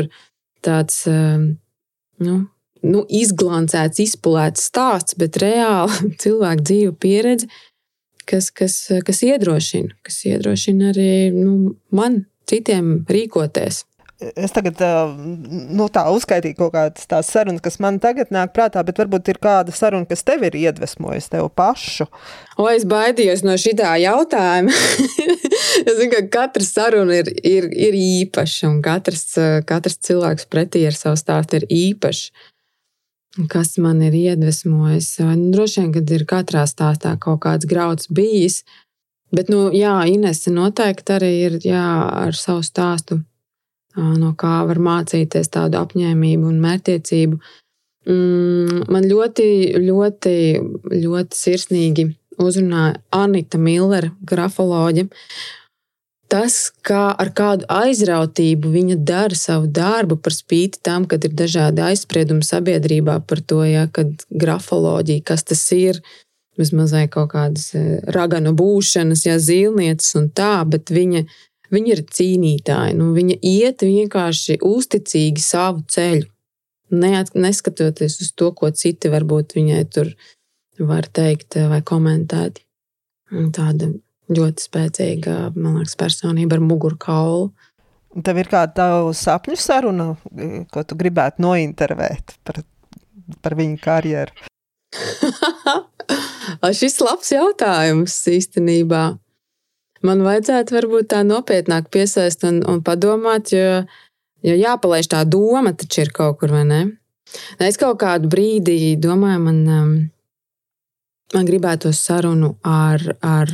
tāds 0.63 0.97
eh, 1.07 1.45
nu, 2.27 2.35
nu, 2.83 3.05
izglancēts, 3.07 4.03
izpulēts 4.03 4.67
stāsts, 4.67 5.15
bet 5.19 5.39
reāli 5.43 6.11
cilvēku 6.23 6.67
dzīvu 6.67 6.97
pieredze, 6.99 7.47
kas, 8.27 8.51
kas, 8.51 8.77
kas 9.07 9.23
iedrošina, 9.23 9.95
kas 10.03 10.19
iedrošina 10.27 10.91
arī 10.91 11.13
nu, 11.35 11.77
man 11.95 12.25
citiem 12.49 12.97
rīkoties 13.07 13.85
es 14.35 14.53
tagad 14.55 14.79
nu, 15.73 15.87
tā 15.91 16.03
uzskaitīju 16.13 16.57
kaut 16.57 16.73
kādas 16.75 17.07
tās 17.09 17.29
sarunas, 17.33 17.63
kas 17.63 17.79
man 17.83 17.99
tagad 18.03 18.31
nāk 18.33 18.53
prātā, 18.55 18.83
bet 18.85 18.99
varbūt 19.01 19.33
ir 19.33 19.39
kāda 19.43 19.73
saruna, 19.75 20.07
kas 20.09 20.25
tev 20.27 20.45
ir 20.47 20.57
iedvesmojusi 20.59 21.33
tev 21.35 21.49
pašu. 21.57 22.07
O, 22.57 22.67
es 22.69 22.85
baidījos 22.89 23.43
no 23.45 23.57
šī 23.59 23.75
jautājuma. 24.03 24.73
es 25.87 25.99
zinu, 25.99 26.11
ka 26.13 26.23
katra 26.37 26.67
saruna 26.67 27.19
ir, 27.23 27.33
ir, 27.43 27.67
ir 27.71 27.97
īpaša, 27.99 28.69
un 28.69 28.79
katrs, 28.85 29.27
katrs 29.69 29.99
cilvēks 30.05 30.49
pretī 30.51 30.85
ar 30.87 30.97
savu 30.97 31.19
stāstu 31.19 31.61
ir 31.61 31.67
īpašs. 31.69 32.31
Kas 33.49 33.79
man 33.81 34.03
ir 34.05 34.13
iedvesmojis? 34.13 35.15
Nu, 35.25 35.49
droši 35.55 35.81
vien, 35.81 35.93
kad 35.95 36.11
ir 36.13 36.25
katrā 36.29 36.67
stāstā 36.69 37.15
kaut 37.17 37.41
kāds 37.47 37.65
grauds 37.65 38.05
bijis. 38.13 38.61
Bet, 39.33 39.49
nu, 39.49 39.71
jā, 39.73 39.95
Inese 40.05 40.53
noteikti 40.53 41.15
arī 41.15 41.31
ir 41.47 41.55
jā, 41.65 41.85
ar 42.29 42.37
savu 42.37 42.61
stāstu 42.61 43.23
no 43.95 44.33
kā 44.37 44.61
var 44.67 44.79
mācīties 44.81 45.51
tādu 45.53 45.79
apņēmību 45.81 46.49
un 46.49 46.61
mērķtiecību. 46.63 47.39
Mm, 48.09 48.85
man 48.91 49.07
ļoti, 49.07 49.47
ļoti, 49.79 50.35
ļoti 50.91 51.39
sirsnīgi 51.39 52.07
uzrunāja 52.41 52.97
Anita 53.13 53.59
Millera, 53.61 54.11
grafoloģija. 54.27 55.07
Tas, 56.33 56.71
kā 56.81 57.11
ar 57.19 57.29
kādu 57.37 57.67
aizrautību 57.69 58.71
viņa 58.73 58.97
dara 59.05 59.37
savu 59.37 59.69
darbu, 59.69 60.17
par 60.17 60.33
spīti 60.33 60.81
tam, 60.81 61.05
ka 61.05 61.19
ir 61.21 61.35
dažādi 61.37 61.83
aizspriedumi 61.85 62.41
sabiedrībā 62.47 63.19
par 63.29 63.43
to, 63.45 63.61
ja, 63.69 63.85
kad 63.93 64.25
grafoloģija, 64.33 65.21
kas 65.29 65.45
tas 65.45 65.61
ir, 65.77 66.01
vismaz 66.57 66.95
kaut 67.13 67.35
kādas 67.35 67.69
raganu 68.15 68.55
būšanas, 68.57 69.27
ja 69.27 69.37
zīlnieces 69.37 70.17
un 70.17 70.31
tā, 70.33 70.55
bet 70.65 70.89
viņa 70.93 71.27
Viņa 71.27 71.52
ir 71.81 72.03
cīnītāja. 72.05 72.93
Nu, 72.97 73.11
viņa 73.15 73.39
iet 73.41 73.83
vienkārši 73.85 74.59
uzticīgi 74.67 75.41
savu 75.43 75.83
ceļu. 75.89 76.29
Neat, 76.93 77.33
neskatoties 77.33 78.19
uz 78.21 78.31
to, 78.37 78.51
ko 78.53 78.69
citi 78.69 79.09
varbūt 79.09 79.55
viņai 79.57 79.81
tur 79.89 80.11
var 80.79 81.07
teikt 81.09 81.57
vai 81.71 81.81
komentēt. 81.85 82.61
Tāda 83.33 83.89
ļoti 84.33 84.67
spēcīga, 84.67 85.37
man 85.55 85.79
liekas, 85.79 85.97
personība 85.97 86.59
ar 86.59 86.65
mugurkaulu. 86.65 87.49
Tev 88.23 88.37
ir 88.37 88.49
kāda 88.51 88.73
tava 88.77 89.13
sapņu 89.17 89.57
saruna, 89.57 90.11
ko 90.69 90.83
tu 90.85 90.97
gribētu 90.99 91.41
nointervēt 91.41 92.35
par, 92.45 92.61
par 93.41 93.57
viņu 93.57 93.79
karjeru? 93.81 94.45
Šis 96.79 96.99
labs 97.01 97.33
jautājums 97.33 98.19
īstenībā. 98.29 99.03
Man 100.03 100.23
vajadzētu 100.25 100.75
varbūt 100.75 101.11
tā 101.13 101.21
nopietnāk 101.23 101.87
piesaist 101.93 102.43
un, 102.47 102.59
un 102.67 102.81
padomāt, 102.83 103.53
jo, 103.55 103.83
jo 104.43 104.55
jāpalaiž 104.59 105.07
tā 105.13 105.23
doma 105.23 105.71
taču 105.71 106.03
ir 106.03 106.11
kaut 106.15 106.41
kur, 106.41 106.51
vai 106.51 106.65
ne? 106.67 106.81
Es 107.63 107.79
kaut 107.81 108.01
kādu 108.01 108.29
brīdi 108.29 108.95
domāju, 108.99 109.41
man, 109.45 109.61
um, 109.71 109.93
man 111.33 111.47
gribētos 111.47 112.01
sarunu 112.03 112.53
ar, 112.67 113.01
ar, 113.23 113.53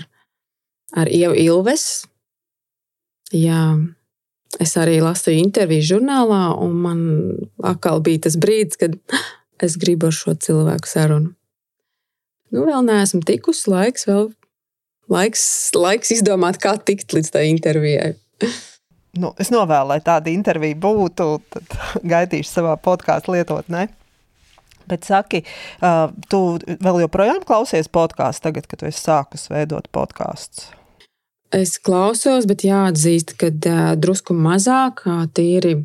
ar 0.98 1.12
Ievu 1.14 1.38
Ilves. 1.38 1.86
Jā, 3.30 3.78
es 4.58 4.74
arī 4.82 4.98
lasīju 5.06 5.44
interviju 5.46 5.86
žurnālā, 5.94 6.44
un 6.58 6.74
man 6.82 7.04
atkal 7.62 8.02
bija 8.02 8.26
tas 8.26 8.40
brīdis, 8.42 8.82
kad 8.82 8.98
es 9.62 9.78
gribu 9.78 10.10
ar 10.10 10.18
šo 10.18 10.34
cilvēku 10.34 10.90
sarunu. 10.90 11.36
Nu, 12.50 12.66
vēl 12.66 12.82
neesmu 12.88 13.22
tikusi, 13.22 13.70
laiks 13.70 14.08
vēl. 14.10 14.32
Laiks, 15.10 15.44
laiks 15.74 16.12
izdomāt, 16.14 16.60
kā 16.62 16.76
tikt 16.86 17.16
līdz 17.18 17.32
tai 17.34 17.48
intervijai. 17.50 18.14
Nu, 19.18 19.32
es 19.42 19.50
novēlu, 19.50 19.90
lai 19.90 19.98
tāda 20.06 20.30
intervija 20.30 20.78
būtu, 20.78 21.26
tad 21.50 21.78
gaidīšu 22.06 22.52
savā 22.52 22.76
podkāstu 22.78 23.34
lietotnē. 23.34 23.88
Bet 24.90 25.06
saki, 25.06 25.42
uh, 25.82 26.12
tu 26.30 26.42
vēl 26.82 27.04
joprojām 27.04 27.42
klausies 27.46 27.90
podkāstu, 27.94 28.48
tagad, 28.48 28.68
kad 28.70 28.86
esi 28.86 29.02
sākus 29.02 29.48
veidot 29.50 29.90
podkāstus? 29.94 30.70
Es 31.54 31.78
klausos, 31.82 32.46
bet 32.50 32.66
jāatzīst, 32.66 33.34
ka 33.42 33.50
uh, 33.50 33.82
drusku 33.98 34.38
mazāk, 34.38 35.02
tīri 35.34 35.76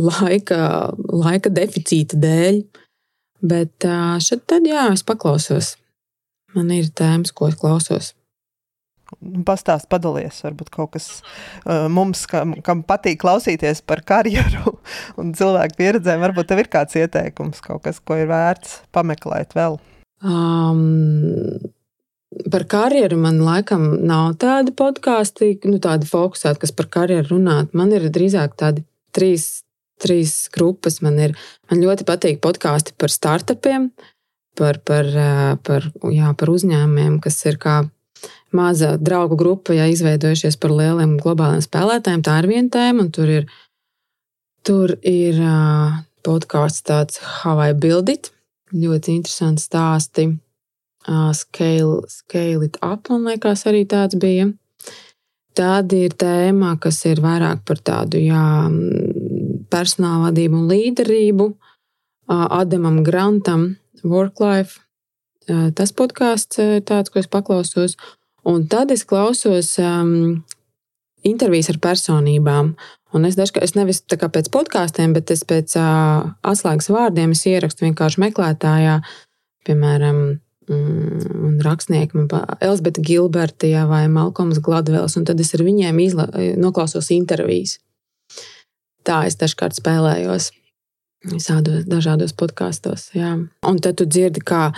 laika, 0.00 0.92
laika 0.96 1.52
deficīta 1.52 2.16
dēļ. 2.20 2.62
Bet 3.52 3.88
uh, 3.88 4.16
šeit 4.22 4.46
tad 4.48 4.68
jā, 4.68 4.88
es 4.96 5.04
paklausos. 5.04 5.74
Man 6.56 6.72
ir 6.72 6.88
tēmas, 6.88 7.32
ko 7.36 7.52
es 7.52 7.60
klausos. 7.60 8.12
Pastāst, 9.46 9.88
padalies, 9.92 10.40
varbūt 10.44 10.70
kaut 10.74 10.94
kas 10.96 11.08
uh, 11.20 11.88
mums, 11.92 12.24
kam, 12.30 12.56
kam 12.64 12.82
patīk 12.86 13.20
klausīties 13.22 13.84
par 13.86 14.02
karjeru 14.06 14.76
un 15.20 15.34
cilvēku 15.38 15.78
pieredzēm. 15.78 16.22
Varbūt 16.24 16.50
tev 16.50 16.64
ir 16.64 16.72
kāds 16.72 16.98
ieteikums, 16.98 17.62
kaut 17.64 17.84
kas, 17.86 18.00
ko 18.02 18.18
ir 18.20 18.30
vērts 18.30 18.82
pameklēt 18.94 19.56
vēl. 19.58 19.78
Um, 20.22 21.58
par 22.52 22.64
karjeru 22.70 23.18
man 23.20 23.40
laikam 23.42 23.88
nav 24.06 24.36
tāda 24.42 24.72
podkāsti, 24.76 25.56
nu, 25.68 25.80
tāda 25.82 26.08
fokusēta, 26.08 26.60
kas 26.62 26.74
par 26.76 26.88
karjeru 26.92 27.36
runāt. 27.36 27.74
Man 27.76 27.92
ir 27.94 28.08
drīzāk 28.12 28.56
tādi 28.60 28.86
trīs, 29.14 29.62
trīs 30.02 30.48
grupas. 30.54 31.00
Man, 31.04 31.18
ir, 31.20 31.36
man 31.70 31.82
ļoti 31.82 32.06
patīk 32.08 32.42
podkāsti 32.44 32.96
par 32.98 33.12
startupiem. 33.12 33.90
Par, 34.58 34.82
par, 34.84 35.06
par, 35.64 35.86
jā, 36.12 36.30
par 36.36 36.50
uzņēmumiem, 36.52 37.16
kas 37.24 37.38
ir 37.48 37.56
kā 37.60 37.78
maza 38.56 38.96
draugu 39.00 39.36
grupa, 39.40 39.74
ja 39.76 39.88
izveidojušies 39.90 40.58
par 40.60 40.74
lieliem 40.76 41.16
globāliem 41.22 41.62
spēlētājiem. 41.64 42.22
Tā 42.24 42.38
ir 42.42 42.48
viena 42.50 42.72
tēma, 42.72 43.08
tur 43.14 43.32
ir, 43.32 43.48
tur 44.66 44.94
ir 45.02 45.40
uh, 45.40 46.00
podkāsts 46.26 46.84
tāds 46.88 47.20
How 47.42 47.60
I 47.62 47.74
Build 47.74 48.12
It. 48.12 48.32
Ļoti 48.72 49.18
interesanti 49.18 49.64
stāsti. 49.66 50.28
Uh, 51.02 51.32
scale, 51.34 52.02
scale 52.08 52.68
It 52.68 52.78
Up, 52.84 53.10
man 53.10 53.26
liekas, 53.32 53.66
arī 53.70 53.84
tāds 53.90 54.18
bija. 54.20 54.52
Tāda 55.58 55.98
ir 56.06 56.14
tēma, 56.16 56.76
kas 56.80 57.02
ir 57.10 57.20
vairāk 57.20 57.66
par 57.68 57.82
tādu 57.84 58.22
jā, 58.22 58.44
personāla 59.72 60.30
vadību 60.30 60.62
un 60.62 60.70
līderību. 60.70 61.50
Uh, 62.30 62.46
Adamam 62.62 63.02
Grantam 63.04 63.74
Worklife. 64.02 64.80
Tas 65.74 65.90
podkāsts 65.90 66.60
ir 66.62 66.84
tāds, 66.86 67.10
ko 67.10 67.18
es 67.18 67.26
paklausos. 67.26 67.96
Un 68.48 68.66
tad 68.66 68.90
es 68.90 69.04
klausos 69.06 69.76
um, 69.78 70.42
intervijas 71.22 71.70
ar 71.70 71.78
personībām. 71.82 72.72
Un 73.12 73.28
es 73.28 73.36
dažkārt, 73.36 73.66
es 73.66 73.76
nevis 73.76 74.00
pēc 74.08 74.48
podkāstiem, 74.52 75.12
bet 75.14 75.30
es 75.30 75.44
pēc 75.44 75.76
uh, 75.78 76.32
atslēgas 76.48 76.88
vārdiem 76.90 77.34
ierakstu 77.36 77.84
vienkārši 77.84 78.22
meklētājā, 78.24 78.96
piemēram, 79.68 80.22
mm, 80.68 81.60
rakstnieki, 81.62 82.24
Elzbieta 82.64 83.04
Gilberta 83.04 83.68
jā, 83.68 83.84
vai 83.90 84.06
Malkoms 84.08 84.62
Gladvels, 84.64 85.18
un 85.20 85.28
tad 85.28 85.40
es 85.44 85.52
ar 85.54 85.62
viņiem 85.66 86.00
izla, 86.02 86.26
noklausos 86.56 87.12
intervijas. 87.14 87.78
Tā 89.06 89.24
es 89.28 89.36
dažkārt 89.38 89.76
spēlējos. 89.76 90.50
Visādos 91.22 91.84
dažādos 91.86 92.32
podkāstos. 92.34 93.10
Un 93.14 93.78
tad 93.78 94.00
tu 94.00 94.06
dzirdi, 94.10 94.42
kā, 94.42 94.72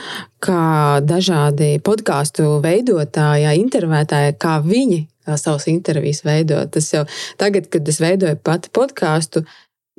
kā 0.45 1.01
dažādi 1.01 1.79
podkāstu 1.85 2.59
veidotāji, 2.65 3.49
intervētāji, 3.63 4.37
kā 4.37 4.59
viņi 4.65 5.01
savus 5.41 5.69
intervijas 5.73 6.21
veido. 6.27 6.61
Tas 6.69 6.91
jau 6.93 7.07
tagad, 7.41 7.71
kad 7.73 7.89
es 7.89 8.01
veidoju 8.03 8.37
pati 8.45 8.69
podkāstu, 8.77 9.47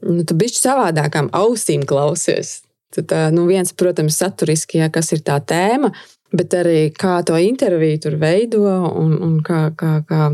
nu, 0.06 0.22
tu 0.22 0.38
bišķi 0.38 0.62
savādākām 0.68 1.32
ausīm 1.34 1.86
klausies. 1.90 2.60
Tad, 2.96 3.12
nu, 3.34 3.48
viens, 3.50 3.74
protams, 3.74 4.20
saturiski, 4.22 4.80
jā, 4.84 4.92
kas 4.94 5.12
ir 5.16 5.26
tā 5.26 5.40
tēma, 5.42 5.90
bet 6.36 6.54
arī 6.56 6.92
kā 6.96 7.18
to 7.26 7.40
interviju 7.42 8.06
tur 8.06 8.20
veido 8.22 8.70
un, 8.94 9.18
un 9.18 9.40
kā, 9.44 9.72
kā, 9.76 9.98
kā 10.08 10.30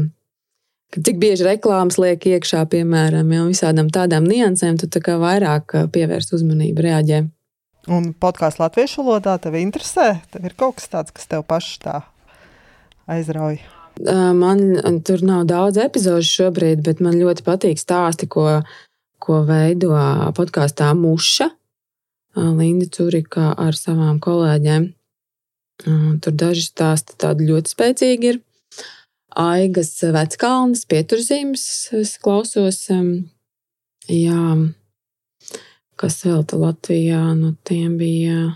Cik 0.92 1.22
bieži 1.22 1.46
reklāmas 1.48 1.96
liek 2.02 2.26
iekšā, 2.28 2.66
piemēram, 2.68 3.30
jau 3.32 3.46
visādām 3.48 3.88
tādām 3.94 4.26
niansēm, 4.28 4.76
tu 4.76 4.90
tā 4.92 5.16
vairāk 5.16 5.78
pievērst 5.96 6.34
uzmanību, 6.36 6.84
reaģē. 6.84 7.22
Un 7.92 8.12
podkāsts 8.12 8.60
latviešu 8.60 9.06
valodā 9.06 9.38
tev 9.40 9.56
interesē? 9.58 10.20
Tev 10.34 10.50
ir 10.50 10.58
kaut 10.60 10.82
kas 10.82 10.92
tāds, 10.92 11.14
kas 11.16 11.32
tev 11.32 11.46
pašs 11.48 11.80
tā 11.86 11.96
aizrauja. 13.08 13.64
Man 14.36 15.00
tur 15.08 15.24
nav 15.24 15.48
daudz 15.48 15.80
epizodu 15.80 16.28
šobrīd, 16.28 16.84
bet 16.84 17.00
man 17.00 17.16
ļoti 17.20 17.48
patīk 17.48 17.80
stāsti, 17.80 18.28
ko, 18.28 18.60
ko 19.24 19.42
veido 19.48 19.96
podkāstā 20.36 20.92
Muša. 20.98 21.50
Linda 22.36 22.88
Curika 22.92 23.52
ar 23.60 23.76
savām 23.76 24.20
kolēģiem. 24.24 24.92
Tur 26.22 26.36
daži 26.36 26.68
stāsti 26.68 27.18
tādi 27.20 27.48
ļoti 27.50 27.76
spēcīgi 27.76 28.34
ir. 28.36 28.44
Aigas 29.40 29.94
veckalnas 30.04 30.84
pieturzīmes 30.90 31.64
es 31.96 32.18
klausos. 32.20 32.84
Jā, 34.12 34.46
kas 36.00 36.18
vēl 36.26 36.44
te 36.50 36.60
Latvijā, 36.60 37.22
nu 37.38 37.54
tiem 37.68 37.96
bija. 38.02 38.56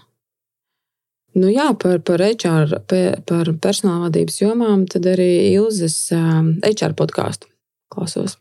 Nu 1.35 1.51
jā, 1.51 1.69
par, 1.79 1.99
par 2.07 2.23
HR, 2.23 2.79
par 3.27 3.51
personāla 3.63 4.07
vadības 4.07 4.39
jomām, 4.39 4.85
tad 4.87 5.07
arī 5.11 5.51
Ilzas 5.53 6.07
HR 6.11 6.95
podkāstu 6.95 7.51
klausos. 7.91 8.37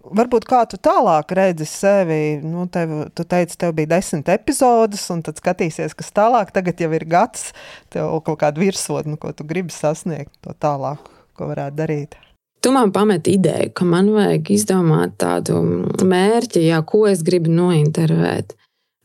Varbūt 0.00 0.46
kā 0.48 0.62
tu 0.66 0.78
tālāk 0.80 1.32
redzi 1.36 1.66
sevi, 1.68 2.40
nu, 2.42 2.64
tev, 2.72 3.12
tu 3.14 3.24
teici, 3.28 3.58
tev 3.60 3.74
bija 3.76 3.92
desmit 3.92 4.32
epizodes, 4.32 5.04
un 5.12 5.20
tad 5.22 5.38
skatīsies, 5.38 5.94
kas 5.94 6.10
tālāk. 6.16 6.50
Tagad 6.56 6.80
jau 6.80 6.88
ir 6.96 7.04
gads, 7.08 7.50
tev 7.92 8.16
kaut 8.26 8.40
kāda 8.40 8.64
virsotne, 8.64 9.20
ko 9.20 9.32
tu 9.36 9.46
gribi 9.46 9.76
sasniegt 9.76 10.32
to 10.40 10.56
tālāk 10.56 11.19
ko 11.36 11.50
varētu 11.50 11.78
darīt? 11.78 12.16
Tu 12.60 12.72
man 12.72 12.92
pamet 12.92 13.28
ideju, 13.30 13.70
ka 13.72 13.86
man 13.88 14.10
vajag 14.12 14.50
izdomāt 14.52 15.14
tādu 15.22 15.62
mērķi, 16.04 16.66
jā, 16.68 16.80
ko 16.84 17.06
es 17.08 17.22
gribu 17.24 17.52
nointervēt. 17.54 18.52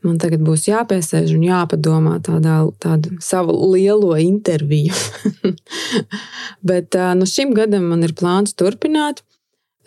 Man 0.06 0.20
tagad 0.22 0.44
būs 0.46 0.68
jāpiesēž 0.68 1.32
un 1.34 1.46
jāpadomā 1.48 2.20
tādā, 2.26 2.60
tādu 2.84 3.16
savu 3.24 3.56
lielo 3.72 4.12
interviju. 4.22 4.94
Bet 6.70 6.98
nu, 7.18 7.26
šim 7.30 7.56
gadam 7.58 7.88
man 7.90 8.04
ir 8.06 8.14
plāns 8.18 8.54
turpināt. 8.60 9.24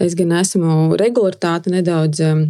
Es 0.02 0.16
gan 0.18 0.32
esmu 0.40 0.96
regularitāti 0.98 1.70
nedaudz 1.74 2.22
um, 2.24 2.42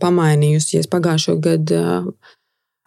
pamainījusi. 0.00 0.80
Es 0.80 0.88
pagājušo 0.92 1.36
gadu 1.44 1.82
uh, 1.82 2.34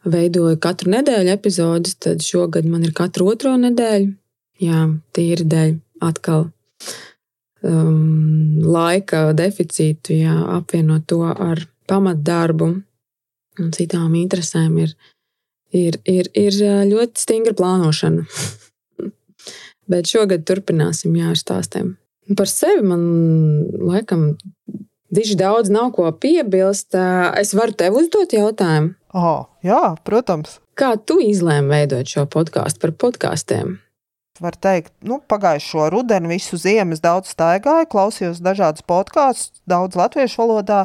veidoju 0.08 0.60
katru 0.64 0.94
nedēļu 0.96 1.34
epizodus, 1.34 1.98
tad 2.02 2.24
šogad 2.26 2.68
man 2.70 2.86
ir 2.88 2.96
katru 2.96 3.30
otro 3.34 3.56
nedēļu. 3.60 4.14
Jā, 4.60 4.86
tīri 5.16 5.46
dēļ 5.48 5.76
atkal 6.04 6.50
um, 7.64 8.60
laika 8.64 9.30
deficītu, 9.38 10.18
jā, 10.20 10.36
apvienot 10.58 11.08
to 11.08 11.22
ar 11.30 11.64
pamatdarbu 11.90 12.70
un 13.60 13.72
citām 13.76 14.16
interesēm, 14.20 14.78
ir, 14.84 14.94
ir, 15.76 16.00
ir, 16.08 16.30
ir 16.38 16.60
ļoti 16.92 17.24
stingra 17.24 17.56
plānošana. 17.58 18.28
Bet 19.90 20.12
šogad 20.12 20.46
turpināsim 20.46 21.16
jā, 21.18 21.32
ar 21.34 21.40
stāstiem. 21.40 21.96
Par 22.38 22.50
sevi 22.52 22.84
man 22.86 23.02
laikam 23.90 24.36
diži 25.10 25.36
daudz 25.40 25.72
nav 25.74 25.92
ko 25.96 26.06
piebilst. 26.14 26.94
Es 27.40 27.56
varu 27.58 27.74
tev 27.74 27.98
uzdot 27.98 28.36
jautājumu. 28.36 28.94
Oh, 29.18 29.48
jā, 29.66 29.96
protams. 30.06 30.60
Kā 30.78 30.94
tu 31.02 31.18
izlēmi 31.24 31.74
veidot 31.74 32.08
šo 32.08 32.28
podkāstu 32.30 32.84
par 32.84 32.94
podkāstiem? 33.04 33.80
Var 34.44 34.56
teikt, 34.60 34.92
nu, 35.06 35.20
pagājušo 35.30 35.90
rudeni, 35.94 36.32
visu 36.32 36.58
ziemu 36.60 36.96
es 36.96 37.02
daudz 37.04 37.32
staigāju, 37.34 37.88
klausījos 37.92 38.42
dažādas 38.44 38.86
podkāstus, 38.88 39.62
daudz 39.70 39.98
latviešu 40.00 40.42
valodā. 40.42 40.84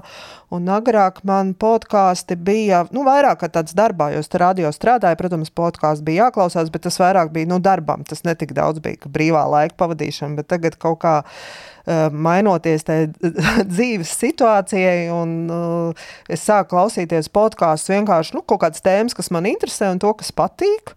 Un 0.54 0.68
agrāk 0.70 1.18
man 1.26 1.50
podkāsti 1.58 2.36
bija 2.38 2.84
nu, 2.94 3.02
vairāk 3.06 3.40
kā 3.42 3.48
tāds 3.50 3.74
darbā, 3.74 4.12
jo 4.14 4.22
es 4.22 4.30
radio 4.38 4.70
strādāju. 4.74 5.18
Protams, 5.18 5.50
podkāsts 5.50 6.04
bija 6.06 6.28
jāklausās, 6.28 6.70
bet 6.70 6.84
tas 6.86 7.00
vairāk 7.02 7.32
bija 7.34 7.50
nu, 7.50 7.58
darbam. 7.62 8.04
Tas 8.06 8.22
netik 8.26 8.54
daudz 8.54 8.82
bija 8.84 9.10
brīvā 9.10 9.42
laika 9.50 9.78
pavadīšana, 9.82 10.38
bet 10.38 10.50
tagad 10.52 10.78
kaut 10.78 11.00
kā 11.02 11.16
uh, 11.24 12.06
mainoties 12.12 12.86
dzīves 13.74 14.14
situācijai, 14.20 15.10
un 15.14 15.36
uh, 15.50 16.08
es 16.30 16.46
sāku 16.46 16.74
klausīties 16.76 17.32
podkāstus 17.34 17.96
vienkārši 17.96 18.38
nu, 18.38 18.44
kaut 18.46 18.62
kādas 18.66 18.84
tēmas, 18.84 19.16
kas 19.16 19.32
man 19.34 19.50
interesē 19.50 19.90
un 19.94 20.02
to, 20.02 20.14
kas 20.20 20.30
patīk. 20.34 20.94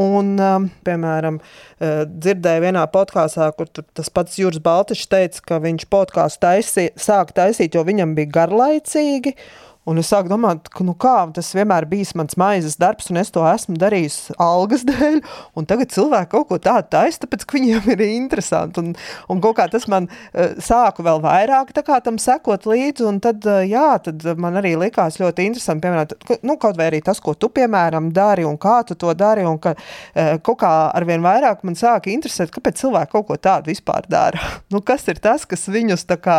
Un, 0.00 0.30
um, 0.40 0.68
piemēram, 0.86 1.36
uh, 1.36 2.04
dzirdēju 2.08 2.64
vienā 2.64 2.86
podkāstā, 2.92 3.50
kur 3.56 3.68
tas 3.68 4.08
pats 4.08 4.38
Juris 4.40 4.62
Baltiņš 4.64 5.02
teica, 5.12 5.42
ka 5.50 5.58
viņš 5.60 5.84
podkāstu 5.92 6.40
taisī, 6.46 6.86
sāk 6.96 7.34
taisīt, 7.36 7.76
jo 7.76 7.84
viņam 7.84 8.14
bija 8.16 8.32
garlaicīgi. 8.38 9.34
Un 9.82 9.98
es 9.98 10.06
sāku 10.12 10.30
domāt, 10.30 10.68
ka 10.70 10.84
nu 10.86 10.92
kā, 10.94 11.16
tas 11.34 11.48
vienmēr 11.56 11.88
bijis 11.90 12.12
mans 12.14 12.36
maizes 12.38 12.76
darbs, 12.78 13.08
un 13.10 13.18
es 13.18 13.32
to 13.34 13.42
esmu 13.50 13.74
darījis 13.82 14.18
algas 14.38 14.84
dēļ. 14.90 15.18
Tagad 15.66 15.90
cilvēki 15.94 16.30
kaut 16.30 16.48
ko 16.52 16.58
tādu 16.62 16.86
taisa, 16.92 17.24
tāpēc 17.24 17.42
ka 17.48 17.56
viņiem 17.56 17.88
ir 17.96 18.04
interesanti. 18.06 18.78
Un, 18.78 18.92
un 19.32 19.40
kaut 19.42 19.56
kā 19.58 19.66
tas 19.72 19.88
man 19.90 20.06
uh, 20.06 20.52
sāku 20.62 21.02
vēl 21.02 21.18
vairāk 21.24 21.72
tam 21.74 22.20
sekot 22.22 22.68
līdzi. 22.70 23.08
Tad, 23.24 23.48
uh, 23.48 23.64
jā, 23.66 23.88
tad 24.06 24.22
man 24.38 24.60
arī 24.60 24.76
likās 24.78 25.18
ļoti 25.18 25.48
interesanti, 25.50 25.82
piemēram, 25.82 26.38
nu, 26.46 26.56
kaut 26.62 26.78
vai 26.78 26.86
arī 26.92 27.02
tas, 27.02 27.18
ko 27.22 27.34
tu, 27.34 27.50
piemēram, 27.50 28.12
dari 28.14 28.46
un 28.46 28.60
kā 28.62 28.78
tu 28.86 28.94
to 28.94 29.10
dari. 29.18 29.42
Un 29.48 29.58
ka 29.62 29.74
uh, 29.74 30.38
kaut 30.46 30.60
kā 30.62 30.72
arvien 30.94 31.26
vairāk 31.26 31.66
man 31.66 31.78
sāka 31.78 32.12
interesēt, 32.14 32.54
kāpēc 32.54 32.78
cilvēki 32.84 33.14
kaut 33.16 33.28
ko 33.32 33.40
tādu 33.50 33.74
vispār 33.74 34.06
dara. 34.06 34.46
nu, 34.72 34.78
kas 34.78 35.10
ir 35.10 35.18
tas, 35.18 35.42
kas 35.48 35.66
viņus 35.66 36.06
tā 36.06 36.20
kā 36.22 36.38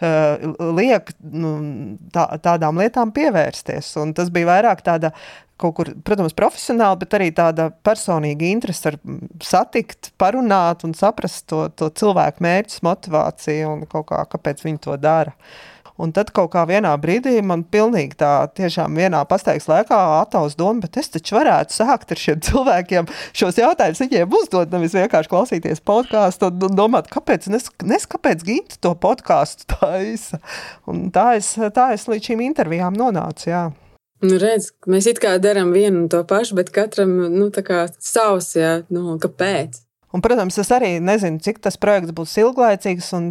liek 0.00 1.10
nu, 1.20 1.52
tā, 2.14 2.24
tādām 2.40 2.77
lietām 2.80 3.12
pievērsties. 3.14 3.92
Un 4.02 4.14
tas 4.16 4.32
bija 4.34 4.50
vairāk 4.52 4.82
tāda 4.86 5.12
kaut 5.58 5.74
kur, 5.74 5.90
protams, 6.06 6.36
profesionāli, 6.38 7.00
bet 7.02 7.16
arī 7.18 7.28
tāda 7.34 7.68
personīga 7.86 8.46
interese 8.46 8.92
ar 8.92 8.98
satikt, 9.42 10.12
parunāt 10.20 10.84
un 10.86 10.94
saprast 10.94 11.48
to, 11.50 11.64
to 11.74 11.90
cilvēku 11.98 12.44
mērķus, 12.46 12.84
motivāciju 12.86 13.72
un 13.72 13.82
kā, 13.90 14.22
kāpēc 14.34 14.62
viņi 14.66 14.84
to 14.86 14.94
dara. 15.02 15.34
Un 15.98 16.12
tad 16.14 16.30
kaut 16.34 16.52
kā 16.52 16.62
vienā 16.68 16.92
brīdī 17.02 17.40
man 17.42 17.64
pilnīgi 17.66 18.20
tā, 18.20 18.32
tiešām 18.54 18.94
vienā 18.98 19.24
pastaigas 19.28 19.66
laikā 19.70 19.98
ataus 20.20 20.54
doma, 20.58 20.84
bet 20.84 21.00
es 21.00 21.10
taču 21.10 21.34
varētu 21.34 21.74
sākt 21.74 22.14
ar 22.14 22.22
šiem 22.22 22.44
cilvēkiem 22.46 23.08
šos 23.36 23.58
jautājumus 23.58 24.04
viņiem 24.04 24.36
uzdot, 24.40 24.70
nevis 24.74 24.94
vienkārši 24.94 25.32
klausīties 25.32 25.82
podkāstu 25.82 26.52
un 26.68 26.78
domāt, 26.78 27.10
kāpēc, 27.10 27.50
nes, 27.50 27.66
nes 27.82 28.06
kāpēc 28.14 28.46
Ginta 28.46 28.78
to 28.86 28.94
podkāstu 28.94 29.66
taisa. 29.74 30.38
Un 30.86 31.08
tā 31.14 31.32
es, 31.40 31.56
tā 31.74 31.90
es 31.96 32.06
līdz 32.10 32.30
šīm 32.30 32.46
intervijām 32.46 32.94
nonācu, 32.98 33.50
jā. 33.50 33.66
Nu, 34.22 34.38
redz, 34.42 34.72
mēs 34.90 35.06
it 35.10 35.20
kā 35.22 35.36
darām 35.42 35.74
vienu 35.74 36.04
un 36.04 36.08
to 36.10 36.24
pašu, 36.26 36.56
bet 36.58 36.72
katram 36.74 37.12
nu, 37.34 37.50
savs, 37.54 38.54
jā, 38.58 38.72
nu, 38.94 39.18
kāpēc? 39.22 39.82
Un, 40.08 40.22
protams, 40.24 40.56
es 40.56 40.70
arī 40.72 40.94
nezinu, 41.04 41.36
cik 41.44 41.58
tas 41.60 41.76
projekts 41.76 42.14
būs 42.16 42.32
ilglaicīgs. 42.40 43.10
Un, 43.18 43.26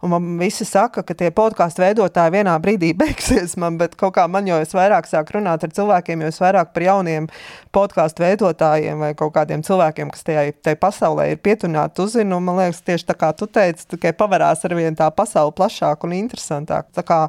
un 0.00 0.12
man 0.14 0.28
visi 0.40 0.64
saka, 0.64 1.02
ka 1.04 1.16
tie 1.18 1.28
podkāstu 1.34 1.82
veidotāji 1.84 2.32
vienā 2.38 2.54
brīdī 2.62 2.94
beigsies. 3.02 3.58
Man, 3.60 3.76
bet 3.80 3.98
kaut 4.00 4.14
kā 4.16 4.24
man 4.32 4.48
jau 4.48 4.56
es 4.64 4.72
vairāk 4.72 5.10
sāku 5.10 5.36
runāt 5.36 5.66
ar 5.66 5.74
cilvēkiem, 5.76 6.24
jo 6.24 6.30
es 6.32 6.40
vairāk 6.40 6.72
par 6.72 6.86
jauniem 6.86 7.28
podkāstu 7.76 8.24
veidotājiem 8.24 9.04
vai 9.04 9.10
kaut 9.18 9.34
kādiem 9.36 9.64
cilvēkiem, 9.66 10.12
kas 10.14 10.24
tajā, 10.24 10.46
tajā 10.64 10.80
pasaulē 10.80 11.28
ir 11.34 11.42
pietuvināti, 11.44 12.00
uzzinu. 12.06 12.40
Man 12.40 12.62
liekas, 12.62 12.80
tieši 12.88 13.10
tā 13.12 13.18
kā 13.20 13.34
tu 13.36 13.50
teici, 13.52 13.90
tikai 13.92 14.14
pavarās 14.16 14.64
ar 14.64 14.76
vien 14.78 14.96
tā 14.96 15.10
pasauli 15.12 15.52
plašāk 15.60 16.08
un 16.08 16.16
interesantāk. 16.16 16.88
Tā 16.96 17.04
kā 17.04 17.20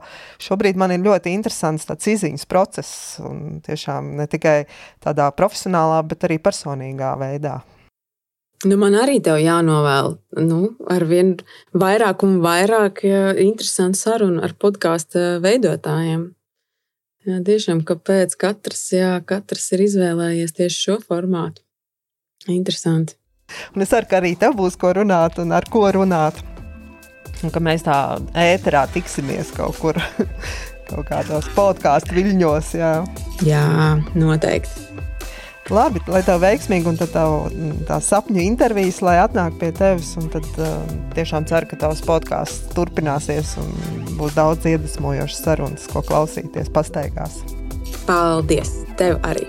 šobrīd 0.48 0.80
man 0.80 0.96
ir 0.96 1.04
ļoti 1.04 1.36
interesants 1.36 1.92
tāds 1.92 2.08
izziņas 2.16 2.48
process. 2.48 3.20
Un 3.20 3.60
tiešām 3.68 4.16
ne 4.22 4.32
tikai 4.32 4.62
tādā 5.04 5.28
profesionālā, 5.36 6.00
bet 6.08 6.24
arī 6.30 6.40
personīgā 6.40 7.18
veidā. 7.20 7.60
Nu, 8.64 8.78
man 8.80 8.96
arī 8.96 9.18
tev 9.24 9.42
jānovēl 9.44 10.14
nu, 10.48 10.60
ar 10.88 11.04
vien 11.10 11.34
vairāk 11.76 12.24
un 12.24 12.38
vairāk 12.44 13.02
interesantu 13.04 14.00
sarunu 14.00 14.44
ar 14.46 14.54
podkāstu 14.60 15.42
veidotājiem. 15.44 16.30
Jā, 17.24 17.40
tiešām, 17.48 17.84
kāpēc 17.88 18.36
katrs, 18.40 18.86
jā, 18.96 19.12
katrs 19.28 19.70
ir 19.76 19.84
izvēlējies 19.86 20.56
tieši 20.56 20.80
šo 20.80 20.98
formātu. 21.04 21.64
Interesanti. 22.52 23.16
Un 23.76 23.84
es 23.84 23.92
ceru, 23.92 24.08
ka 24.10 24.20
arī 24.20 24.34
tev 24.40 24.58
būs 24.60 24.76
ko 24.80 24.92
runāt 24.96 25.40
un 25.44 25.52
ar 25.56 25.68
ko 25.72 25.86
runāt. 25.96 26.40
Un 27.44 27.52
ka 27.52 27.60
mēs 27.64 27.84
tā 27.84 27.98
ēterā 28.40 28.86
tiksimies 28.92 29.52
kaut 29.56 29.80
kur, 29.80 30.00
kaut 30.90 31.08
kādos 31.12 31.48
podkāstu 31.56 32.16
viļņos. 32.20 32.76
Jā, 32.80 32.94
jā 33.48 33.66
noteikti. 34.16 35.12
Labi, 35.72 36.02
lai 36.12 36.20
tev 36.28 36.42
veiksmīgi 36.44 36.90
un 36.92 36.98
tev, 37.00 37.14
tā 37.88 38.00
sapņu 38.04 38.42
intervijas, 38.44 39.00
lai 39.06 39.16
atnāk 39.22 39.56
pie 39.62 39.72
tevis. 39.76 40.12
Tad 40.34 40.48
uh, 40.60 40.74
tiešām 41.16 41.48
ceru, 41.48 41.70
ka 41.72 41.80
tavs 41.86 42.04
podkāsts 42.04 42.74
turpināsies 42.76 43.56
un 43.62 43.72
būs 44.20 44.36
daudz 44.36 44.68
iedvesmojošas 44.74 45.46
sarunas, 45.46 45.88
ko 45.88 46.04
klausīties 46.04 46.72
pastaigās. 46.74 47.40
Paldies! 48.04 48.76
Tev 49.00 49.22
arī! 49.24 49.48